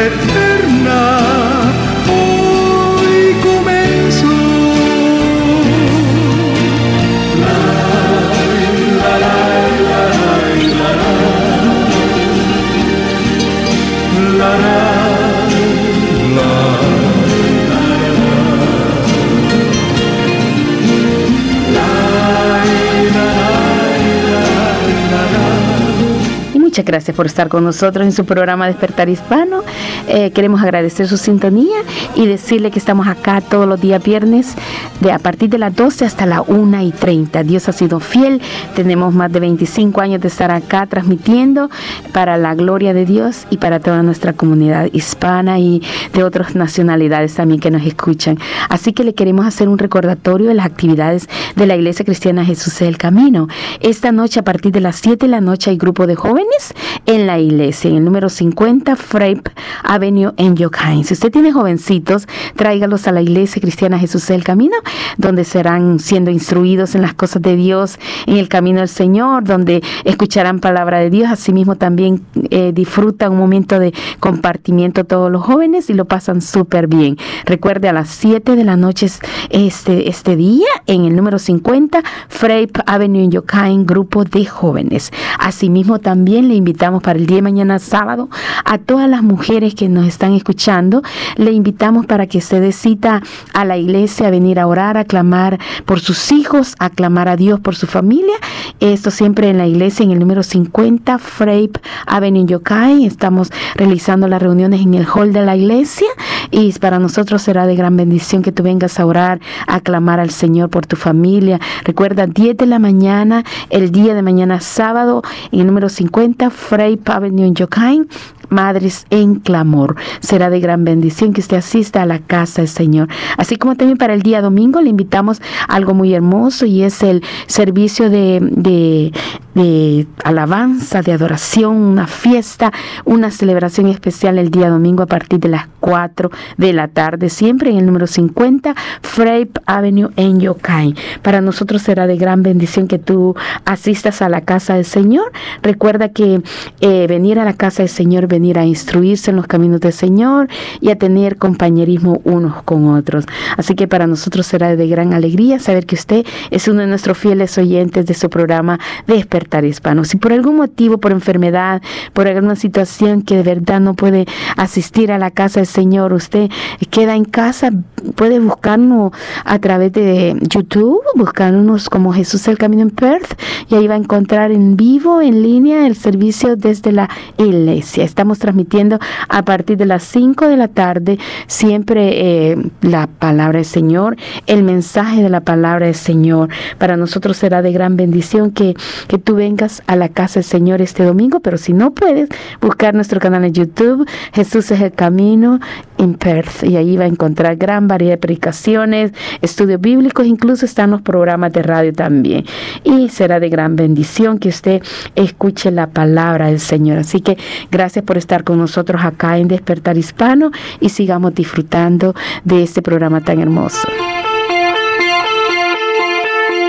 muchas 26.76 26.86
gracias 26.88 27.16
por 27.16 27.26
estar 27.26 27.48
con 27.48 27.64
nosotros 27.64 28.06
en 28.06 28.12
su 28.12 28.26
programa 28.26 28.68
Despertar 28.68 29.08
Hispano. 29.08 29.62
Eh, 30.10 30.32
queremos 30.32 30.62
agradecer 30.62 31.08
su 31.08 31.16
sintonía 31.16 31.78
y 32.16 32.26
decirle 32.26 32.70
que 32.70 32.80
estamos 32.80 33.08
acá 33.08 33.40
todos 33.40 33.66
los 33.66 33.80
días 33.80 34.04
viernes 34.04 34.56
de 35.00 35.14
a 35.14 35.20
partir 35.20 35.50
de 35.50 35.58
las 35.58 35.74
12 35.74 36.04
hasta 36.04 36.26
la 36.26 36.42
1 36.42 36.82
y 36.82 36.92
30. 36.92 37.44
Dios 37.44 37.70
ha 37.70 37.72
sido 37.72 38.02
fiel. 38.02 38.42
Tenemos 38.76 39.14
más 39.14 39.32
de 39.32 39.40
25 39.40 40.02
años 40.02 40.20
de 40.20 40.28
estar 40.28 40.52
acá 40.52 40.86
transmitiendo 40.86 41.70
para 42.16 42.38
la 42.38 42.56
gloria 42.56 42.94
de 42.94 43.06
Dios 43.06 43.46
y 43.50 43.58
para 43.58 43.82
toda 43.82 44.02
nuestra 44.02 44.32
comunidad 44.32 44.88
hispana 44.94 45.60
y 45.60 45.82
de 46.14 46.24
otras 46.24 46.56
nacionalidades 46.56 47.36
también 47.36 47.60
que 47.60 47.70
nos 47.70 47.86
escuchan. 47.86 48.40
Así 48.70 48.94
que 48.94 49.04
le 49.04 49.14
queremos 49.14 49.46
hacer 49.46 49.68
un 49.68 49.78
recordatorio 49.78 50.48
de 50.48 50.54
las 50.54 50.66
actividades 50.66 51.28
de 51.58 51.66
la 51.66 51.76
Iglesia 51.76 52.06
Cristiana 52.06 52.46
Jesús 52.46 52.76
es 52.76 52.84
el 52.84 52.98
Camino. 52.98 53.50
Esta 53.82 54.14
noche 54.14 54.40
a 54.40 54.44
partir 54.44 54.72
de 54.72 54.80
las 54.80 54.96
7 54.96 55.26
de 55.26 55.30
la 55.30 55.42
noche 55.42 55.72
hay 55.72 55.78
grupo 55.78 56.08
de 56.08 56.16
jóvenes 56.16 56.74
en 57.06 57.28
la 57.28 57.38
iglesia, 57.38 57.90
en 57.90 57.98
el 57.98 58.06
número 58.06 58.30
50 58.30 58.96
Frape 58.96 59.52
Avenue 59.84 60.32
en 60.38 60.56
Yokain. 60.56 61.04
Si 61.04 61.16
usted 61.16 61.34
tiene 61.34 61.52
jovencitos, 61.52 62.30
tráigalos 62.56 63.10
a 63.10 63.12
la 63.12 63.24
Iglesia 63.24 63.62
Cristiana 63.62 64.00
Jesús 64.00 64.24
es 64.24 64.30
el 64.30 64.46
Camino, 64.46 64.78
donde 65.18 65.44
serán 65.44 66.00
siendo 66.00 66.32
instruidos 66.32 66.96
en 66.96 67.02
las 67.02 67.14
cosas 67.14 67.42
de 67.42 67.58
Dios, 67.58 68.00
en 68.26 68.38
el 68.38 68.48
camino 68.48 68.80
del 68.80 68.88
Señor, 68.88 69.44
donde 69.44 69.84
escucharán 70.06 70.62
palabra 70.62 71.00
de 71.00 71.10
Dios. 71.10 71.30
Asimismo, 71.30 71.76
también 71.76 72.05
eh, 72.50 72.72
disfrutan 72.74 73.34
un 73.34 73.40
momento 73.40 73.80
de 73.80 73.94
compartimiento 74.20 75.04
todos 75.04 75.32
los 75.32 75.44
jóvenes 75.44 75.90
y 75.90 75.94
lo 75.94 76.06
pasan 76.06 76.42
súper 76.42 76.88
bien. 76.88 77.18
Recuerde, 77.46 77.90
a 77.90 77.94
las 77.94 78.10
7 78.10 78.56
de 78.56 78.64
la 78.64 78.78
noche 78.78 79.08
es 79.08 79.20
este, 79.50 80.10
este 80.10 80.36
día, 80.36 80.68
en 80.88 81.06
el 81.06 81.16
número 81.16 81.40
50 81.40 82.02
Frape 82.30 82.82
Avenue 82.86 83.24
en 83.24 83.32
Yokain, 83.32 83.86
grupo 83.86 84.24
de 84.24 84.46
jóvenes. 84.46 85.12
Asimismo, 85.40 86.00
también 86.00 86.48
le 86.48 86.56
invitamos 86.56 87.02
para 87.02 87.20
el 87.20 87.26
día 87.26 87.38
de 87.38 87.42
mañana 87.42 87.80
sábado 87.80 88.30
a 88.64 88.78
todas 88.78 89.10
las 89.10 89.24
mujeres 89.24 89.76
que 89.76 89.90
nos 89.90 90.08
están 90.08 90.34
escuchando, 90.34 91.02
le 91.36 91.52
invitamos 91.52 92.06
para 92.06 92.28
que 92.28 92.42
se 92.42 92.60
dé 92.60 92.72
cita 92.72 93.22
a 93.54 93.66
la 93.66 93.78
iglesia 93.78 94.28
a 94.28 94.32
venir 94.32 94.60
a 94.60 94.68
orar, 94.68 94.98
a 94.98 95.06
clamar 95.06 95.60
por 95.86 96.00
sus 96.00 96.32
hijos, 96.32 96.76
a 96.80 96.90
clamar 96.90 97.28
a 97.28 97.36
Dios 97.36 97.60
por 97.60 97.76
su 97.76 97.88
familia. 97.88 98.36
Esto 98.80 99.12
siempre 99.12 99.50
en 99.50 99.58
la 99.58 99.68
iglesia 99.68 100.04
en 100.04 100.12
el 100.12 100.20
número 100.20 100.44
50 100.44 101.20
Frape 101.20 101.80
Avenue 102.06 102.42
en 102.42 102.48
Yokai. 102.48 103.06
Estamos 103.06 103.52
realizando 103.76 104.28
las 104.28 104.42
reuniones 104.42 104.82
en 104.82 104.94
el 104.94 105.06
hall 105.06 105.34
de 105.34 105.46
la 105.46 105.56
iglesia 105.56 106.08
y 106.52 106.72
para 106.74 107.00
nosotros 107.00 107.42
será 107.42 107.68
de 107.68 107.76
gran 107.76 107.98
bendición 107.98 108.42
que 108.42 108.52
tú 108.52 108.64
vengas 108.64 109.00
a 109.00 109.06
orar, 109.06 109.40
a 109.68 109.80
clamar 109.80 110.20
al 110.20 110.30
Señor 110.30 110.70
por 110.70 110.86
tu 110.86 110.96
familia. 110.96 111.60
Recuerda, 111.84 112.28
10 112.28 112.58
de 112.58 112.66
la 112.66 112.80
mañana, 112.80 113.44
el 113.70 113.92
día 113.92 114.14
de 114.14 114.22
mañana 114.22 114.60
sábado, 114.60 115.22
en 115.52 115.62
el 115.62 115.68
número 115.68 115.90
50 115.90 116.50
Frape 116.50 117.00
Avenue 117.06 117.46
en 117.46 117.56
Yokain. 117.56 118.08
Madres 118.50 119.06
en 119.10 119.36
clamor. 119.36 119.96
Será 120.20 120.50
de 120.50 120.60
gran 120.60 120.84
bendición 120.84 121.34
que 121.34 121.42
usted 121.42 121.58
asista 121.58 122.02
a 122.02 122.06
la 122.06 122.20
casa 122.20 122.62
del 122.62 122.70
Señor. 122.70 123.08
Así 123.38 123.56
como 123.56 123.76
también 123.76 123.98
para 123.98 124.14
el 124.14 124.22
día 124.22 124.42
domingo 124.42 124.82
le 124.82 124.90
invitamos 124.90 125.42
algo 125.68 125.94
muy 125.94 126.14
hermoso 126.14 126.66
y 126.66 126.84
es 126.84 127.02
el 127.04 127.24
servicio 127.48 128.10
de, 128.10 128.40
de, 128.42 129.12
de 129.54 130.08
alabanza, 130.24 131.02
de 131.02 131.12
adoración, 131.12 131.76
una 131.76 132.08
fiesta, 132.08 132.72
una 133.06 133.32
celebración 133.32 133.88
especial 133.88 134.38
el 134.38 134.52
día 134.52 134.70
domingo 134.70 135.04
a 135.04 135.08
partir 135.08 135.40
de 135.40 135.50
las 135.50 135.68
4 135.80 136.32
de 136.58 136.74
la 136.74 136.88
tarde, 136.88 137.30
siempre 137.30 137.70
en 137.70 137.78
el 137.78 137.86
número 137.86 138.08
50 138.08 138.76
Frape 139.02 139.52
Avenue 139.66 140.10
en 140.16 140.40
Yokai. 140.40 140.96
Para 141.22 141.42
nosotros 141.42 141.82
será 141.82 142.08
de 142.08 142.18
gran 142.18 142.44
bendición 142.44 142.88
que 142.88 143.00
tú 143.00 143.36
asistas 143.66 144.22
a 144.22 144.30
la 144.30 144.42
casa 144.42 144.76
del 144.76 144.86
Señor. 144.86 145.32
Recuerda 145.62 146.10
que 146.10 146.42
eh, 146.82 147.08
venir 147.08 147.40
a 147.40 147.46
la 147.46 147.54
casa 147.54 147.84
del 147.84 147.90
Señor, 147.90 148.28
venir 148.36 148.60
a 148.60 148.66
instruirse 148.66 149.32
en 149.32 149.38
los 149.38 149.48
caminos 149.48 149.80
del 149.80 149.94
Señor 149.94 150.48
y 150.82 150.90
a 150.90 150.98
tener 150.98 151.38
compañerismo 151.38 152.22
unos 152.24 152.64
con 152.64 152.90
otros. 152.90 153.26
Así 153.58 153.76
que 153.76 153.88
para 153.88 154.08
nosotros 154.08 154.46
será 154.46 154.76
de 154.76 154.88
gran 154.88 155.14
alegría 155.14 155.60
saber 155.60 155.86
que 155.86 155.96
usted 155.96 156.26
es 156.52 156.68
uno 156.68 156.82
de 156.82 156.88
nuestros 156.88 157.18
fieles 157.18 157.58
oyentes 157.58 158.06
de 158.06 158.14
su 158.14 158.30
programa 158.30 158.80
Despertar 159.08 159.66
Hispano. 159.66 160.04
Si 160.04 160.18
por 160.18 160.34
algún 160.34 160.58
motivo, 160.58 160.98
por 160.98 161.12
enfermedad, 161.12 161.82
por 162.14 162.28
alguna 162.28 162.56
situación 162.56 163.22
que 163.22 163.36
de 163.38 163.44
verdad 163.44 163.80
no 163.80 163.94
puede 163.94 164.26
asistir 164.58 165.12
a 165.12 165.18
la 165.18 165.32
casa 165.32 165.60
del 165.62 165.68
Señor, 165.68 166.14
usted 166.14 166.50
queda 166.90 167.16
en 167.16 167.26
casa, 167.26 167.72
puede 168.16 168.40
buscarnos 168.40 169.12
a 169.44 169.60
través 169.60 169.94
de 169.94 170.38
YouTube, 170.42 171.02
buscarnos 171.16 171.90
como 171.90 172.14
Jesús 172.14 172.48
el 172.48 172.58
Camino 172.58 172.82
en 172.84 172.90
Perth 172.90 173.40
y 173.70 173.76
ahí 173.76 173.88
va 173.88 173.96
a 173.96 173.98
encontrar 173.98 174.52
en 174.52 174.76
vivo, 174.76 175.22
en 175.22 175.42
línea, 175.42 175.88
el 175.88 175.96
servicio 175.96 176.56
desde 176.56 176.92
la 176.92 177.10
iglesia. 177.38 178.04
Estamos 178.04 178.25
transmitiendo 178.34 179.00
a 179.30 179.46
partir 179.46 179.78
de 179.78 179.86
las 179.86 180.04
5 180.04 180.48
de 180.48 180.58
la 180.58 180.68
tarde 180.68 181.18
siempre 181.48 182.52
eh, 182.52 182.58
la 182.82 183.08
palabra 183.08 183.58
del 183.58 183.66
Señor, 183.66 184.18
el 184.48 184.64
mensaje 184.64 185.22
de 185.22 185.30
la 185.30 185.42
palabra 185.42 185.86
del 185.86 185.96
Señor. 185.96 186.50
Para 186.78 186.98
nosotros 186.98 187.38
será 187.38 187.62
de 187.62 187.72
gran 187.72 187.96
bendición 187.96 188.52
que, 188.52 188.76
que 189.08 189.18
tú 189.18 189.36
vengas 189.36 189.84
a 189.88 189.96
la 189.96 190.10
casa 190.10 190.36
del 190.36 190.46
Señor 190.46 190.82
este 190.82 191.04
domingo, 191.04 191.40
pero 191.40 191.58
si 191.58 191.74
no 191.74 191.92
puedes, 191.92 192.30
buscar 192.62 192.94
nuestro 192.94 193.20
canal 193.20 193.44
en 193.46 193.54
YouTube, 193.54 194.08
Jesús 194.34 194.72
es 194.72 194.82
el 194.82 194.92
Camino 194.92 195.60
en 195.98 196.16
Perth, 196.16 196.64
y 196.64 196.76
ahí 196.76 196.98
va 196.98 197.06
a 197.06 197.08
encontrar 197.08 197.56
gran 197.56 197.88
variedad 197.88 198.14
de 198.14 198.18
predicaciones, 198.18 199.12
estudios 199.42 199.80
bíblicos, 199.80 200.26
incluso 200.26 200.66
están 200.66 200.92
los 200.92 201.02
programas 201.02 201.54
de 201.54 201.64
radio 201.64 201.94
también. 201.94 202.46
Y 202.84 203.10
será 203.10 203.40
de 203.40 203.50
gran 203.50 203.76
bendición 203.76 204.40
que 204.40 204.50
usted 204.50 204.82
escuche 205.16 205.72
la 205.72 205.88
palabra 205.88 206.48
del 206.48 206.60
Señor. 206.60 207.00
Así 207.00 207.22
que 207.22 207.38
gracias 207.72 208.04
por 208.04 208.15
estar 208.18 208.44
con 208.44 208.58
nosotros 208.58 209.04
acá 209.04 209.38
en 209.38 209.48
Despertar 209.48 209.98
Hispano 209.98 210.52
y 210.80 210.90
sigamos 210.90 211.34
disfrutando 211.34 212.16
de 212.44 212.64
este 212.64 212.82
programa 212.82 213.22
tan 213.22 213.40
hermoso. 213.40 213.88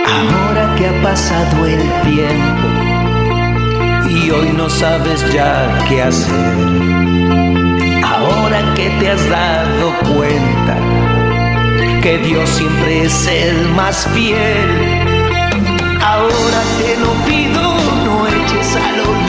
Ahora 0.06 0.74
que 0.76 0.86
ha 0.86 1.02
pasado 1.02 1.66
el 1.66 1.80
tiempo 2.02 2.66
y 4.08 4.30
hoy 4.30 4.52
no 4.56 4.68
sabes 4.70 5.32
ya 5.32 5.78
qué 5.88 6.02
hacer. 6.02 6.54
Ahora 8.04 8.74
que 8.74 8.88
te 8.98 9.10
has 9.10 9.28
dado 9.28 9.92
cuenta 10.14 10.76
que 12.02 12.18
Dios 12.18 12.48
siempre 12.48 13.02
es 13.02 13.26
el 13.26 13.68
más 13.70 14.06
fiel, 14.14 14.70
ahora 16.00 16.60
te 16.78 16.96
lo 17.00 17.12
pido, 17.26 17.62
no 18.04 18.26
eches 18.26 18.66
por 18.66 18.80
a 18.80 18.96
ser 18.96 19.25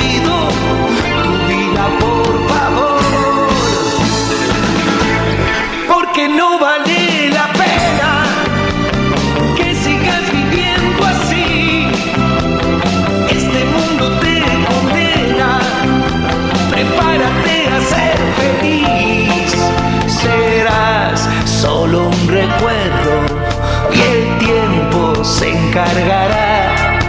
encargará 25.77 26.99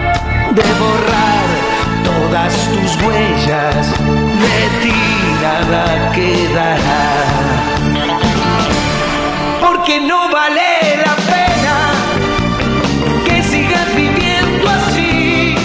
de 0.53 0.63
borrar 0.79 1.47
todas 2.05 2.53
tus 2.69 3.03
huellas. 3.03 4.18
Quedará. 5.69 6.81
Porque 9.61 10.01
no 10.01 10.31
vale 10.31 10.97
la 11.05 11.15
pena 11.29 11.77
que 13.27 13.43
sigas 13.43 13.95
viviendo 13.95 14.67
así. 14.67 15.57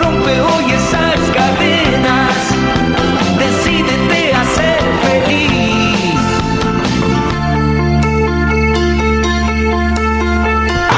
Rompe 0.00 0.40
hoy 0.40 0.70
esas 0.70 1.18
cadenas, 1.34 2.36
decídete 3.36 4.32
a 4.32 4.44
ser 4.44 4.80
feliz. 5.02 6.20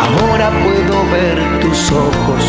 Ahora 0.03 0.51
puedo 0.51 1.11
ver 1.11 1.61
tus 1.61 1.91
ojos 1.93 2.45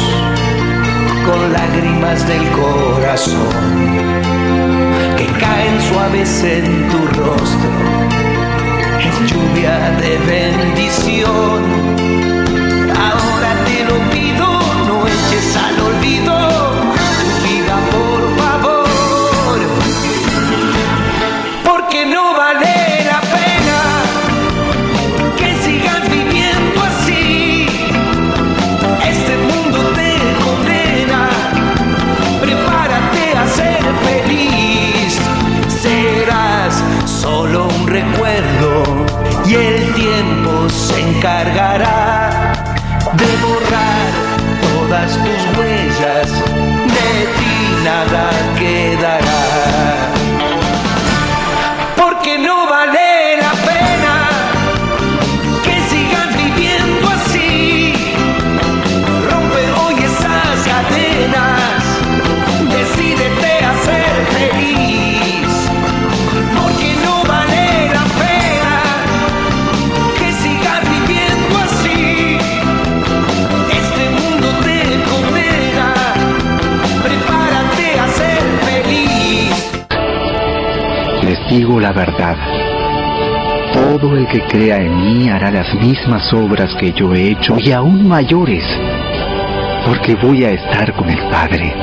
con 1.26 1.54
lágrimas 1.54 2.28
del 2.28 2.46
corazón 2.52 4.41
caen 5.42 5.82
suaves 5.90 6.44
en 6.44 6.66
tu 6.90 7.00
rostro. 7.20 7.72
Es 9.08 9.32
lluvia 9.32 9.76
de 10.02 10.14
bendición. 10.34 11.60
Ahora 13.08 13.52
te 13.68 13.78
lo 13.90 13.98
pido, 14.12 14.46
no 14.88 15.08
eches 15.08 15.56
al 15.66 15.80
olvido 15.90 16.41
se 41.22 42.11
digo 81.52 81.82
la 81.82 81.92
verdad. 81.92 82.38
Todo 83.74 84.16
el 84.16 84.26
que 84.28 84.40
crea 84.48 84.78
en 84.78 84.96
mí 84.96 85.30
hará 85.30 85.52
las 85.52 85.74
mismas 85.76 86.32
obras 86.34 86.74
que 86.76 86.94
yo 86.94 87.14
he 87.14 87.32
hecho 87.32 87.58
y 87.60 87.74
aún 87.74 88.08
mayores, 88.08 88.64
porque 89.86 90.16
voy 90.16 90.46
a 90.46 90.52
estar 90.52 90.94
con 90.94 91.10
el 91.10 91.20
Padre. 91.30 91.74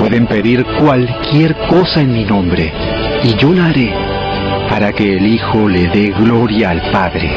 Pueden 0.00 0.26
pedir 0.26 0.64
cualquier 0.80 1.56
cosa 1.68 2.00
en 2.00 2.12
mi 2.12 2.24
nombre 2.24 2.72
y 3.22 3.34
yo 3.36 3.52
la 3.52 3.66
haré 3.66 3.94
para 4.68 4.92
que 4.92 5.16
el 5.16 5.26
Hijo 5.26 5.68
le 5.68 5.86
dé 5.86 6.12
gloria 6.18 6.70
al 6.70 6.82
Padre. 6.90 7.30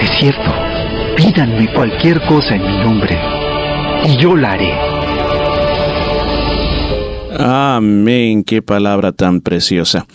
Es 0.00 0.10
cierto, 0.18 0.50
pídanme 1.16 1.68
cualquier 1.68 2.22
cosa 2.22 2.54
en 2.54 2.66
mi 2.66 2.78
nombre 2.78 3.18
y 4.06 4.16
yo 4.16 4.34
la 4.34 4.52
haré. 4.52 4.93
Amén, 7.36 8.44
qué 8.44 8.62
palabra 8.62 9.10
tan 9.10 9.40
preciosa. 9.40 10.06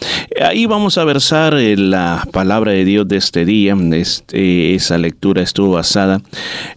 Ahí 0.42 0.66
vamos 0.66 0.98
a 0.98 1.04
versar 1.04 1.54
eh, 1.56 1.76
la 1.76 2.26
palabra 2.32 2.72
de 2.72 2.86
Dios 2.86 3.08
de 3.10 3.18
este 3.18 3.44
día. 3.44 3.76
Este, 3.92 4.74
esa 4.74 4.98
lectura 4.98 5.42
estuvo 5.42 5.74
basada 5.74 6.22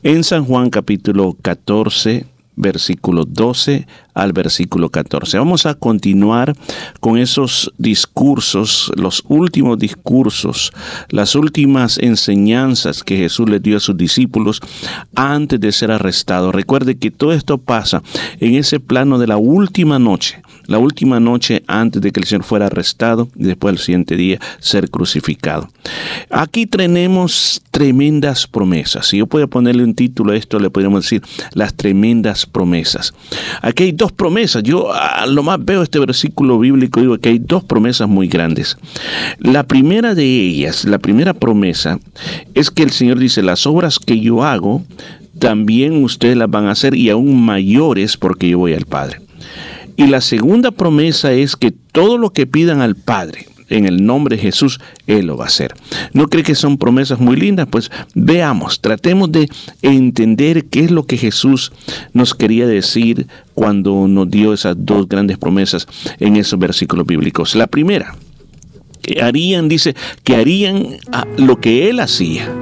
en 0.03 0.25
San 0.25 0.45
Juan 0.45 0.71
capítulo 0.71 1.37
14, 1.43 2.27
versículo 2.63 3.25
12 3.25 3.87
al 4.15 4.33
versículo 4.33 4.91
14. 4.91 5.39
Vamos 5.39 5.67
a 5.67 5.75
continuar 5.75 6.55
con 7.01 7.19
esos 7.19 7.73
discursos, 7.79 8.93
los 8.97 9.25
últimos 9.29 9.79
discursos, 9.79 10.73
las 11.09 11.35
últimas 11.35 11.99
enseñanzas 11.99 13.03
que 13.03 13.17
Jesús 13.17 13.49
le 13.49 13.61
dio 13.61 13.77
a 13.77 13.81
sus 13.81 13.97
discípulos 13.97 14.61
antes 15.15 15.61
de 15.61 15.73
ser 15.73 15.91
arrestado. 15.91 16.53
Recuerde 16.53 16.97
que 16.97 17.11
todo 17.11 17.33
esto 17.33 17.59
pasa 17.59 18.03
en 18.41 18.55
ese 18.55 18.81
plano 18.81 19.19
de 19.19 19.27
la 19.27 19.37
última 19.37 19.99
noche, 19.99 20.43
la 20.67 20.79
última 20.79 21.21
noche 21.21 21.63
antes 21.67 22.01
de 22.03 22.13
que 22.13 22.21
el 22.21 22.27
Señor 22.27 22.45
fuera 22.45 22.67
arrestado 22.67 23.29
y 23.37 23.45
después 23.45 23.73
el 23.73 23.79
siguiente 23.79 24.17
día 24.17 24.39
ser 24.59 24.91
crucificado. 24.91 25.69
Aquí 26.31 26.67
tenemos 26.67 27.63
tremendas 27.71 28.47
promesas. 28.47 29.07
Si 29.07 29.19
yo 29.19 29.27
puedo 29.27 29.49
ponerle 29.49 29.85
un 29.85 29.95
título 29.95 30.33
a 30.33 30.37
esto, 30.37 30.59
le 30.59 30.71
podríamos 30.71 31.05
decir 31.05 31.23
las 31.55 31.75
tremendas 31.75 32.47
promesas. 32.47 33.15
Aquí 33.63 33.85
hay 33.85 33.93
dos 33.93 34.13
promesas. 34.13 34.63
Yo 34.63 34.93
a 34.93 35.27
lo 35.27 35.43
más 35.43 35.65
veo 35.65 35.83
este 35.83 35.99
versículo 35.99 36.59
bíblico, 36.59 37.01
digo 37.01 37.19
que 37.19 37.31
hay 37.31 37.39
dos 37.39 37.65
promesas 37.65 38.09
muy 38.09 38.29
grandes. 38.29 38.77
La 39.39 39.65
primera 39.65 40.15
de 40.15 40.25
ellas, 40.25 40.85
la 40.85 40.99
primera 40.99 41.35
promesa, 41.35 41.99
es 42.55 42.71
que 42.71 42.83
el 42.83 42.91
Señor 42.91 43.19
dice, 43.19 43.43
las 43.43 43.67
obras 43.67 43.99
que 43.99 44.21
yo 44.21 44.45
hago, 44.45 44.83
también 45.39 46.05
ustedes 46.05 46.37
las 46.37 46.51
van 46.51 46.67
a 46.67 46.73
hacer 46.73 46.95
y 46.95 47.11
aún 47.11 47.45
mayores 47.45 48.17
porque 48.17 48.49
yo 48.49 48.59
voy 48.59 48.75
al 48.75 48.87
Padre. 48.87 49.21
Y 49.97 50.07
la 50.07 50.21
segunda 50.21 50.71
promesa 50.71 51.33
es 51.33 51.57
que 51.57 51.71
todo 51.71 52.19
lo 52.19 52.31
que 52.31 52.47
pidan 52.47 52.81
al 52.81 52.97
Padre 52.97 53.47
en 53.73 53.87
el 53.87 54.05
nombre 54.05 54.37
de 54.37 54.43
Jesús, 54.43 54.81
Él 55.07 55.27
lo 55.27 55.37
va 55.37 55.45
a 55.45 55.49
hacer. 55.49 55.75
¿No 56.13 56.29
cree 56.29 56.45
que 56.45 56.55
son 56.55 56.79
promesas 56.79 57.19
muy 57.21 57.37
lindas? 57.37 57.67
Pues 57.71 57.91
veamos, 58.15 58.81
tratemos 58.81 59.33
de 59.33 59.49
entender 59.81 60.67
qué 60.67 60.81
es 60.81 60.91
lo 60.91 61.05
que 61.05 61.17
Jesús 61.17 61.73
nos 62.13 62.35
quería 62.35 62.67
decir 62.67 63.27
cuando 63.55 64.07
nos 64.09 64.31
dio 64.31 64.53
esas 64.53 64.77
dos 64.79 65.09
grandes 65.09 65.39
promesas 65.39 65.87
en 66.21 66.37
esos 66.37 66.59
versículos 66.59 67.07
bíblicos. 67.07 67.55
La 67.55 67.67
primera, 67.67 68.17
que 69.01 69.23
harían, 69.23 69.69
dice, 69.69 69.95
que 70.23 70.37
harían 70.37 70.99
ah, 71.11 71.27
lo 71.37 71.61
que 71.61 71.89
Él 71.89 72.01
hacía. 72.01 72.53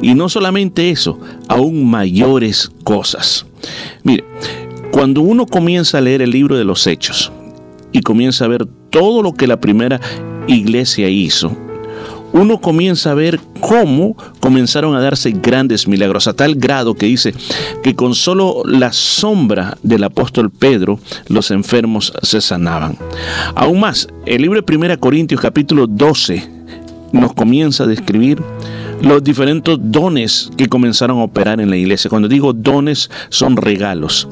Y 0.00 0.14
no 0.14 0.28
solamente 0.28 0.90
eso, 0.90 1.20
aún 1.48 1.88
mayores 1.88 2.70
cosas. 2.82 3.46
Mire, 4.02 4.24
cuando 4.92 5.22
uno 5.22 5.46
comienza 5.46 5.98
a 5.98 6.00
leer 6.02 6.22
el 6.22 6.30
libro 6.30 6.56
de 6.56 6.64
los 6.64 6.86
Hechos 6.86 7.32
y 7.90 8.02
comienza 8.02 8.44
a 8.44 8.48
ver 8.48 8.66
todo 8.90 9.22
lo 9.22 9.32
que 9.32 9.46
la 9.46 9.58
primera 9.58 10.00
iglesia 10.46 11.08
hizo, 11.08 11.56
uno 12.32 12.60
comienza 12.60 13.10
a 13.10 13.14
ver 13.14 13.40
cómo 13.60 14.16
comenzaron 14.38 14.94
a 14.94 15.00
darse 15.00 15.32
grandes 15.32 15.88
milagros, 15.88 16.28
a 16.28 16.34
tal 16.34 16.54
grado 16.54 16.94
que 16.94 17.06
dice 17.06 17.34
que 17.82 17.94
con 17.94 18.14
solo 18.14 18.62
la 18.66 18.92
sombra 18.92 19.76
del 19.82 20.04
apóstol 20.04 20.50
Pedro 20.50 21.00
los 21.28 21.50
enfermos 21.50 22.12
se 22.22 22.40
sanaban. 22.40 22.96
Aún 23.54 23.80
más, 23.80 24.08
el 24.26 24.42
libro 24.42 24.60
de 24.60 24.76
1 24.76 25.00
Corintios 25.00 25.40
capítulo 25.40 25.86
12 25.86 26.48
nos 27.12 27.32
comienza 27.32 27.84
a 27.84 27.86
describir 27.86 28.42
los 29.02 29.22
diferentes 29.22 29.76
dones 29.80 30.50
que 30.56 30.68
comenzaron 30.68 31.18
a 31.18 31.24
operar 31.24 31.60
en 31.60 31.70
la 31.70 31.76
iglesia. 31.76 32.08
Cuando 32.08 32.28
digo 32.28 32.52
dones, 32.52 33.10
son 33.28 33.56
regalos. 33.56 34.28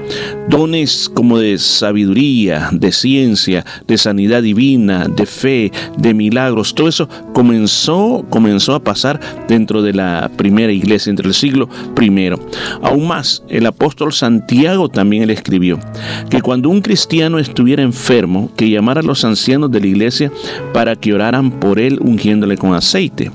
Dones 0.48 1.10
como 1.12 1.38
de 1.38 1.58
sabiduría, 1.58 2.70
de 2.72 2.92
ciencia, 2.92 3.64
de 3.86 3.98
sanidad 3.98 4.42
divina, 4.42 5.08
de 5.08 5.26
fe, 5.26 5.72
de 5.98 6.14
milagros. 6.14 6.74
Todo 6.74 6.88
eso 6.88 7.08
comenzó, 7.32 8.24
comenzó 8.30 8.74
a 8.74 8.84
pasar 8.84 9.20
dentro 9.48 9.82
de 9.82 9.92
la 9.92 10.30
primera 10.36 10.72
iglesia, 10.72 11.10
entre 11.10 11.28
el 11.28 11.34
siglo 11.34 11.68
primero. 11.94 12.38
Aún 12.82 13.08
más, 13.08 13.42
el 13.48 13.66
apóstol 13.66 14.12
Santiago 14.12 14.88
también 14.88 15.24
él 15.24 15.30
escribió 15.30 15.78
que 16.30 16.42
cuando 16.42 16.68
un 16.68 16.80
cristiano 16.80 17.38
estuviera 17.38 17.82
enfermo, 17.82 18.50
que 18.56 18.70
llamara 18.70 19.00
a 19.00 19.04
los 19.04 19.24
ancianos 19.24 19.70
de 19.70 19.80
la 19.80 19.86
iglesia 19.86 20.30
para 20.72 20.96
que 20.96 21.12
oraran 21.12 21.50
por 21.50 21.78
él 21.80 21.98
ungiéndole 22.00 22.56
con 22.56 22.74
aceite. 22.74 23.30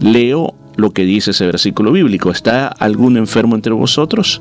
Leo 0.00 0.54
lo 0.78 0.92
que 0.92 1.04
dice 1.04 1.32
ese 1.32 1.44
versículo 1.44 1.92
bíblico. 1.92 2.30
¿Está 2.30 2.68
algún 2.68 3.16
enfermo 3.18 3.56
entre 3.56 3.72
vosotros? 3.72 4.40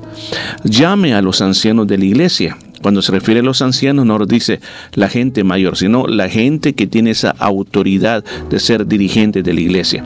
Llame 0.63 1.13
a 1.13 1.21
los 1.21 1.41
ancianos 1.41 1.87
de 1.87 1.97
la 1.97 2.05
iglesia. 2.05 2.57
Cuando 2.81 3.01
se 3.01 3.11
refiere 3.11 3.39
a 3.39 3.43
los 3.43 3.63
ancianos 3.63 4.05
no 4.05 4.23
dice 4.25 4.59
la 4.93 5.09
gente 5.09 5.43
mayor, 5.43 5.77
sino 5.77 6.05
la 6.05 6.29
gente 6.29 6.75
que 6.75 6.85
tiene 6.85 7.09
esa 7.09 7.31
autoridad 7.31 8.23
de 8.51 8.59
ser 8.59 8.85
dirigente 8.85 9.41
de 9.41 9.51
la 9.51 9.61
iglesia. 9.61 10.05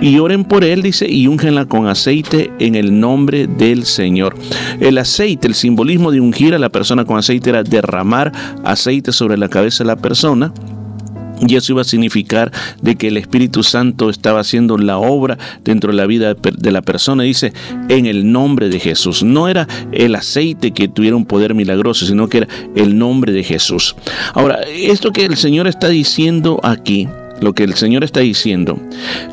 Y 0.00 0.18
oren 0.18 0.44
por 0.44 0.62
él, 0.62 0.82
dice, 0.82 1.10
y 1.10 1.26
úngenla 1.26 1.66
con 1.66 1.88
aceite 1.88 2.52
en 2.60 2.76
el 2.76 3.00
nombre 3.00 3.48
del 3.48 3.84
Señor. 3.84 4.36
El 4.78 4.98
aceite, 4.98 5.48
el 5.48 5.54
simbolismo 5.54 6.12
de 6.12 6.20
ungir 6.20 6.54
a 6.54 6.60
la 6.60 6.68
persona 6.68 7.04
con 7.04 7.18
aceite 7.18 7.50
era 7.50 7.64
derramar 7.64 8.30
aceite 8.64 9.10
sobre 9.10 9.36
la 9.36 9.48
cabeza 9.48 9.82
de 9.82 9.88
la 9.88 9.96
persona 9.96 10.54
y 11.46 11.56
eso 11.56 11.72
iba 11.72 11.82
a 11.82 11.84
significar 11.84 12.52
de 12.80 12.96
que 12.96 13.08
el 13.08 13.16
Espíritu 13.16 13.62
Santo 13.62 14.10
estaba 14.10 14.40
haciendo 14.40 14.78
la 14.78 14.98
obra 14.98 15.38
dentro 15.64 15.90
de 15.90 15.96
la 15.96 16.06
vida 16.06 16.34
de 16.34 16.72
la 16.72 16.82
persona. 16.82 17.24
Dice, 17.24 17.52
en 17.88 18.06
el 18.06 18.30
nombre 18.30 18.68
de 18.68 18.78
Jesús. 18.78 19.22
No 19.22 19.48
era 19.48 19.66
el 19.92 20.14
aceite 20.14 20.72
que 20.72 20.88
tuviera 20.88 21.16
un 21.16 21.26
poder 21.26 21.54
milagroso, 21.54 22.06
sino 22.06 22.28
que 22.28 22.38
era 22.38 22.48
el 22.74 22.98
nombre 22.98 23.32
de 23.32 23.42
Jesús. 23.42 23.96
Ahora, 24.34 24.60
esto 24.68 25.12
que 25.12 25.24
el 25.24 25.36
Señor 25.36 25.66
está 25.66 25.88
diciendo 25.88 26.60
aquí, 26.62 27.08
lo 27.42 27.52
que 27.54 27.64
el 27.64 27.74
Señor 27.74 28.04
está 28.04 28.20
diciendo. 28.20 28.78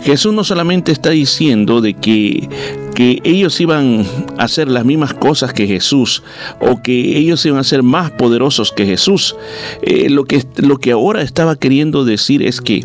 Jesús 0.04 0.34
no 0.34 0.44
solamente 0.44 0.92
está 0.92 1.12
diciendo 1.12 1.82
de 1.82 1.94
que, 1.94 2.50
que 2.96 3.22
ellos 3.24 3.60
iban 3.62 4.06
a 4.38 4.44
hacer 4.44 4.68
las 4.68 4.84
mismas 4.84 5.14
cosas 5.14 5.54
que 5.54 5.68
Jesús 5.68 6.24
o 6.60 6.82
que 6.82 7.18
ellos 7.18 7.46
iban 7.46 7.60
a 7.60 7.64
ser 7.64 7.84
más 7.84 8.12
poderosos 8.12 8.72
que 8.72 8.86
Jesús. 8.86 9.36
Eh, 9.82 10.10
lo, 10.10 10.26
que, 10.26 10.44
lo 10.58 10.78
que 10.78 10.92
ahora 10.92 11.22
estaba 11.22 11.56
queriendo 11.56 12.04
decir 12.04 12.44
es 12.44 12.62
que 12.62 12.84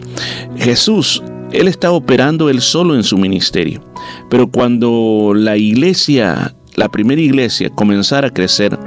Jesús, 0.57 1.23
Él 1.53 1.69
está 1.69 1.91
operando 1.91 2.51
Él 2.51 2.61
solo 2.61 2.95
en 2.95 3.03
su 3.03 3.19
ministerio. 3.19 3.83
Pero 4.31 4.49
cuando 4.49 5.33
la 5.35 5.57
iglesia, 5.57 6.55
la 6.77 6.91
primera 6.91 7.21
iglesia, 7.21 7.71
comenzara 7.71 8.29
a 8.29 8.35
crecer, 8.35 8.79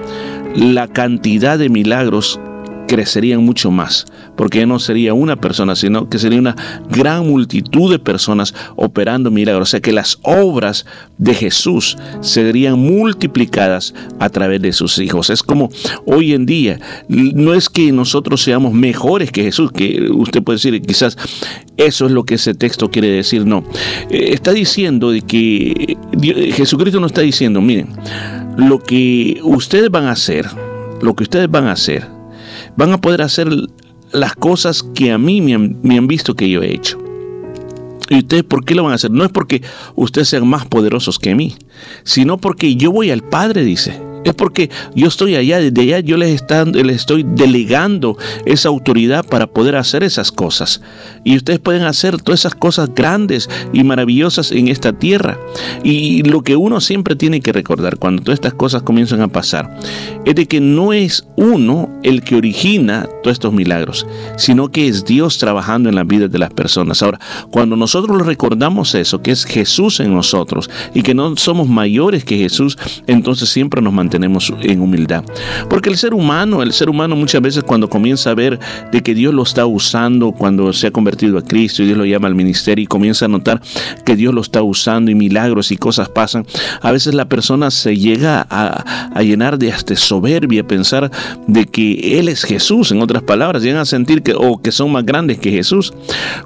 la 0.55 0.87
cantidad 0.87 1.57
de 1.59 1.69
milagros 1.69 2.39
crecerían 2.87 3.43
mucho 3.43 3.69
más, 3.69 4.05
porque 4.35 4.65
no 4.65 4.79
sería 4.79 5.13
una 5.13 5.35
persona, 5.35 5.75
sino 5.75 6.09
que 6.09 6.17
sería 6.17 6.39
una 6.39 6.55
gran 6.89 7.27
multitud 7.27 7.91
de 7.91 7.99
personas 7.99 8.53
operando 8.75 9.29
milagros. 9.29 9.69
O 9.69 9.71
sea 9.71 9.79
que 9.81 9.91
las 9.91 10.19
obras 10.23 10.85
de 11.17 11.33
Jesús 11.33 11.97
serían 12.21 12.79
multiplicadas 12.79 13.93
a 14.19 14.29
través 14.29 14.61
de 14.61 14.73
sus 14.73 14.97
hijos. 14.99 15.29
Es 15.29 15.43
como 15.43 15.69
hoy 16.05 16.33
en 16.33 16.45
día, 16.45 16.79
no 17.07 17.53
es 17.53 17.69
que 17.69 17.91
nosotros 17.91 18.41
seamos 18.41 18.73
mejores 18.73 19.31
que 19.31 19.43
Jesús, 19.43 19.71
que 19.71 20.09
usted 20.11 20.41
puede 20.41 20.57
decir 20.57 20.81
quizás 20.81 21.17
eso 21.77 22.05
es 22.05 22.11
lo 22.11 22.23
que 22.23 22.35
ese 22.35 22.53
texto 22.53 22.89
quiere 22.89 23.09
decir, 23.09 23.45
no. 23.45 23.63
Eh, 24.09 24.33
Está 24.37 24.51
diciendo 24.53 25.11
de 25.11 25.21
que 25.21 25.97
Jesucristo 26.55 26.99
no 26.99 27.07
está 27.07 27.21
diciendo, 27.21 27.61
miren, 27.61 27.89
lo 28.57 28.79
que 28.79 29.39
ustedes 29.43 29.89
van 29.89 30.05
a 30.05 30.11
hacer, 30.11 30.47
lo 31.01 31.15
que 31.15 31.23
ustedes 31.23 31.49
van 31.49 31.65
a 31.65 31.73
hacer, 31.73 32.16
van 32.77 32.93
a 32.93 33.01
poder 33.01 33.21
hacer 33.21 33.49
las 34.11 34.35
cosas 34.35 34.83
que 34.95 35.11
a 35.11 35.17
mí 35.17 35.41
me 35.41 35.97
han, 35.97 36.07
visto 36.07 36.35
que 36.35 36.49
yo 36.49 36.61
he 36.61 36.73
hecho. 36.73 36.97
¿Y 38.09 38.19
ustedes 38.19 38.43
por 38.43 38.63
qué 38.63 38.73
lo 38.73 38.83
van 38.83 38.93
a 38.93 38.95
hacer? 38.95 39.11
No 39.11 39.25
es 39.25 39.31
porque 39.31 39.61
ustedes 39.95 40.29
sean 40.29 40.47
más 40.47 40.65
poderosos 40.65 41.19
que 41.19 41.35
mí, 41.35 41.55
sino 42.03 42.37
porque 42.37 42.77
yo 42.77 42.91
voy 42.91 43.11
al 43.11 43.23
Padre, 43.23 43.63
dice. 43.65 44.06
Es 44.27 44.35
porque 44.35 44.69
yo 44.93 45.07
estoy 45.07 45.35
allá, 45.35 45.59
desde 45.59 45.81
allá 45.81 45.99
yo 46.01 46.17
les, 46.17 46.43
les 46.73 46.95
estoy 46.97 47.23
delegando 47.23 48.17
esa 48.45 48.67
autoridad 48.67 49.25
para 49.25 49.47
poder 49.47 49.77
hacer 49.77 50.03
esas 50.03 50.33
cosas. 50.33 50.81
Y 51.23 51.37
ustedes 51.37 51.59
pueden 51.59 51.83
hacer 51.83 52.21
todas 52.21 52.41
esas 52.41 52.53
cosas 52.53 52.89
grandes 52.93 53.49
y 53.71 53.85
maravillosas 53.85 54.51
en 54.51 54.67
esta 54.67 54.91
tierra. 54.91 55.39
Y 55.81 56.23
lo 56.23 56.41
que 56.41 56.57
uno 56.57 56.81
siempre 56.81 57.15
tiene 57.15 57.39
que 57.39 57.53
recordar 57.53 57.97
cuando 57.97 58.21
todas 58.21 58.35
estas 58.35 58.53
cosas 58.53 58.83
comienzan 58.83 59.21
a 59.21 59.29
pasar 59.29 59.79
es 60.25 60.35
de 60.35 60.45
que 60.45 60.59
no 60.59 60.91
es 60.91 61.25
uno 61.37 61.89
el 62.03 62.21
que 62.21 62.35
origina 62.35 63.07
todos 63.23 63.35
estos 63.35 63.53
milagros, 63.53 64.05
sino 64.35 64.69
que 64.69 64.89
es 64.89 65.05
Dios 65.05 65.37
trabajando 65.37 65.87
en 65.87 65.95
las 65.95 66.05
vidas 66.05 66.29
de 66.29 66.39
las 66.39 66.51
personas. 66.51 67.01
Ahora, 67.01 67.19
cuando 67.49 67.77
nosotros 67.77 68.25
recordamos 68.25 68.93
eso, 68.93 69.21
que 69.21 69.31
es 69.31 69.45
Jesús 69.45 70.01
en 70.01 70.13
nosotros 70.13 70.69
y 70.93 71.01
que 71.01 71.13
no 71.13 71.37
somos 71.37 71.69
mayores 71.69 72.25
que 72.25 72.37
Jesús, 72.37 72.77
entonces 73.07 73.47
siempre 73.47 73.81
nos 73.81 73.93
mantenemos 73.93 74.16
en 74.23 74.81
humildad. 74.81 75.23
Porque 75.69 75.89
el 75.89 75.97
ser 75.97 76.13
humano, 76.13 76.61
el 76.61 76.73
ser 76.73 76.89
humano 76.89 77.15
muchas 77.15 77.41
veces 77.41 77.63
cuando 77.63 77.89
comienza 77.89 78.31
a 78.31 78.35
ver 78.35 78.59
de 78.91 79.01
que 79.01 79.13
Dios 79.13 79.33
lo 79.33 79.43
está 79.43 79.65
usando, 79.65 80.31
cuando 80.31 80.71
se 80.73 80.87
ha 80.87 80.91
convertido 80.91 81.37
a 81.37 81.41
Cristo 81.41 81.83
y 81.83 81.87
Dios 81.87 81.97
lo 81.97 82.05
llama 82.05 82.27
al 82.27 82.35
ministerio 82.35 82.83
y 82.83 82.87
comienza 82.87 83.25
a 83.25 83.27
notar 83.27 83.61
que 84.05 84.15
Dios 84.15 84.33
lo 84.33 84.41
está 84.41 84.61
usando 84.61 85.11
y 85.11 85.15
milagros 85.15 85.71
y 85.71 85.77
cosas 85.77 86.09
pasan, 86.09 86.45
a 86.81 86.91
veces 86.91 87.13
la 87.13 87.27
persona 87.29 87.71
se 87.71 87.97
llega 87.97 88.45
a, 88.49 89.11
a 89.13 89.23
llenar 89.23 89.57
de 89.57 89.71
hasta 89.71 89.95
soberbia, 89.95 90.65
pensar 90.65 91.11
de 91.47 91.65
que 91.65 92.19
Él 92.19 92.29
es 92.29 92.43
Jesús, 92.43 92.91
en 92.91 93.01
otras 93.01 93.23
palabras, 93.23 93.63
llegan 93.63 93.81
a 93.81 93.85
sentir 93.85 94.23
que, 94.23 94.33
o 94.33 94.61
que 94.61 94.71
son 94.71 94.91
más 94.91 95.05
grandes 95.05 95.39
que 95.39 95.51
Jesús, 95.51 95.93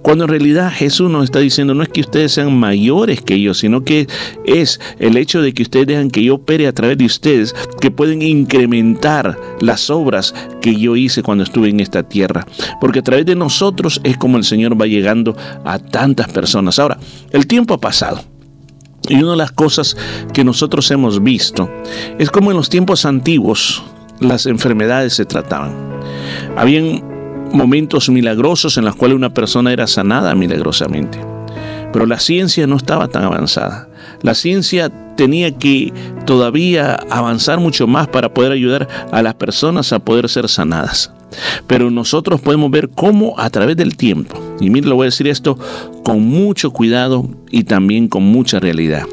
cuando 0.02 0.26
en 0.26 0.30
realidad 0.30 0.72
Jesús 0.74 1.10
nos 1.10 1.26
está 1.26 1.40
diciendo 1.40 1.74
no 1.74 1.84
es 1.84 1.90
que 1.90 2.02
ustedes 2.02 2.34
sean 2.34 2.58
mayores 2.58 3.22
que 3.22 3.40
yo, 3.40 3.54
sino 3.54 3.84
que 3.84 4.08
es 4.46 4.80
el 5.00 5.18
hecho 5.18 5.42
de 5.42 5.54
que 5.54 5.64
ustedes 5.64 5.88
dejan 5.88 6.10
que 6.10 6.24
yo 6.24 6.36
opere 6.36 6.68
a 6.68 6.74
través 6.74 6.98
de 6.98 7.06
ustedes, 7.06 7.56
que 7.80 7.92
pueden 7.92 8.22
incrementar 8.22 9.38
las 9.60 9.90
obras 9.90 10.34
que 10.62 10.76
yo 10.76 10.96
hice 10.96 11.24
cuando 11.24 11.44
estuve 11.44 11.70
en 11.70 11.80
esta 11.80 12.04
tierra, 12.04 12.46
porque 12.80 13.00
a 13.00 13.04
través 13.04 13.26
de 13.26 13.36
nosotros 13.36 14.02
es 14.04 14.18
como 14.18 14.38
el 14.38 14.44
Señor 14.44 14.80
va 14.80 14.86
llegando 14.86 15.36
a 15.66 15.80
tantas 15.80 16.28
personas. 16.30 16.80
Ahora, 16.80 16.98
el 17.32 17.48
tiempo 17.48 17.74
ha 17.74 17.80
pasado. 17.80 18.24
Y 19.10 19.16
una 19.16 19.32
de 19.32 19.38
las 19.38 19.52
cosas 19.52 19.98
que 20.32 20.44
nosotros 20.44 20.90
hemos 20.92 21.24
visto 21.24 21.70
es 22.20 22.30
como 22.30 22.52
en 22.52 22.58
los 22.58 22.70
tiempos 22.70 23.06
antiguos 23.06 23.84
las 24.20 24.46
enfermedades 24.46 25.14
se 25.14 25.26
trataban. 25.26 25.74
Habían 26.56 27.04
momentos 27.52 28.10
milagrosos 28.10 28.78
en 28.78 28.86
los 28.86 28.96
cuales 28.96 29.16
una 29.16 29.34
persona 29.34 29.74
era 29.74 29.88
sanada 29.88 30.36
milagrosamente. 30.36 31.20
Pero 31.92 32.06
la 32.06 32.20
ciencia 32.20 32.68
no 32.68 32.78
estaba 32.78 33.08
tan 33.08 33.24
avanzada. 33.24 33.90
La 34.22 34.34
ciencia 34.34 34.92
tenía 35.22 35.56
que 35.56 35.94
todavía 36.26 36.96
avanzar 37.12 37.60
mucho 37.60 37.86
más 37.86 38.08
para 38.08 38.34
poder 38.34 38.54
ayudar 38.54 38.88
a 39.12 39.22
las 39.22 39.36
personas 39.36 39.94
a 39.94 40.00
poder 40.00 40.28
ser 40.28 40.50
sanadas. 40.50 41.14
Pero 41.68 41.92
nosotros 41.92 42.42
podemos 42.42 42.72
ver 42.72 42.90
cómo 42.90 43.36
a 43.38 43.52
través 43.52 43.78
del 43.78 43.96
tiempo, 43.96 44.42
y 44.60 44.72
mire, 44.72 44.88
le 44.88 44.96
voy 44.96 45.04
a 45.04 45.12
decir 45.14 45.28
esto 45.28 45.60
con 46.04 46.26
mucho 46.26 46.72
cuidado 46.72 47.30
y 47.52 47.66
también 47.66 48.08
con 48.08 48.24
mucha 48.24 48.60
realidad. 48.60 49.04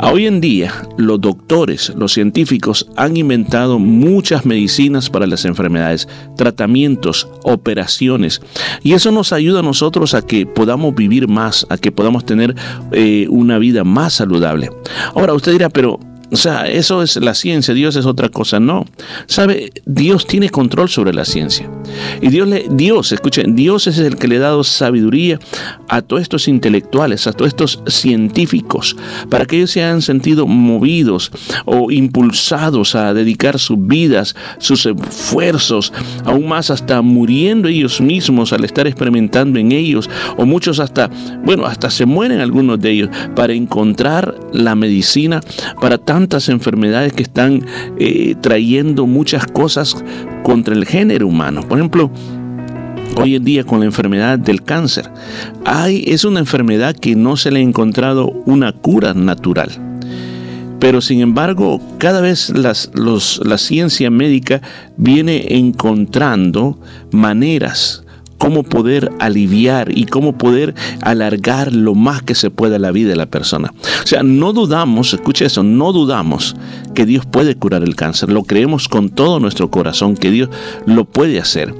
Hoy 0.00 0.26
en 0.26 0.40
día, 0.40 0.72
los 0.96 1.20
doctores, 1.20 1.92
los 1.96 2.12
científicos 2.12 2.88
han 2.96 3.16
inventado 3.16 3.80
muchas 3.80 4.46
medicinas 4.46 5.10
para 5.10 5.26
las 5.26 5.44
enfermedades, 5.44 6.06
tratamientos, 6.36 7.28
operaciones, 7.42 8.40
y 8.84 8.92
eso 8.92 9.10
nos 9.10 9.32
ayuda 9.32 9.58
a 9.58 9.64
nosotros 9.64 10.14
a 10.14 10.22
que 10.22 10.46
podamos 10.46 10.94
vivir 10.94 11.26
más, 11.26 11.66
a 11.68 11.78
que 11.78 11.90
podamos 11.90 12.24
tener 12.24 12.54
eh, 12.92 13.26
una 13.28 13.58
vida 13.58 13.82
más 13.82 14.14
saludable. 14.14 14.70
Ahora 15.16 15.34
usted 15.34 15.52
dirá, 15.52 15.68
pero 15.68 15.98
o 16.30 16.36
sea, 16.36 16.66
eso 16.66 17.02
es 17.02 17.16
la 17.16 17.34
ciencia, 17.34 17.72
Dios 17.72 17.96
es 17.96 18.04
otra 18.04 18.28
cosa. 18.28 18.60
No. 18.60 18.84
¿Sabe? 19.26 19.72
Dios 19.86 20.26
tiene 20.26 20.50
control 20.50 20.88
sobre 20.88 21.14
la 21.14 21.24
ciencia. 21.24 21.70
Y 22.20 22.28
Dios, 22.28 22.46
le, 22.48 22.66
Dios, 22.70 23.12
escuchen, 23.12 23.56
Dios 23.56 23.86
es 23.86 23.98
el 23.98 24.16
que 24.16 24.28
le 24.28 24.36
ha 24.36 24.40
dado 24.40 24.62
sabiduría 24.64 25.38
a 25.88 26.02
todos 26.02 26.22
estos 26.22 26.48
intelectuales, 26.48 27.26
a 27.26 27.32
todos 27.32 27.48
estos 27.48 27.82
científicos, 27.86 28.96
para 29.30 29.46
que 29.46 29.56
ellos 29.56 29.70
se 29.70 29.82
hayan 29.82 30.02
sentido 30.02 30.46
movidos 30.46 31.30
o 31.64 31.90
impulsados 31.90 32.94
a 32.94 33.14
dedicar 33.14 33.58
sus 33.58 33.78
vidas, 33.86 34.36
sus 34.58 34.84
esfuerzos, 34.84 35.92
aún 36.24 36.48
más 36.48 36.70
hasta 36.70 37.00
muriendo 37.00 37.68
ellos 37.68 38.00
mismos 38.00 38.52
al 38.52 38.64
estar 38.64 38.86
experimentando 38.86 39.58
en 39.58 39.72
ellos, 39.72 40.10
o 40.36 40.44
muchos 40.44 40.78
hasta, 40.78 41.10
bueno, 41.42 41.64
hasta 41.64 41.88
se 41.90 42.04
mueren 42.04 42.40
algunos 42.40 42.80
de 42.80 42.90
ellos, 42.90 43.10
para 43.34 43.54
encontrar 43.54 44.34
la 44.52 44.74
medicina 44.74 45.40
para 45.80 45.98
tantas 46.18 46.48
enfermedades 46.48 47.12
que 47.12 47.22
están 47.22 47.64
eh, 47.96 48.34
trayendo 48.40 49.06
muchas 49.06 49.46
cosas 49.46 49.96
contra 50.42 50.74
el 50.74 50.84
género 50.84 51.28
humano. 51.28 51.60
Por 51.62 51.78
ejemplo, 51.78 52.10
hoy 53.16 53.36
en 53.36 53.44
día 53.44 53.62
con 53.62 53.78
la 53.78 53.86
enfermedad 53.86 54.36
del 54.36 54.64
cáncer. 54.64 55.08
Hay, 55.64 56.02
es 56.08 56.24
una 56.24 56.40
enfermedad 56.40 56.96
que 56.96 57.14
no 57.14 57.36
se 57.36 57.52
le 57.52 57.60
ha 57.60 57.62
encontrado 57.62 58.32
una 58.46 58.72
cura 58.72 59.14
natural. 59.14 59.70
Pero 60.80 61.00
sin 61.00 61.20
embargo, 61.20 61.80
cada 61.98 62.20
vez 62.20 62.50
las- 62.50 62.90
los- 62.94 63.40
la 63.44 63.56
ciencia 63.58 64.10
médica 64.10 64.60
viene 64.96 65.44
encontrando 65.56 66.80
maneras 67.12 68.02
cómo 68.38 68.62
poder 68.62 69.10
aliviar 69.18 69.96
y 69.96 70.06
cómo 70.06 70.38
poder 70.38 70.74
alargar 71.02 71.72
lo 71.72 71.94
más 71.94 72.22
que 72.22 72.34
se 72.34 72.50
pueda 72.50 72.78
la 72.78 72.92
vida 72.92 73.10
de 73.10 73.16
la 73.16 73.26
persona. 73.26 73.72
O 74.02 74.06
sea, 74.06 74.22
no 74.22 74.52
dudamos, 74.52 75.12
escuche 75.12 75.44
eso, 75.44 75.62
no 75.62 75.92
dudamos 75.92 76.56
que 76.94 77.06
Dios 77.06 77.26
puede 77.26 77.54
curar 77.54 77.82
el 77.82 77.94
cáncer. 77.94 78.30
Lo 78.30 78.44
creemos 78.44 78.88
con 78.88 79.10
todo 79.10 79.40
nuestro 79.40 79.70
corazón 79.70 80.16
que 80.16 80.30
Dios 80.30 80.48
lo 80.86 81.04
puede 81.04 81.38
hacer. 81.38 81.74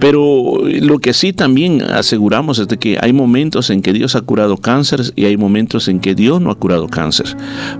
Pero 0.00 0.60
lo 0.64 0.98
que 0.98 1.12
sí 1.12 1.32
también 1.32 1.82
aseguramos 1.82 2.58
es 2.58 2.68
de 2.68 2.78
que 2.78 2.98
hay 3.00 3.12
momentos 3.12 3.70
en 3.70 3.82
que 3.82 3.92
Dios 3.92 4.16
ha 4.16 4.22
curado 4.22 4.56
cánceres 4.56 5.12
y 5.16 5.26
hay 5.26 5.36
momentos 5.36 5.88
en 5.88 6.00
que 6.00 6.14
Dios 6.14 6.40
no 6.40 6.50
ha 6.50 6.54
curado 6.56 6.88
cáncer. 6.88 7.36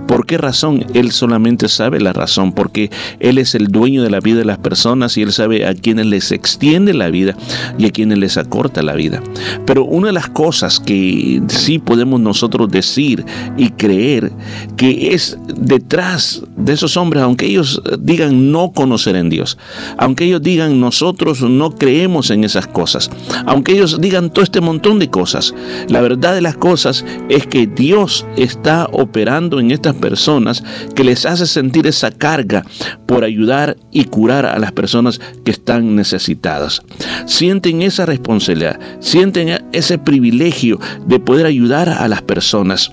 ¿Por 0.07 0.25
qué 0.25 0.37
razón? 0.37 0.85
Él 0.93 1.11
solamente 1.11 1.67
sabe 1.67 1.99
la 1.99 2.13
razón, 2.13 2.53
porque 2.53 2.89
Él 3.19 3.37
es 3.37 3.55
el 3.55 3.67
dueño 3.67 4.03
de 4.03 4.09
la 4.09 4.19
vida 4.19 4.39
de 4.39 4.45
las 4.45 4.57
personas 4.57 5.17
y 5.17 5.21
Él 5.21 5.31
sabe 5.31 5.65
a 5.65 5.73
quienes 5.73 6.05
les 6.05 6.31
extiende 6.31 6.93
la 6.93 7.09
vida 7.09 7.35
y 7.77 7.85
a 7.85 7.91
quienes 7.91 8.16
les 8.19 8.37
acorta 8.37 8.81
la 8.81 8.93
vida. 8.93 9.21
Pero 9.65 9.85
una 9.85 10.07
de 10.07 10.13
las 10.13 10.29
cosas 10.29 10.79
que 10.79 11.41
sí 11.47 11.79
podemos 11.79 12.19
nosotros 12.19 12.69
decir 12.69 13.25
y 13.57 13.69
creer 13.69 14.31
que 14.75 15.13
es 15.13 15.37
detrás 15.55 16.43
de 16.55 16.73
esos 16.73 16.97
hombres, 16.97 17.23
aunque 17.23 17.45
ellos 17.45 17.81
digan 17.99 18.51
no 18.51 18.71
conocer 18.71 19.15
en 19.15 19.29
Dios, 19.29 19.57
aunque 19.97 20.25
ellos 20.25 20.41
digan 20.41 20.79
nosotros 20.79 21.41
no 21.41 21.71
creemos 21.71 22.29
en 22.29 22.43
esas 22.43 22.67
cosas, 22.67 23.09
aunque 23.45 23.73
ellos 23.73 23.99
digan 24.01 24.31
todo 24.31 24.43
este 24.43 24.61
montón 24.61 24.99
de 24.99 25.09
cosas, 25.09 25.53
la 25.87 26.01
verdad 26.01 26.33
de 26.33 26.41
las 26.41 26.57
cosas 26.57 27.05
es 27.29 27.47
que 27.47 27.67
Dios 27.67 28.25
está 28.35 28.87
operando 28.91 29.59
en 29.59 29.71
estas 29.71 29.95
personas 29.95 30.63
que 30.95 31.03
les 31.03 31.25
hace 31.25 31.45
sentir 31.45 31.87
esa 31.87 32.11
carga 32.11 32.65
por 33.05 33.23
ayudar 33.23 33.77
y 33.91 34.05
curar 34.05 34.45
a 34.45 34.59
las 34.59 34.71
personas 34.71 35.19
que 35.43 35.51
están 35.51 35.95
necesitadas. 35.95 36.81
Sienten 37.25 37.81
esa 37.81 38.05
responsabilidad, 38.07 38.79
sienten 38.99 39.63
ese 39.71 39.97
privilegio 39.99 40.79
de 41.05 41.19
poder 41.19 41.45
ayudar 41.45 41.89
a 41.89 42.07
las 42.07 42.23
personas. 42.23 42.89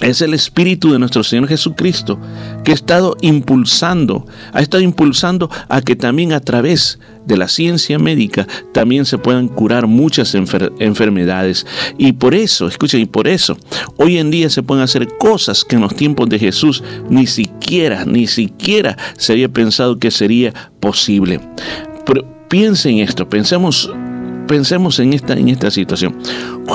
Es 0.00 0.22
el 0.22 0.32
Espíritu 0.32 0.90
de 0.90 0.98
nuestro 0.98 1.22
Señor 1.22 1.48
Jesucristo 1.48 2.18
que 2.64 2.70
ha 2.70 2.74
estado 2.74 3.14
impulsando, 3.20 4.26
ha 4.54 4.62
estado 4.62 4.82
impulsando 4.82 5.50
a 5.68 5.82
que 5.82 5.96
también 5.96 6.32
a 6.32 6.40
través 6.40 6.98
de 7.26 7.36
la 7.36 7.46
ciencia 7.46 7.98
médica 7.98 8.48
también 8.72 9.04
se 9.04 9.18
puedan 9.18 9.48
curar 9.48 9.86
muchas 9.86 10.34
enfer- 10.34 10.72
enfermedades. 10.78 11.66
Y 11.98 12.12
por 12.12 12.34
eso, 12.34 12.66
escuchen, 12.66 13.02
y 13.02 13.04
por 13.04 13.28
eso, 13.28 13.56
hoy 13.98 14.16
en 14.16 14.30
día 14.30 14.48
se 14.48 14.62
pueden 14.62 14.82
hacer 14.82 15.06
cosas 15.18 15.62
que 15.62 15.76
en 15.76 15.82
los 15.82 15.94
tiempos 15.94 16.26
de 16.30 16.38
Jesús 16.38 16.82
ni 17.10 17.26
siquiera, 17.26 18.06
ni 18.06 18.26
siquiera 18.26 18.96
se 19.18 19.34
había 19.34 19.50
pensado 19.50 19.98
que 19.98 20.10
sería 20.10 20.54
posible. 20.80 21.38
Pero 22.06 22.24
piensen 22.48 22.98
esto, 22.98 23.28
pensemos, 23.28 23.92
pensemos 24.52 24.98
en 24.98 25.14
esta, 25.14 25.32
en 25.32 25.48
esta 25.48 25.70
situación. 25.70 26.14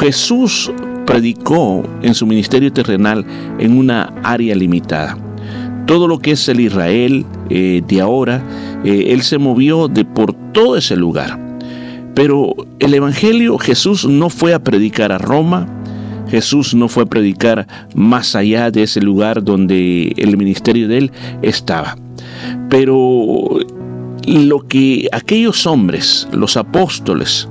Jesús 0.02 0.72
predicó 1.06 1.84
en 2.02 2.16
su 2.16 2.26
ministerio 2.26 2.74
terrenal 2.74 3.24
en 3.60 3.78
una 3.78 4.16
área 4.24 4.56
limitada. 4.56 5.16
Todo 5.86 6.08
lo 6.08 6.18
que 6.18 6.32
es 6.32 6.50
el 6.50 6.60
Israel 6.60 7.24
eh, 7.52 7.84
de 7.88 8.02
ahora, 8.02 8.44
eh, 8.84 9.10
él 9.10 9.22
se 9.22 9.38
movió 9.38 9.88
de 9.88 10.06
por 10.06 10.34
todo 10.54 10.76
ese 10.76 10.96
lugar. 10.96 11.40
Pero 12.16 12.56
el 12.80 12.96
Evangelio 12.96 13.60
Jesús 13.60 14.08
no 14.08 14.32
fue 14.32 14.56
a 14.56 14.64
predicar 14.64 15.12
a 15.12 15.20
Roma, 15.20 15.68
Jesús 16.30 16.74
no 16.74 16.88
fue 16.88 17.04
a 17.04 17.06
predicar 17.06 17.68
más 17.94 18.36
allá 18.36 18.72
de 18.72 18.82
ese 18.82 19.02
lugar 19.02 19.44
donde 19.44 20.16
el 20.18 20.36
ministerio 20.36 20.88
de 20.88 20.98
él 20.98 21.12
estaba. 21.44 21.96
Pero 22.72 23.60
lo 24.26 24.68
que 24.68 25.08
aquellos 25.12 25.68
hombres, 25.68 26.28
los 26.32 26.58
apóstoles, 26.58 27.48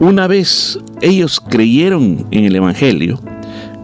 una 0.00 0.26
vez 0.26 0.78
ellos 1.00 1.40
creyeron 1.40 2.26
en 2.30 2.44
el 2.44 2.56
Evangelio, 2.56 3.20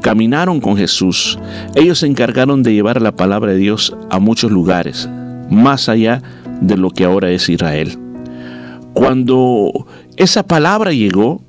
caminaron 0.02 0.60
con 0.60 0.76
Jesús, 0.76 1.38
ellos 1.74 2.00
se 2.00 2.06
encargaron 2.06 2.62
de 2.62 2.74
llevar 2.74 3.00
la 3.00 3.16
palabra 3.16 3.52
de 3.52 3.58
Dios 3.58 3.96
a 4.10 4.18
muchos 4.18 4.50
lugares, 4.50 5.08
más 5.50 5.88
allá 5.88 6.22
de 6.60 6.76
lo 6.76 6.90
que 6.90 7.04
ahora 7.04 7.30
es 7.30 7.48
Israel. 7.48 7.98
Cuando 8.92 9.86
esa 10.16 10.42
palabra 10.42 10.92
llegó, 10.92 11.42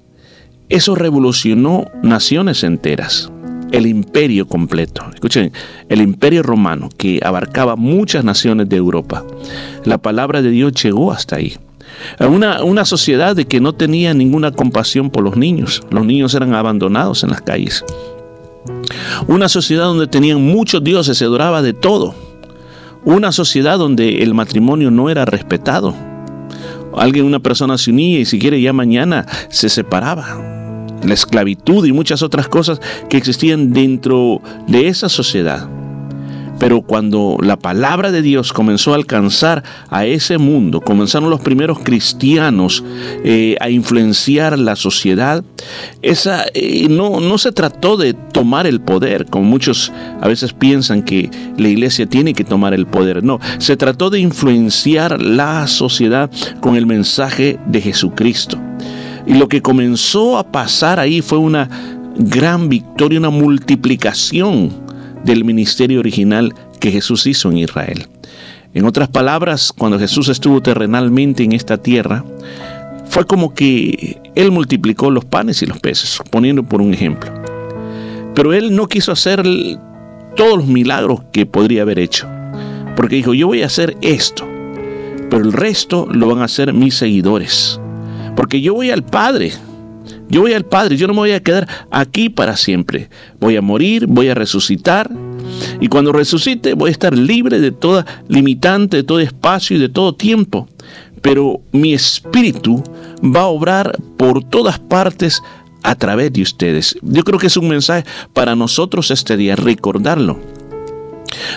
eso 0.70 0.96
revolucionó 0.96 1.86
naciones 2.02 2.64
enteras, 2.64 3.32
el 3.72 3.86
imperio 3.86 4.48
completo. 4.48 5.04
Escuchen, 5.14 5.52
el 5.90 6.02
imperio 6.02 6.42
romano 6.42 6.90
que 6.98 7.20
abarcaba 7.24 7.76
muchas 7.76 8.24
naciones 8.24 8.70
de 8.70 8.78
Europa. 8.78 9.26
La 9.84 9.98
palabra 9.98 10.42
de 10.42 10.52
Dios 10.52 10.74
llegó 10.82 11.12
hasta 11.12 11.36
ahí. 11.36 11.58
Una, 12.20 12.64
una 12.64 12.86
sociedad 12.86 13.36
de 13.36 13.46
que 13.46 13.60
no 13.60 13.74
tenía 13.74 14.14
ninguna 14.14 14.52
compasión 14.52 15.10
por 15.10 15.24
los 15.24 15.38
niños. 15.38 15.82
Los 15.90 16.06
niños 16.06 16.34
eran 16.34 16.54
abandonados 16.54 17.24
en 17.24 17.30
las 17.30 17.42
calles. 17.42 17.84
Una 19.28 19.50
sociedad 19.50 19.86
donde 19.86 20.08
tenían 20.08 20.42
muchos 20.42 20.84
dioses, 20.84 21.18
se 21.18 21.26
adoraba 21.26 21.62
de 21.62 21.74
todo. 21.74 22.16
Una 23.06 23.32
sociedad 23.32 23.78
donde 23.78 24.24
el 24.24 24.34
matrimonio 24.34 24.92
no 24.92 25.10
era 25.10 25.26
respetado. 25.26 25.94
Alguien, 26.96 27.26
una 27.26 27.40
persona 27.40 27.78
se 27.78 27.92
unía 27.92 28.20
y 28.20 28.26
si 28.26 28.40
quiere 28.40 28.62
ya 28.62 28.72
mañana 28.72 29.26
se 29.50 29.70
separaba. 29.70 30.40
La 31.04 31.14
esclavitud 31.14 31.86
y 31.86 31.92
muchas 31.92 32.22
otras 32.22 32.48
cosas 32.48 32.80
que 33.10 33.18
existían 33.18 33.74
dentro 33.74 34.42
de 34.68 34.88
esa 34.88 35.10
sociedad. 35.10 35.68
Pero 36.64 36.82
cuando 36.82 37.36
la 37.42 37.60
palabra 37.60 38.14
de 38.14 38.22
Dios 38.22 38.54
comenzó 38.54 38.94
a 38.94 38.96
alcanzar 38.96 39.66
a 39.90 40.06
ese 40.06 40.38
mundo, 40.38 40.80
comenzaron 40.80 41.30
los 41.30 41.42
primeros 41.42 41.80
cristianos 41.80 42.86
eh, 43.26 43.58
a 43.60 43.70
influenciar 43.70 44.58
la 44.58 44.78
sociedad, 44.78 45.44
esa, 46.02 46.46
eh, 46.54 46.88
no, 46.90 47.20
no 47.20 47.38
se 47.38 47.52
trató 47.52 47.98
de 47.98 48.14
tomar 48.14 48.66
el 48.66 48.80
poder, 48.80 49.26
como 49.26 49.44
muchos 49.44 49.92
a 50.22 50.30
veces 50.30 50.54
piensan 50.54 51.04
que 51.04 51.30
la 51.58 51.68
iglesia 51.68 52.06
tiene 52.06 52.34
que 52.34 52.46
tomar 52.46 52.74
el 52.74 52.86
poder. 52.86 53.26
No, 53.26 53.42
se 53.58 53.76
trató 53.76 54.10
de 54.10 54.22
influenciar 54.22 55.22
la 55.22 55.68
sociedad 55.68 56.32
con 56.62 56.78
el 56.78 56.86
mensaje 56.86 57.60
de 57.68 57.82
Jesucristo. 57.82 58.58
Y 59.28 59.34
lo 59.34 59.50
que 59.50 59.62
comenzó 59.62 60.38
a 60.38 60.50
pasar 60.50 60.98
ahí 60.98 61.22
fue 61.22 61.40
una 61.40 61.68
gran 62.16 62.70
victoria, 62.70 63.20
una 63.20 63.32
multiplicación 63.32 64.83
del 65.24 65.46
ministerio 65.46 66.00
original 66.00 66.54
que 66.80 66.92
Jesús 66.92 67.26
hizo 67.28 67.50
en 67.50 67.58
Israel. 67.58 68.08
En 68.74 68.86
otras 68.86 69.08
palabras, 69.08 69.72
cuando 69.72 70.00
Jesús 70.00 70.30
estuvo 70.30 70.62
terrenalmente 70.62 71.44
en 71.44 71.52
esta 71.52 71.78
tierra, 71.78 72.24
fue 73.06 73.26
como 73.26 73.54
que 73.54 74.20
Él 74.34 74.52
multiplicó 74.52 75.12
los 75.12 75.26
panes 75.26 75.62
y 75.62 75.68
los 75.68 75.80
peces, 75.80 76.20
poniendo 76.32 76.64
por 76.64 76.82
un 76.82 76.94
ejemplo. 76.94 77.32
Pero 78.34 78.54
Él 78.54 78.76
no 78.76 78.88
quiso 78.88 79.12
hacer 79.12 79.44
todos 80.36 80.58
los 80.58 80.68
milagros 80.68 81.22
que 81.32 81.46
podría 81.46 81.84
haber 81.84 82.00
hecho, 82.00 82.28
porque 82.96 83.18
dijo, 83.18 83.36
yo 83.36 83.48
voy 83.48 83.62
a 83.62 83.68
hacer 83.68 83.96
esto, 84.02 84.48
pero 85.30 85.44
el 85.44 85.54
resto 85.54 86.08
lo 86.12 86.28
van 86.28 86.40
a 86.40 86.46
hacer 86.46 86.74
mis 86.74 86.96
seguidores, 86.96 87.80
porque 88.36 88.62
yo 88.62 88.74
voy 88.74 88.90
al 88.90 89.04
Padre, 89.04 89.52
yo 90.30 90.42
voy 90.42 90.54
al 90.54 90.66
Padre, 90.66 90.98
yo 90.98 91.08
no 91.08 91.14
me 91.14 91.20
voy 91.20 91.32
a 91.32 91.44
quedar 91.44 91.68
aquí 91.92 92.30
para 92.30 92.56
siempre. 92.58 93.10
Voy 93.40 93.56
a 93.56 93.62
morir, 93.62 94.08
voy 94.08 94.30
a 94.30 94.36
resucitar. 94.36 95.10
Y 95.80 95.88
cuando 95.88 96.12
resucite 96.12 96.74
voy 96.74 96.90
a 96.90 96.92
estar 96.92 97.18
libre 97.18 97.60
de 97.60 97.72
toda 97.72 98.06
limitante, 98.28 98.98
de 98.98 99.04
todo 99.04 99.20
espacio 99.20 99.78
y 99.78 99.80
de 99.80 99.90
todo 99.90 100.16
tiempo. 100.16 100.68
Pero 101.22 101.62
mi 101.72 101.94
espíritu 101.94 102.84
va 103.24 103.42
a 103.42 103.48
obrar 103.48 103.98
por 104.18 104.44
todas 104.44 104.80
partes 104.80 105.42
a 105.84 105.96
través 105.96 106.32
de 106.34 106.42
ustedes. 106.42 106.98
Yo 107.02 107.24
creo 107.24 107.40
que 107.40 107.48
es 107.48 107.58
un 107.58 107.70
mensaje 107.70 108.06
para 108.34 108.56
nosotros 108.56 109.12
este 109.12 109.38
día, 109.38 109.56
recordarlo 109.56 110.63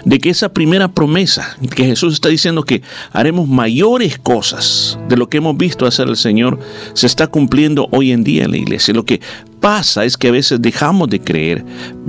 de 0.04 0.18
que 0.18 0.30
esa 0.30 0.50
primera 0.50 0.88
promesa 0.88 1.56
que 1.74 1.84
Jesús 1.84 2.14
está 2.14 2.28
diciendo 2.28 2.62
que 2.62 2.82
haremos 3.12 3.48
mayores 3.48 4.18
cosas 4.18 4.98
de 5.08 5.16
lo 5.16 5.28
que 5.28 5.38
hemos 5.38 5.56
visto 5.56 5.86
hacer 5.86 6.08
el 6.08 6.16
Señor 6.16 6.58
se 6.94 7.06
está 7.06 7.26
cumpliendo 7.26 7.88
hoy 7.90 8.12
en 8.12 8.24
día 8.24 8.44
en 8.44 8.52
la 8.52 8.58
iglesia. 8.58 8.94
Lo 8.94 9.04
que 9.04 9.20
pasa 9.66 10.04
es 10.04 10.16
que 10.16 10.28
a 10.28 10.30
veces 10.30 10.62
dejamos 10.62 11.08
de 11.08 11.20
creer, 11.20 11.64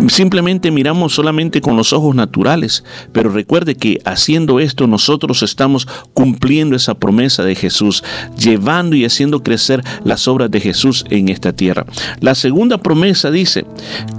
simplemente 0.10 0.70
miramos 0.70 1.16
solamente 1.16 1.60
con 1.60 1.76
los 1.76 1.92
ojos 1.92 2.14
naturales, 2.14 2.84
pero 3.12 3.32
recuerde 3.32 3.74
que 3.74 4.00
haciendo 4.06 4.60
esto 4.60 4.86
nosotros 4.86 5.42
estamos 5.42 5.88
cumpliendo 6.14 6.76
esa 6.76 6.94
promesa 6.94 7.44
de 7.44 7.56
Jesús, 7.56 8.04
llevando 8.38 8.96
y 8.96 9.06
haciendo 9.06 9.42
crecer 9.42 9.82
las 10.04 10.28
obras 10.28 10.52
de 10.52 10.60
Jesús 10.60 11.04
en 11.10 11.30
esta 11.30 11.52
tierra. 11.52 11.88
La 12.20 12.36
segunda 12.36 12.78
promesa 12.78 13.32
dice 13.32 13.66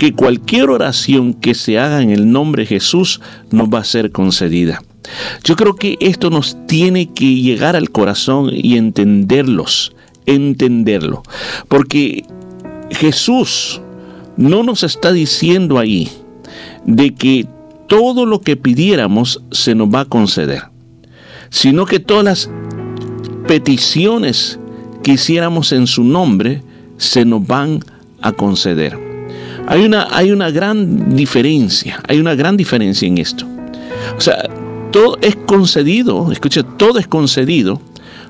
que 0.01 0.15
cualquier 0.15 0.71
oración 0.71 1.33
que 1.33 1.55
se 1.55 1.79
haga 1.79 2.03
en 2.03 2.11
el 2.11 2.33
nombre 2.33 2.65
de 2.65 2.71
Jesús 2.71 3.21
nos 3.53 3.69
va 3.69 3.79
a 3.79 3.85
ser 3.85 4.11
concedida. 4.11 4.83
Yo 5.45 5.55
creo 5.55 5.77
que 5.77 5.97
esto 6.01 6.31
nos 6.31 6.57
tiene 6.67 7.13
que 7.15 7.37
llegar 7.37 7.77
al 7.77 7.91
corazón 7.91 8.51
y 8.53 8.77
entenderlos 8.77 9.93
entenderlo. 10.27 11.23
Porque 11.69 12.25
Jesús 12.91 13.81
no 14.37 14.63
nos 14.63 14.83
está 14.83 15.13
diciendo 15.13 15.79
ahí 15.79 16.09
de 16.85 17.15
que 17.15 17.47
todo 17.87 18.27
lo 18.27 18.41
que 18.41 18.57
pidiéramos 18.57 19.43
se 19.51 19.75
nos 19.75 19.89
va 19.89 20.01
a 20.01 20.05
conceder, 20.05 20.65
sino 21.51 21.87
que 21.87 21.99
todas 21.99 22.25
las 22.25 22.51
peticiones 23.47 24.59
que 25.03 25.13
hiciéramos 25.13 25.73
en 25.73 25.87
su 25.87 26.05
nombre 26.05 26.63
se 26.99 27.25
nos 27.25 27.47
van 27.47 27.81
a 28.21 28.33
conceder. 28.33 28.99
Hay 29.67 29.85
una, 29.85 30.09
hay 30.11 30.31
una 30.33 30.51
gran 30.51 31.15
diferencia, 31.17 32.01
hay 32.09 32.19
una 32.21 32.35
gran 32.35 32.57
diferencia 32.57 33.07
en 33.07 33.19
esto. 33.19 33.47
O 34.17 34.21
sea, 34.21 34.49
todo 34.91 35.19
es 35.21 35.37
concedido, 35.37 36.31
escucha, 36.33 36.63
todo 36.63 36.99
es 36.99 37.07
concedido 37.07 37.81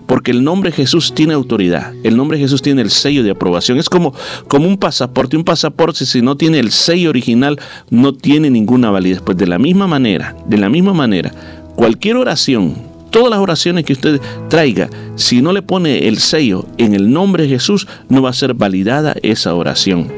porque 0.08 0.30
el 0.30 0.42
nombre 0.42 0.72
Jesús 0.72 1.12
tiene 1.14 1.34
autoridad, 1.34 1.92
el 2.02 2.16
nombre 2.16 2.38
Jesús 2.38 2.62
tiene 2.62 2.80
el 2.80 2.90
sello 2.90 3.22
de 3.22 3.30
aprobación. 3.30 3.76
Es 3.76 3.90
como, 3.90 4.14
como 4.48 4.66
un 4.66 4.78
pasaporte, 4.78 5.36
un 5.36 5.44
pasaporte 5.44 6.06
si 6.06 6.22
no 6.22 6.34
tiene 6.34 6.58
el 6.58 6.72
sello 6.72 7.10
original 7.10 7.60
no 7.90 8.14
tiene 8.14 8.48
ninguna 8.48 8.90
validez. 8.90 9.20
Pues 9.20 9.36
de 9.36 9.46
la 9.46 9.58
misma 9.58 9.86
manera, 9.86 10.34
de 10.46 10.56
la 10.56 10.70
misma 10.70 10.94
manera, 10.94 11.30
cualquier 11.76 12.16
oración, 12.16 12.74
todas 13.10 13.28
las 13.28 13.38
oraciones 13.38 13.84
que 13.84 13.92
usted 13.92 14.18
traiga, 14.48 14.88
si 15.16 15.42
no 15.42 15.52
le 15.52 15.60
pone 15.60 16.08
el 16.08 16.18
sello 16.18 16.64
en 16.78 16.94
el 16.94 17.12
nombre 17.12 17.42
de 17.42 17.50
Jesús, 17.50 17.86
no 18.08 18.22
va 18.22 18.30
a 18.30 18.32
ser 18.32 18.54
validada 18.54 19.14
esa 19.22 19.54
oración. 19.54 20.10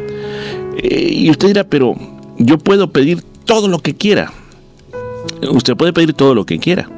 Eh, 0.79 1.11
y 1.13 1.31
usted 1.31 1.49
dirá, 1.49 1.65
pero 1.65 1.97
yo 2.39 2.59
puedo 2.59 2.93
pedir 2.93 3.25
todo 3.45 3.67
lo 3.67 3.81
que 3.81 3.95
quiera. 3.97 4.33
Usted 5.51 5.77
puede 5.77 5.93
pedir 5.93 6.13
todo 6.13 6.35
lo 6.35 6.47
que 6.47 6.61
quiera, 6.61 6.89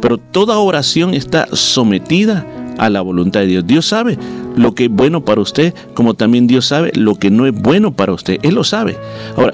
pero 0.00 0.18
toda 0.18 0.58
oración 0.58 1.14
está 1.14 1.46
sometida 1.52 2.46
a 2.78 2.88
la 2.88 3.02
voluntad 3.02 3.40
de 3.40 3.46
Dios. 3.46 3.66
Dios 3.66 3.86
sabe 3.86 4.18
lo 4.56 4.74
que 4.74 4.84
es 4.86 4.90
bueno 4.90 5.22
para 5.24 5.40
usted, 5.42 5.74
como 5.94 6.14
también 6.14 6.46
Dios 6.46 6.64
sabe 6.66 6.92
lo 6.94 7.14
que 7.16 7.30
no 7.30 7.46
es 7.46 7.52
bueno 7.52 7.92
para 7.92 8.12
usted. 8.14 8.38
Él 8.42 8.54
lo 8.54 8.64
sabe. 8.64 8.96
Ahora, 9.36 9.52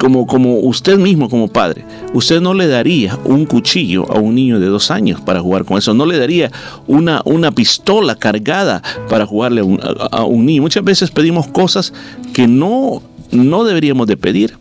como, 0.00 0.26
como 0.26 0.58
usted 0.58 0.98
mismo, 0.98 1.28
como 1.30 1.48
padre, 1.48 1.84
usted 2.14 2.40
no 2.40 2.54
le 2.54 2.66
daría 2.66 3.16
un 3.24 3.46
cuchillo 3.46 4.10
a 4.10 4.18
un 4.18 4.34
niño 4.34 4.58
de 4.58 4.66
dos 4.66 4.90
años 4.90 5.20
para 5.20 5.40
jugar 5.40 5.64
con 5.64 5.78
eso. 5.78 5.94
No 5.94 6.04
le 6.04 6.18
daría 6.18 6.50
una, 6.88 7.22
una 7.24 7.52
pistola 7.52 8.16
cargada 8.16 8.82
para 9.08 9.24
jugarle 9.24 9.60
a 9.60 9.64
un, 9.64 9.78
a- 10.10 10.24
un 10.24 10.44
niño. 10.44 10.62
Muchas 10.62 10.82
veces 10.82 11.10
pedimos 11.12 11.46
cosas 11.46 11.92
que 12.32 12.48
no, 12.48 13.02
no 13.30 13.62
deberíamos 13.64 14.08
de 14.08 14.16
pedir 14.16 14.58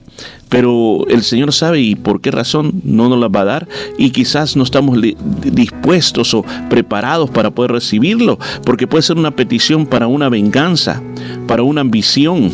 pero 0.49 1.06
el 1.10 1.24
Señor 1.24 1.53
sabe 1.53 1.82
y 1.82 1.95
por 1.95 2.22
qué 2.22 2.32
razón 2.32 2.82
no 2.84 3.10
nos 3.10 3.19
las 3.19 3.30
va 3.30 3.41
a 3.41 3.45
dar 3.45 3.68
y 3.98 4.11
quizás 4.11 4.56
no 4.56 4.64
estamos 4.64 4.99
dispuestos 5.44 6.34
o 6.34 6.45
preparados 6.69 7.30
para 7.30 7.52
poder 7.52 7.72
recibirlo, 7.72 8.40
porque 8.64 8.88
puede 8.88 9.03
ser 9.03 9.18
una 9.18 9.32
petición 9.32 9.86
para 9.86 10.07
una 10.07 10.30
venganza, 10.30 11.02
para 11.48 11.64
una 11.64 11.82
ambición, 11.82 12.52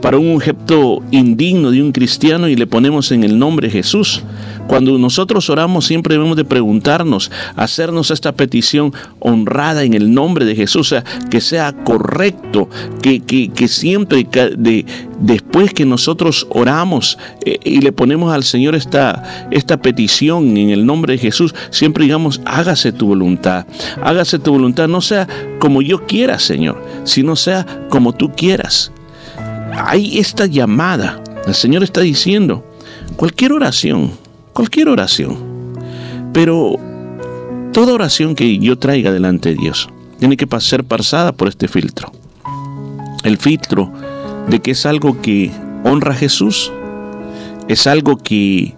para 0.00 0.18
un 0.18 0.34
objeto 0.34 1.02
indigno 1.10 1.70
de 1.70 1.82
un 1.82 1.92
cristiano 1.92 2.48
y 2.48 2.56
le 2.56 2.66
ponemos 2.66 3.12
en 3.12 3.24
el 3.24 3.38
nombre 3.38 3.70
Jesús. 3.70 4.22
Cuando 4.66 4.98
nosotros 4.98 5.50
oramos 5.50 5.86
siempre 5.86 6.14
debemos 6.14 6.36
de 6.36 6.44
preguntarnos, 6.44 7.30
hacernos 7.56 8.10
esta 8.10 8.32
petición 8.32 8.92
honrada 9.20 9.82
en 9.84 9.94
el 9.94 10.12
nombre 10.12 10.44
de 10.44 10.56
Jesús, 10.56 10.80
o 10.80 10.84
sea, 10.84 11.04
que 11.30 11.40
sea 11.40 11.72
correcto, 11.72 12.68
que, 13.02 13.20
que, 13.20 13.68
siempre 13.68 14.26
de, 14.56 14.86
después 15.18 15.72
que 15.72 15.84
nosotros 15.84 16.46
oramos 16.50 17.18
eh, 17.44 17.58
y 17.64 17.80
le 17.80 17.92
ponemos 17.92 18.32
al 18.32 18.44
Señor 18.44 18.74
esta, 18.74 19.48
esta 19.50 19.80
petición 19.80 20.56
en 20.56 20.70
el 20.70 20.86
nombre 20.86 21.14
de 21.14 21.18
Jesús, 21.18 21.54
siempre 21.70 22.04
digamos, 22.04 22.40
hágase 22.44 22.92
tu 22.92 23.06
voluntad, 23.06 23.66
hágase 24.02 24.38
tu 24.38 24.52
voluntad, 24.52 24.88
no 24.88 25.00
sea 25.00 25.28
como 25.58 25.82
yo 25.82 26.06
quiera, 26.06 26.38
Señor, 26.38 26.82
sino 27.04 27.36
sea 27.36 27.66
como 27.88 28.12
tú 28.12 28.32
quieras. 28.32 28.92
Hay 29.76 30.18
esta 30.18 30.46
llamada, 30.46 31.22
el 31.46 31.54
Señor 31.54 31.82
está 31.82 32.00
diciendo, 32.00 32.64
cualquier 33.16 33.52
oración, 33.52 34.12
cualquier 34.54 34.88
oración, 34.88 35.36
pero 36.32 36.76
toda 37.72 37.92
oración 37.92 38.34
que 38.34 38.58
yo 38.58 38.78
traiga 38.78 39.12
delante 39.12 39.50
de 39.50 39.56
Dios 39.56 39.88
tiene 40.18 40.36
que 40.36 40.46
ser 40.60 40.84
pasada 40.84 41.32
por 41.32 41.48
este 41.48 41.68
filtro. 41.68 42.10
El 43.24 43.36
filtro 43.36 43.92
de 44.48 44.60
que 44.60 44.70
es 44.70 44.86
algo 44.86 45.20
que 45.20 45.50
honra 45.84 46.12
a 46.12 46.16
Jesús, 46.16 46.72
es 47.68 47.86
algo 47.86 48.16
que 48.16 48.74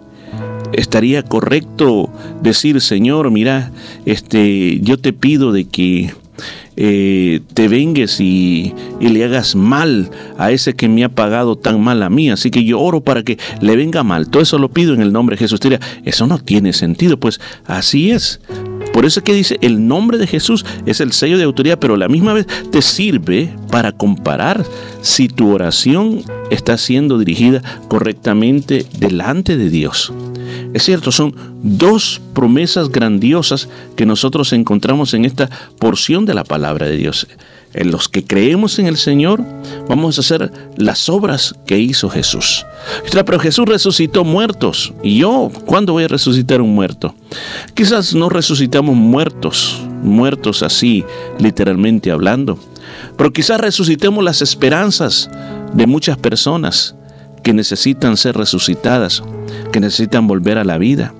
estaría 0.73 1.23
correcto 1.23 2.09
decir, 2.41 2.81
Señor, 2.81 3.31
mira, 3.31 3.71
este, 4.05 4.79
yo 4.81 4.97
te 4.97 5.13
pido 5.13 5.51
de 5.51 5.65
que 5.65 6.13
eh, 6.75 7.41
te 7.53 7.67
vengues 7.67 8.19
y, 8.19 8.73
le 8.99 9.23
hagas 9.23 9.55
mal 9.55 10.11
a 10.37 10.51
ese 10.51 10.75
que 10.75 10.87
me 10.87 11.03
ha 11.03 11.09
pagado 11.09 11.55
tan 11.55 11.81
mal 11.81 12.03
a 12.03 12.09
mí. 12.09 12.29
Así 12.29 12.51
que 12.51 12.63
yo 12.63 12.79
oro 12.79 13.01
para 13.01 13.23
que 13.23 13.37
le 13.61 13.75
venga 13.75 14.03
mal. 14.03 14.29
Todo 14.29 14.43
eso 14.43 14.57
lo 14.57 14.69
pido 14.69 14.93
en 14.93 15.01
el 15.01 15.11
nombre 15.11 15.35
de 15.35 15.39
Jesús. 15.39 15.59
Dirá, 15.59 15.79
eso 16.05 16.27
no 16.27 16.37
tiene 16.37 16.73
sentido. 16.73 17.19
Pues 17.19 17.39
así 17.65 18.11
es. 18.11 18.39
Por 18.93 19.05
eso 19.05 19.19
es 19.19 19.23
que 19.23 19.33
dice, 19.33 19.57
el 19.61 19.87
nombre 19.87 20.17
de 20.17 20.27
Jesús 20.27 20.65
es 20.85 21.01
el 21.01 21.11
sello 21.11 21.37
de 21.37 21.43
autoridad, 21.43 21.77
pero 21.79 21.93
a 21.93 21.97
la 21.97 22.07
misma 22.07 22.33
vez 22.33 22.47
te 22.71 22.81
sirve 22.81 23.53
para 23.69 23.91
comparar 23.91 24.65
si 25.01 25.27
tu 25.27 25.53
oración 25.53 26.23
está 26.49 26.77
siendo 26.77 27.19
dirigida 27.19 27.61
correctamente 27.89 28.85
delante 28.97 29.55
de 29.55 29.69
Dios. 29.69 30.11
Es 30.73 30.83
cierto, 30.83 31.11
son 31.11 31.35
dos 31.63 32.21
promesas 32.33 32.89
grandiosas 32.89 33.69
que 33.95 34.05
nosotros 34.05 34.53
encontramos 34.53 35.13
en 35.13 35.25
esta 35.25 35.49
porción 35.79 36.25
de 36.25 36.33
la 36.33 36.43
palabra 36.43 36.87
de 36.87 36.97
Dios. 36.97 37.27
En 37.73 37.91
los 37.91 38.07
que 38.07 38.23
creemos 38.23 38.79
en 38.79 38.87
el 38.87 38.97
Señor, 38.97 39.43
vamos 39.87 40.17
a 40.17 40.21
hacer 40.21 40.51
las 40.77 41.09
obras 41.09 41.53
que 41.65 41.77
hizo 41.77 42.09
Jesús. 42.09 42.65
Pero 43.11 43.39
Jesús 43.39 43.65
resucitó 43.65 44.23
muertos. 44.23 44.93
¿Y 45.03 45.19
yo 45.19 45.51
cuándo 45.65 45.93
voy 45.93 46.05
a 46.05 46.07
resucitar 46.07 46.61
un 46.61 46.73
muerto? 46.73 47.13
Quizás 47.73 48.15
no 48.15 48.29
resucitamos 48.29 48.95
muertos, 48.95 49.81
muertos 50.01 50.63
así, 50.63 51.03
literalmente 51.39 52.09
hablando. 52.09 52.57
Pero 53.17 53.33
quizás 53.33 53.59
resucitemos 53.59 54.23
las 54.23 54.41
esperanzas 54.41 55.29
de 55.73 55.87
muchas 55.87 56.17
personas 56.17 56.95
que 57.47 57.53
necesitan 57.53 58.17
ser 58.17 58.35
resucitadas, 58.35 59.23
que 59.71 59.79
necesitan 59.79 60.27
volver 60.27 60.57
a 60.57 60.65
la 60.65 60.77
vida. 60.77 61.13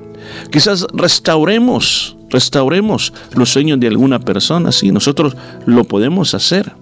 Quizás 0.51 0.85
restauremos, 0.91 2.17
restauremos 2.29 3.13
los 3.33 3.47
sueños 3.47 3.79
de 3.79 3.87
alguna 3.87 4.19
persona, 4.19 4.73
sí, 4.73 4.91
nosotros 4.91 5.37
lo 5.65 5.85
podemos 5.85 6.33
hacer. 6.33 6.73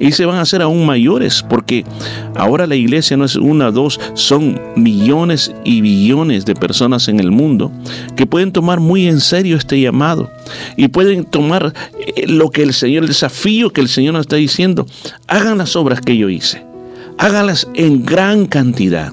Y 0.00 0.10
se 0.10 0.26
van 0.26 0.38
a 0.38 0.40
hacer 0.40 0.62
aún 0.62 0.84
mayores, 0.84 1.44
porque 1.48 1.84
ahora 2.34 2.66
la 2.66 2.74
iglesia 2.74 3.16
no 3.16 3.24
es 3.24 3.36
una, 3.36 3.70
dos, 3.70 4.00
son 4.14 4.60
millones 4.74 5.52
y 5.64 5.80
billones 5.80 6.44
de 6.44 6.56
personas 6.56 7.06
en 7.06 7.20
el 7.20 7.30
mundo 7.30 7.70
que 8.16 8.26
pueden 8.26 8.50
tomar 8.50 8.80
muy 8.80 9.06
en 9.06 9.20
serio 9.20 9.56
este 9.56 9.80
llamado 9.80 10.28
y 10.76 10.88
pueden 10.88 11.24
tomar 11.24 11.72
eh, 12.16 12.26
lo 12.26 12.50
que 12.50 12.64
el 12.64 12.72
Señor, 12.72 13.04
el 13.04 13.10
desafío 13.10 13.70
que 13.70 13.80
el 13.80 13.88
Señor 13.88 14.14
nos 14.14 14.22
está 14.22 14.34
diciendo. 14.34 14.86
Hagan 15.28 15.58
las 15.58 15.76
obras 15.76 16.00
que 16.00 16.16
yo 16.16 16.28
hice, 16.28 16.66
háganlas 17.18 17.68
en 17.74 18.04
gran 18.04 18.46
cantidad. 18.46 19.12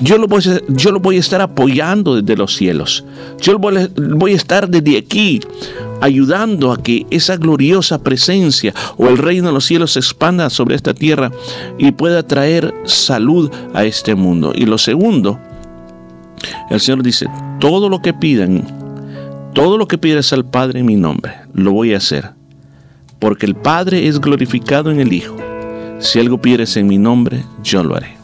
Yo 0.00 0.18
lo, 0.18 0.28
voy 0.28 0.42
a, 0.46 0.60
yo 0.68 0.92
lo 0.92 1.00
voy 1.00 1.16
a 1.16 1.20
estar 1.20 1.40
apoyando 1.40 2.20
desde 2.20 2.36
los 2.36 2.54
cielos. 2.54 3.04
Yo 3.40 3.58
voy 3.58 4.32
a 4.32 4.36
estar 4.36 4.68
desde 4.68 4.98
aquí 4.98 5.40
ayudando 6.00 6.72
a 6.72 6.82
que 6.82 7.06
esa 7.10 7.36
gloriosa 7.36 8.02
presencia 8.02 8.74
o 8.96 9.08
el 9.08 9.18
reino 9.18 9.48
de 9.48 9.54
los 9.54 9.64
cielos 9.64 9.92
se 9.92 10.00
expanda 10.00 10.50
sobre 10.50 10.76
esta 10.76 10.94
tierra 10.94 11.30
y 11.78 11.92
pueda 11.92 12.22
traer 12.22 12.74
salud 12.84 13.50
a 13.72 13.84
este 13.84 14.14
mundo. 14.14 14.52
Y 14.54 14.66
lo 14.66 14.78
segundo, 14.78 15.38
el 16.70 16.80
Señor 16.80 17.02
dice, 17.02 17.26
todo 17.60 17.88
lo 17.88 18.00
que 18.00 18.12
pidan, 18.12 18.64
todo 19.54 19.78
lo 19.78 19.88
que 19.88 19.98
pidas 19.98 20.32
al 20.32 20.44
Padre 20.44 20.80
en 20.80 20.86
mi 20.86 20.96
nombre, 20.96 21.34
lo 21.52 21.72
voy 21.72 21.94
a 21.94 21.98
hacer. 21.98 22.32
Porque 23.18 23.46
el 23.46 23.54
Padre 23.54 24.06
es 24.06 24.20
glorificado 24.20 24.90
en 24.90 25.00
el 25.00 25.12
Hijo. 25.12 25.36
Si 26.04 26.20
algo 26.20 26.36
pides 26.36 26.76
en 26.76 26.86
mi 26.86 26.98
nombre, 26.98 27.44
yo 27.62 27.82
lo 27.82 27.96
haré. 27.96 28.14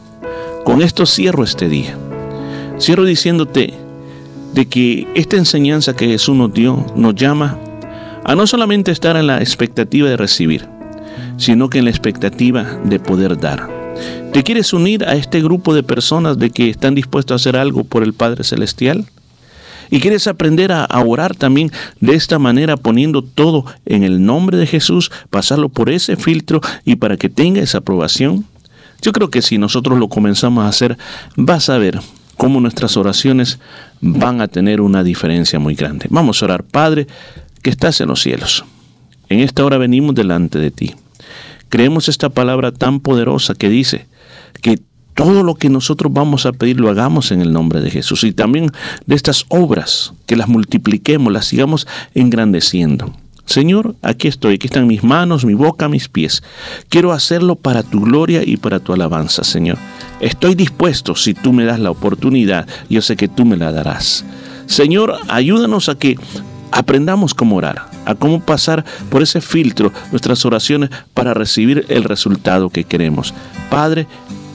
Con 0.63 0.83
esto 0.83 1.07
cierro 1.07 1.43
este 1.43 1.67
día. 1.67 1.97
Cierro 2.79 3.05
diciéndote 3.05 3.73
de 4.53 4.67
que 4.67 5.07
esta 5.15 5.37
enseñanza 5.37 5.95
que 5.95 6.07
Jesús 6.07 6.35
nos 6.35 6.53
dio 6.53 6.85
nos 6.95 7.15
llama 7.15 7.57
a 8.23 8.35
no 8.35 8.45
solamente 8.45 8.91
estar 8.91 9.17
en 9.17 9.25
la 9.25 9.39
expectativa 9.39 10.07
de 10.07 10.15
recibir, 10.15 10.67
sino 11.37 11.71
que 11.71 11.79
en 11.79 11.85
la 11.85 11.89
expectativa 11.89 12.65
de 12.83 12.99
poder 12.99 13.39
dar. 13.39 13.67
¿Te 14.31 14.43
quieres 14.43 14.73
unir 14.73 15.03
a 15.03 15.15
este 15.15 15.41
grupo 15.41 15.73
de 15.73 15.81
personas 15.81 16.37
de 16.37 16.51
que 16.51 16.69
están 16.69 16.93
dispuestos 16.93 17.33
a 17.33 17.35
hacer 17.37 17.57
algo 17.57 17.83
por 17.83 18.03
el 18.03 18.13
Padre 18.13 18.43
Celestial? 18.43 19.05
¿Y 19.91 19.99
quieres 19.99 20.25
aprender 20.27 20.71
a, 20.71 20.87
orar 21.05 21.35
también 21.35 21.69
de 21.99 22.15
esta 22.15 22.39
manera, 22.39 22.77
poniendo 22.77 23.21
todo 23.21 23.65
en 23.85 24.03
el 24.03 24.25
nombre 24.25 24.57
de 24.57 24.65
Jesús, 24.65 25.11
pasarlo 25.29 25.67
por 25.67 25.89
ese 25.89 26.15
filtro 26.15 26.61
y 26.85 26.95
para 26.95 27.17
que 27.17 27.27
tenga 27.27 27.61
esa 27.61 27.79
aprobación? 27.79 28.45
Yo 29.01 29.11
creo 29.11 29.29
que 29.29 29.41
si 29.41 29.57
nosotros 29.57 29.99
lo 29.99 30.07
comenzamos 30.07 30.63
a 30.63 30.69
hacer, 30.69 30.97
vas 31.35 31.69
a 31.69 31.77
ver 31.77 31.99
cómo 32.37 32.61
nuestras 32.61 32.95
oraciones 32.95 33.59
van 33.99 34.39
a 34.39 34.47
tener 34.47 34.79
una 34.79 35.03
diferencia 35.03 35.59
muy 35.59 35.75
grande. 35.75 36.07
Vamos 36.09 36.41
a 36.41 36.45
orar, 36.45 36.63
Padre, 36.63 37.07
que 37.61 37.69
estás 37.69 37.99
en 37.99 38.07
los 38.07 38.21
cielos. 38.21 38.63
En 39.27 39.41
esta 39.41 39.65
hora 39.65 39.77
venimos 39.77 40.15
delante 40.15 40.57
de 40.57 40.71
ti. 40.71 40.95
Creemos 41.67 42.07
esta 42.07 42.29
palabra 42.29 42.71
tan 42.71 43.01
poderosa 43.01 43.55
que 43.55 43.69
dice 43.69 44.07
que 44.61 44.79
todo 45.13 45.43
lo 45.43 45.55
que 45.55 45.69
nosotros 45.69 46.11
vamos 46.11 46.45
a 46.45 46.53
pedir 46.53 46.79
lo 46.79 46.89
hagamos 46.89 47.31
en 47.31 47.41
el 47.41 47.53
nombre 47.53 47.81
de 47.81 47.91
Jesús. 47.91 48.23
Y 48.23 48.33
también 48.33 48.71
de 49.05 49.15
estas 49.15 49.45
obras, 49.49 50.13
que 50.25 50.35
las 50.35 50.47
multipliquemos, 50.47 51.31
las 51.31 51.45
sigamos 51.45 51.87
engrandeciendo. 52.13 53.13
Señor, 53.45 53.95
aquí 54.01 54.27
estoy, 54.27 54.55
aquí 54.55 54.67
están 54.67 54.87
mis 54.87 55.03
manos, 55.03 55.43
mi 55.43 55.55
boca, 55.55 55.89
mis 55.89 56.07
pies. 56.07 56.41
Quiero 56.87 57.11
hacerlo 57.11 57.55
para 57.55 57.83
tu 57.83 58.01
gloria 58.01 58.43
y 58.45 58.55
para 58.57 58.79
tu 58.79 58.93
alabanza, 58.93 59.43
Señor. 59.43 59.77
Estoy 60.21 60.55
dispuesto 60.55 61.15
si 61.15 61.33
tú 61.33 61.51
me 61.51 61.65
das 61.65 61.79
la 61.79 61.91
oportunidad, 61.91 62.67
yo 62.89 63.01
sé 63.01 63.17
que 63.17 63.27
tú 63.27 63.43
me 63.43 63.57
la 63.57 63.71
darás. 63.71 64.23
Señor, 64.67 65.17
ayúdanos 65.27 65.89
a 65.89 65.95
que 65.95 66.17
aprendamos 66.71 67.33
cómo 67.33 67.57
orar, 67.57 67.89
a 68.05 68.15
cómo 68.15 68.39
pasar 68.39 68.85
por 69.09 69.21
ese 69.21 69.41
filtro 69.41 69.91
nuestras 70.11 70.45
oraciones 70.45 70.89
para 71.13 71.33
recibir 71.33 71.85
el 71.89 72.05
resultado 72.05 72.69
que 72.69 72.85
queremos. 72.85 73.33
Padre, 73.69 74.07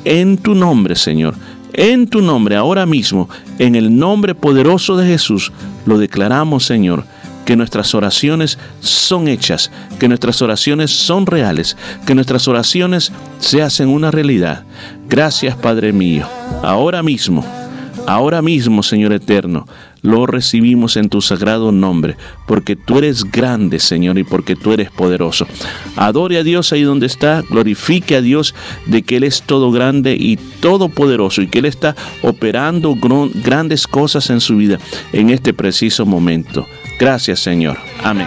en 0.07 0.39
tu 0.39 0.55
nombre, 0.55 0.95
Señor, 0.95 1.35
en 1.73 2.07
tu 2.07 2.23
nombre, 2.23 2.55
ahora 2.57 2.87
mismo, 2.87 3.29
en 3.59 3.75
el 3.75 3.99
nombre 3.99 4.35
poderoso 4.35 4.97
de 4.97 5.07
Jesús, 5.07 5.53
lo 5.85 5.99
declaramos, 5.99 6.65
Señor, 6.65 7.05
que 7.45 7.57
nuestras 7.57 7.95
oraciones 7.95 8.59
son 8.81 9.27
hechas, 9.27 9.71
que 9.99 10.09
nuestras 10.09 10.41
oraciones 10.43 10.93
son 10.93 11.27
reales, 11.27 11.77
que 12.07 12.15
nuestras 12.15 12.47
oraciones 12.47 13.13
se 13.41 13.63
hacen 13.63 13.89
una 13.89 14.11
realidad. 14.11 14.65
Gracias, 15.09 15.57
Padre 15.57 15.93
mío. 15.93 16.27
Ahora 16.63 17.03
mismo, 17.03 17.45
ahora 18.07 18.43
mismo, 18.43 18.83
Señor 18.85 19.13
eterno, 19.13 19.67
lo 20.07 20.27
recibimos 20.27 20.97
en 20.97 21.09
tu 21.09 21.21
sagrado 21.21 21.73
nombre, 21.73 22.17
porque 22.47 22.77
tú 22.77 22.99
eres 22.99 23.25
grande, 23.25 23.79
Señor, 23.81 24.19
y 24.19 24.25
porque 24.25 24.57
tú 24.57 24.73
eres 24.73 24.91
poderoso. 24.91 25.47
Adore 25.97 26.39
a 26.39 26.45
Dios 26.45 26.73
ahí 26.73 26.83
donde 26.83 27.07
está, 27.07 27.43
glorifique 27.43 28.17
a 28.17 28.23
Dios 28.23 28.55
de 28.87 29.03
que 29.03 29.17
Él 29.17 29.25
es 29.25 29.43
todo 29.43 29.71
grande 29.71 30.17
y 30.19 30.37
todopoderoso 30.37 31.43
y 31.43 31.49
que 31.49 31.59
Él 31.59 31.67
está 31.67 31.97
operando 32.23 32.97
grandes 33.35 33.87
cosas 33.87 34.31
en 34.31 34.41
su 34.41 34.57
vida 34.57 34.79
en 35.13 35.31
este 35.31 35.53
preciso 35.53 36.07
momento. 36.07 36.67
Gracias, 36.99 37.41
Señor. 37.41 37.77
Amén. 38.03 38.27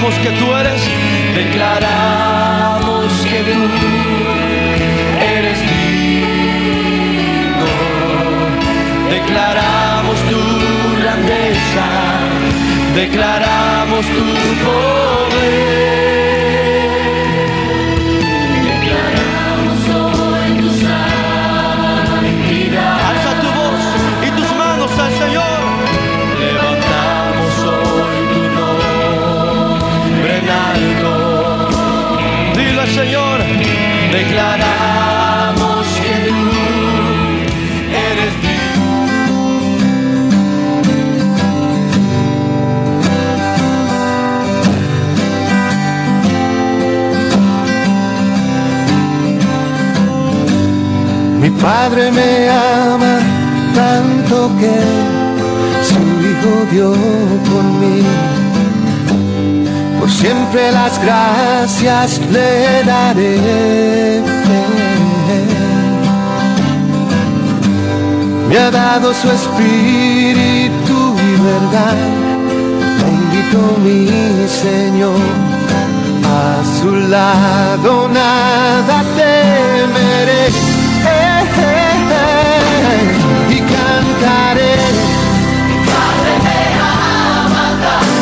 Declaramos 0.00 0.18
que 0.20 0.30
tú 0.30 0.54
eres, 0.56 0.80
declaramos 1.34 3.12
que 3.28 3.40
tú 3.52 3.68
eres 5.20 5.60
digno. 5.60 6.90
Declaramos 9.10 10.16
tu 10.30 10.40
grandeza, 11.02 11.86
declaramos 12.94 14.06
tu 14.06 14.24
poder. 14.64 14.99
Me 52.12 52.48
ama 52.48 53.18
tanto 53.74 54.50
que 54.60 54.74
su 55.88 56.02
hijo 56.28 56.54
dio 56.72 56.90
por 57.48 57.64
mí. 57.80 58.02
Por 59.98 60.10
siempre 60.10 60.72
las 60.72 61.00
gracias 61.02 62.20
le 62.32 62.82
daré. 62.84 64.22
Me 68.48 68.58
ha 68.58 68.70
dado 68.70 69.14
su 69.14 69.30
espíritu 69.30 71.14
y 71.28 71.30
verdad. 71.50 71.96
Bendito 73.02 73.78
mi 73.84 74.48
Señor. 74.48 75.20
A 76.24 76.62
su 76.80 76.90
lado 77.08 78.08
nada 78.08 79.04
temeré. 79.16 80.69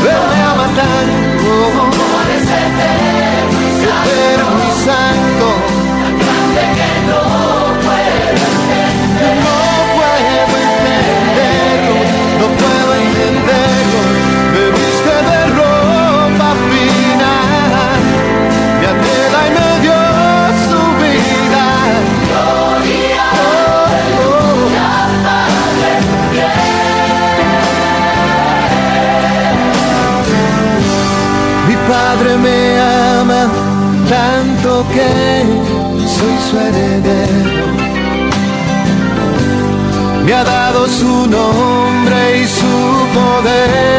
Tanto. 0.08 0.28
Me 0.30 0.42
ama 0.42 0.66
tanto. 0.76 1.52
Eres 2.24 2.42
eterno 2.42 3.60
y 3.60 3.72
santo. 3.82 4.10
Eterno 4.10 4.58
y 4.64 4.72
santo. 4.84 5.57
Tanto 34.08 34.84
que 34.94 35.44
soy 36.16 36.36
su 36.50 36.58
heredero. 36.58 37.66
Me 40.24 40.34
ha 40.34 40.44
dado 40.44 40.86
su 40.88 41.26
nombre 41.26 42.42
y 42.42 42.46
su 42.46 42.74
poder. 43.14 43.98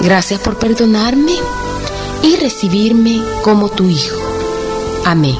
Gracias 0.00 0.40
por 0.40 0.58
perdonarme 0.58 1.32
y 2.22 2.36
recibirme 2.36 3.22
como 3.42 3.68
tu 3.68 3.88
hijo. 3.88 4.16
Amén. 5.04 5.36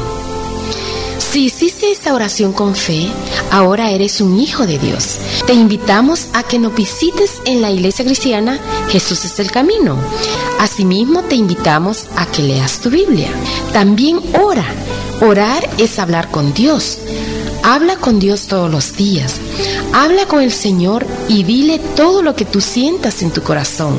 Si 1.18 1.44
hiciste 1.44 1.92
esta 1.92 2.14
oración 2.14 2.52
con 2.52 2.74
fe, 2.74 3.06
ahora 3.50 3.90
eres 3.90 4.20
un 4.20 4.40
hijo 4.40 4.66
de 4.66 4.78
Dios. 4.78 5.18
Te 5.46 5.52
invitamos 5.52 6.28
a 6.32 6.42
que 6.42 6.58
nos 6.58 6.74
visites 6.74 7.42
en 7.44 7.60
la 7.60 7.70
iglesia 7.70 8.04
cristiana 8.04 8.58
Jesús 8.88 9.26
es 9.26 9.38
el 9.38 9.50
camino. 9.50 9.96
Asimismo, 10.58 11.22
te 11.22 11.36
invitamos 11.36 12.06
a 12.16 12.26
que 12.26 12.42
leas 12.42 12.80
tu 12.80 12.88
Biblia. 12.88 13.28
También 13.72 14.20
ora. 14.42 14.64
Orar 15.20 15.68
es 15.76 15.98
hablar 15.98 16.30
con 16.30 16.54
Dios. 16.54 16.98
Habla 17.62 17.96
con 17.96 18.18
Dios 18.18 18.46
todos 18.46 18.70
los 18.70 18.96
días. 18.96 19.34
Habla 19.92 20.26
con 20.26 20.40
el 20.40 20.52
Señor 20.52 21.06
y 21.28 21.42
dile 21.42 21.78
todo 21.96 22.22
lo 22.22 22.34
que 22.34 22.46
tú 22.46 22.60
sientas 22.60 23.22
en 23.22 23.30
tu 23.30 23.42
corazón. 23.42 23.98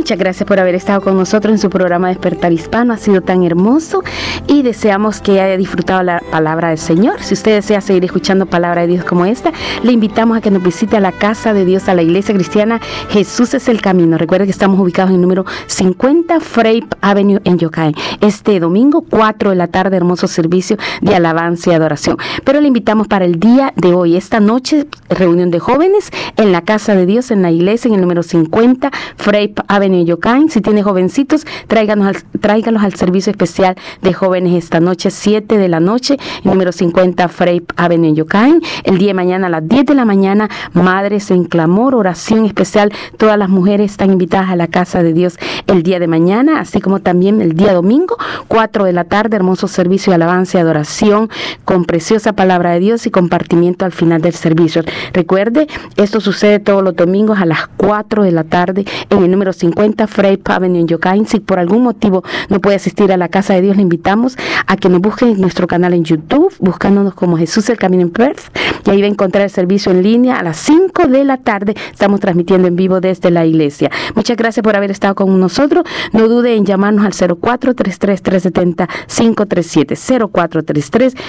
Muchas 0.00 0.18
gracias 0.18 0.48
por 0.48 0.58
haber 0.58 0.74
estado 0.74 1.02
con 1.02 1.14
nosotros 1.18 1.52
en 1.52 1.58
su 1.58 1.68
programa 1.68 2.08
Despertar 2.08 2.54
Hispano. 2.54 2.94
Ha 2.94 2.96
sido 2.96 3.20
tan 3.20 3.42
hermoso 3.42 4.02
y 4.46 4.62
deseamos 4.62 5.20
que 5.20 5.42
haya 5.42 5.58
disfrutado 5.58 6.02
la 6.02 6.22
palabra 6.30 6.70
del 6.70 6.78
Señor. 6.78 7.20
Si 7.20 7.34
usted 7.34 7.56
desea 7.56 7.82
seguir 7.82 8.06
escuchando 8.06 8.46
palabra 8.46 8.80
de 8.80 8.86
Dios 8.86 9.04
como 9.04 9.26
esta, 9.26 9.52
le 9.82 9.92
invitamos 9.92 10.38
a 10.38 10.40
que 10.40 10.50
nos 10.50 10.62
visite 10.62 10.96
a 10.96 11.00
la 11.00 11.12
casa 11.12 11.52
de 11.52 11.66
Dios, 11.66 11.86
a 11.90 11.94
la 11.94 12.00
iglesia 12.00 12.34
cristiana 12.34 12.80
Jesús 13.10 13.52
es 13.52 13.68
el 13.68 13.82
camino. 13.82 14.16
Recuerde 14.16 14.46
que 14.46 14.52
estamos 14.52 14.80
ubicados 14.80 15.10
en 15.10 15.16
el 15.16 15.20
número 15.20 15.44
50 15.66 16.40
Frape 16.40 16.88
Avenue 17.02 17.42
en 17.44 17.58
Yokain. 17.58 17.94
Este 18.22 18.58
domingo, 18.58 19.04
4 19.06 19.50
de 19.50 19.56
la 19.56 19.66
tarde, 19.66 19.98
hermoso 19.98 20.28
servicio 20.28 20.78
de 21.02 21.14
alabanza 21.14 21.72
y 21.72 21.74
adoración. 21.74 22.16
Pero 22.42 22.62
le 22.62 22.68
invitamos 22.68 23.06
para 23.06 23.26
el 23.26 23.38
día 23.38 23.74
de 23.76 23.92
hoy, 23.92 24.16
esta 24.16 24.40
noche, 24.40 24.86
reunión 25.10 25.50
de 25.50 25.58
jóvenes 25.58 26.10
en 26.38 26.52
la 26.52 26.62
casa 26.62 26.94
de 26.94 27.04
Dios, 27.04 27.30
en 27.30 27.42
la 27.42 27.50
iglesia, 27.50 27.88
en 27.90 27.96
el 27.96 28.00
número 28.00 28.22
50 28.22 28.90
Frape 29.18 29.56
Avenue 29.68 29.89
Yokain. 30.04 30.48
Si 30.48 30.60
tiene 30.60 30.82
jovencitos, 30.82 31.46
tráiganos 31.66 32.06
al, 32.08 32.22
tráigalos 32.40 32.82
al 32.82 32.94
servicio 32.94 33.30
especial 33.30 33.76
de 34.02 34.12
jóvenes 34.12 34.54
esta 34.54 34.80
noche, 34.80 35.10
7 35.10 35.58
de 35.58 35.68
la 35.68 35.80
noche, 35.80 36.16
número 36.44 36.72
50 36.72 37.28
Frape 37.28 37.64
Avenue 37.76 38.14
Yokain. 38.14 38.62
El 38.84 38.98
día 38.98 39.08
de 39.08 39.14
mañana 39.14 39.48
a 39.48 39.50
las 39.50 39.66
10 39.68 39.86
de 39.86 39.94
la 39.94 40.04
mañana, 40.04 40.48
Madres 40.72 41.30
en 41.30 41.44
Clamor, 41.44 41.94
oración 41.94 42.44
especial. 42.46 42.92
Todas 43.16 43.38
las 43.38 43.48
mujeres 43.48 43.90
están 43.90 44.10
invitadas 44.12 44.50
a 44.50 44.56
la 44.56 44.68
casa 44.68 45.02
de 45.02 45.12
Dios 45.12 45.38
el 45.66 45.82
día 45.82 45.98
de 45.98 46.06
mañana, 46.06 46.60
así 46.60 46.80
como 46.80 47.00
también 47.00 47.40
el 47.40 47.54
día 47.54 47.72
domingo, 47.72 48.16
4 48.48 48.84
de 48.84 48.92
la 48.92 49.04
tarde, 49.04 49.36
hermoso 49.36 49.68
servicio 49.68 50.10
de 50.10 50.16
alabanza 50.16 50.58
y 50.58 50.60
adoración 50.60 51.28
con 51.64 51.84
preciosa 51.84 52.32
palabra 52.32 52.72
de 52.72 52.80
Dios 52.80 53.06
y 53.06 53.10
compartimiento 53.10 53.84
al 53.84 53.92
final 53.92 54.20
del 54.20 54.34
servicio. 54.34 54.82
Recuerde, 55.12 55.66
esto 55.96 56.20
sucede 56.20 56.58
todos 56.58 56.82
los 56.82 56.94
domingos 56.96 57.38
a 57.38 57.46
las 57.46 57.66
4 57.76 58.22
de 58.22 58.32
la 58.32 58.44
tarde 58.44 58.84
en 59.08 59.22
el 59.22 59.30
número 59.30 59.52
50 59.52 59.79
Frey 60.06 60.38
Avenue 60.44 60.80
en 60.80 60.88
Yokain. 60.88 61.26
Si 61.26 61.40
por 61.40 61.58
algún 61.58 61.82
motivo 61.82 62.22
no 62.48 62.60
puede 62.60 62.76
asistir 62.76 63.10
a 63.12 63.16
la 63.16 63.28
casa 63.28 63.54
de 63.54 63.62
Dios, 63.62 63.76
le 63.76 63.82
invitamos 63.82 64.36
a 64.66 64.76
que 64.76 64.88
nos 64.88 65.00
busquen 65.00 65.30
en 65.30 65.40
nuestro 65.40 65.66
canal 65.66 65.94
en 65.94 66.04
YouTube, 66.04 66.54
buscándonos 66.58 67.14
como 67.14 67.36
Jesús 67.38 67.68
el 67.70 67.78
Camino 67.78 68.02
en 68.02 68.10
Perth. 68.10 68.54
Y 68.86 68.90
ahí 68.90 69.00
va 69.00 69.06
a 69.06 69.10
encontrar 69.10 69.44
el 69.44 69.50
servicio 69.50 69.90
en 69.92 70.02
línea 70.02 70.36
a 70.36 70.42
las 70.42 70.58
5 70.58 71.06
de 71.08 71.24
la 71.24 71.38
tarde. 71.38 71.74
Estamos 71.92 72.20
transmitiendo 72.20 72.68
en 72.68 72.76
vivo 72.76 73.00
desde 73.00 73.30
la 73.30 73.46
iglesia. 73.46 73.90
Muchas 74.14 74.36
gracias 74.36 74.62
por 74.62 74.76
haber 74.76 74.90
estado 74.90 75.14
con 75.14 75.40
nosotros. 75.40 75.84
No 76.12 76.28
dude 76.28 76.56
en 76.56 76.66
llamarnos 76.66 77.06
al 77.06 77.12
0433-370-537. 77.12 79.96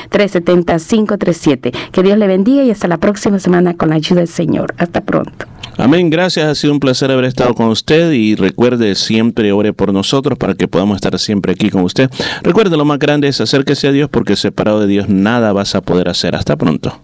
0433-370-537. 0.10 1.72
Que 1.92 2.04
Dios 2.04 2.18
le 2.18 2.28
bendiga 2.28 2.64
y 2.64 2.72
hasta 2.72 2.88
la 2.88 2.98
próxima 2.98 3.40
semana 3.40 3.76
con 3.76 3.90
la 3.90 3.96
ayuda 3.96 4.20
del 4.20 4.28
Señor. 4.28 4.74
Hasta 4.78 5.02
pronto. 5.02 5.46
Amén, 5.78 6.10
gracias, 6.10 6.46
ha 6.46 6.56
sido 6.56 6.74
un 6.74 6.80
placer 6.80 7.12
haber 7.12 7.26
estado 7.26 7.54
con 7.56 7.70
usted 7.70 8.12
y 8.12 8.36
recuerde 8.42 8.96
siempre 8.96 9.52
ore 9.52 9.74
por 9.74 9.94
nosotros 9.94 10.38
para 10.38 10.56
que 10.56 10.68
podamos 10.68 10.96
estar 10.96 11.18
siempre 11.20 11.54
aquí 11.54 11.70
con 11.70 11.84
usted. 11.84 12.10
Recuerde, 12.44 12.76
lo 12.76 12.86
más 12.86 13.00
grande 13.00 13.28
es 13.28 13.40
acérquese 13.40 13.88
a 13.88 13.92
Dios 13.92 14.10
porque 14.10 14.36
separado 14.36 14.82
de 14.82 14.88
Dios 14.88 15.08
nada 15.10 15.54
vas 15.54 15.76
a 15.76 15.82
poder 15.82 16.10
hacer. 16.10 16.36
Hasta 16.36 16.56
pronto. 16.56 17.00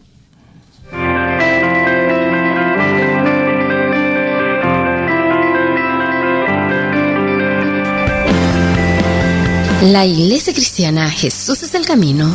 La 9.81 10.05
Iglesia 10.05 10.53
Cristiana 10.53 11.09
Jesús 11.09 11.63
es 11.63 11.73
el 11.75 11.85
Camino 11.85 12.33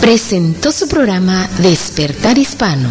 presentó 0.00 0.70
su 0.70 0.86
programa 0.86 1.48
Despertar 1.58 2.38
Hispano. 2.38 2.88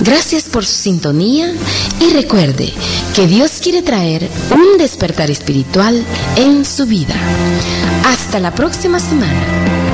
Gracias 0.00 0.44
por 0.44 0.64
su 0.64 0.74
sintonía 0.74 1.52
y 2.00 2.12
recuerde 2.12 2.72
que 3.14 3.26
Dios 3.26 3.60
quiere 3.62 3.82
traer 3.82 4.28
un 4.50 4.78
despertar 4.78 5.30
espiritual 5.30 6.04
en 6.36 6.64
su 6.64 6.86
vida. 6.86 7.14
Hasta 8.04 8.38
la 8.38 8.54
próxima 8.54 9.00
semana. 9.00 9.85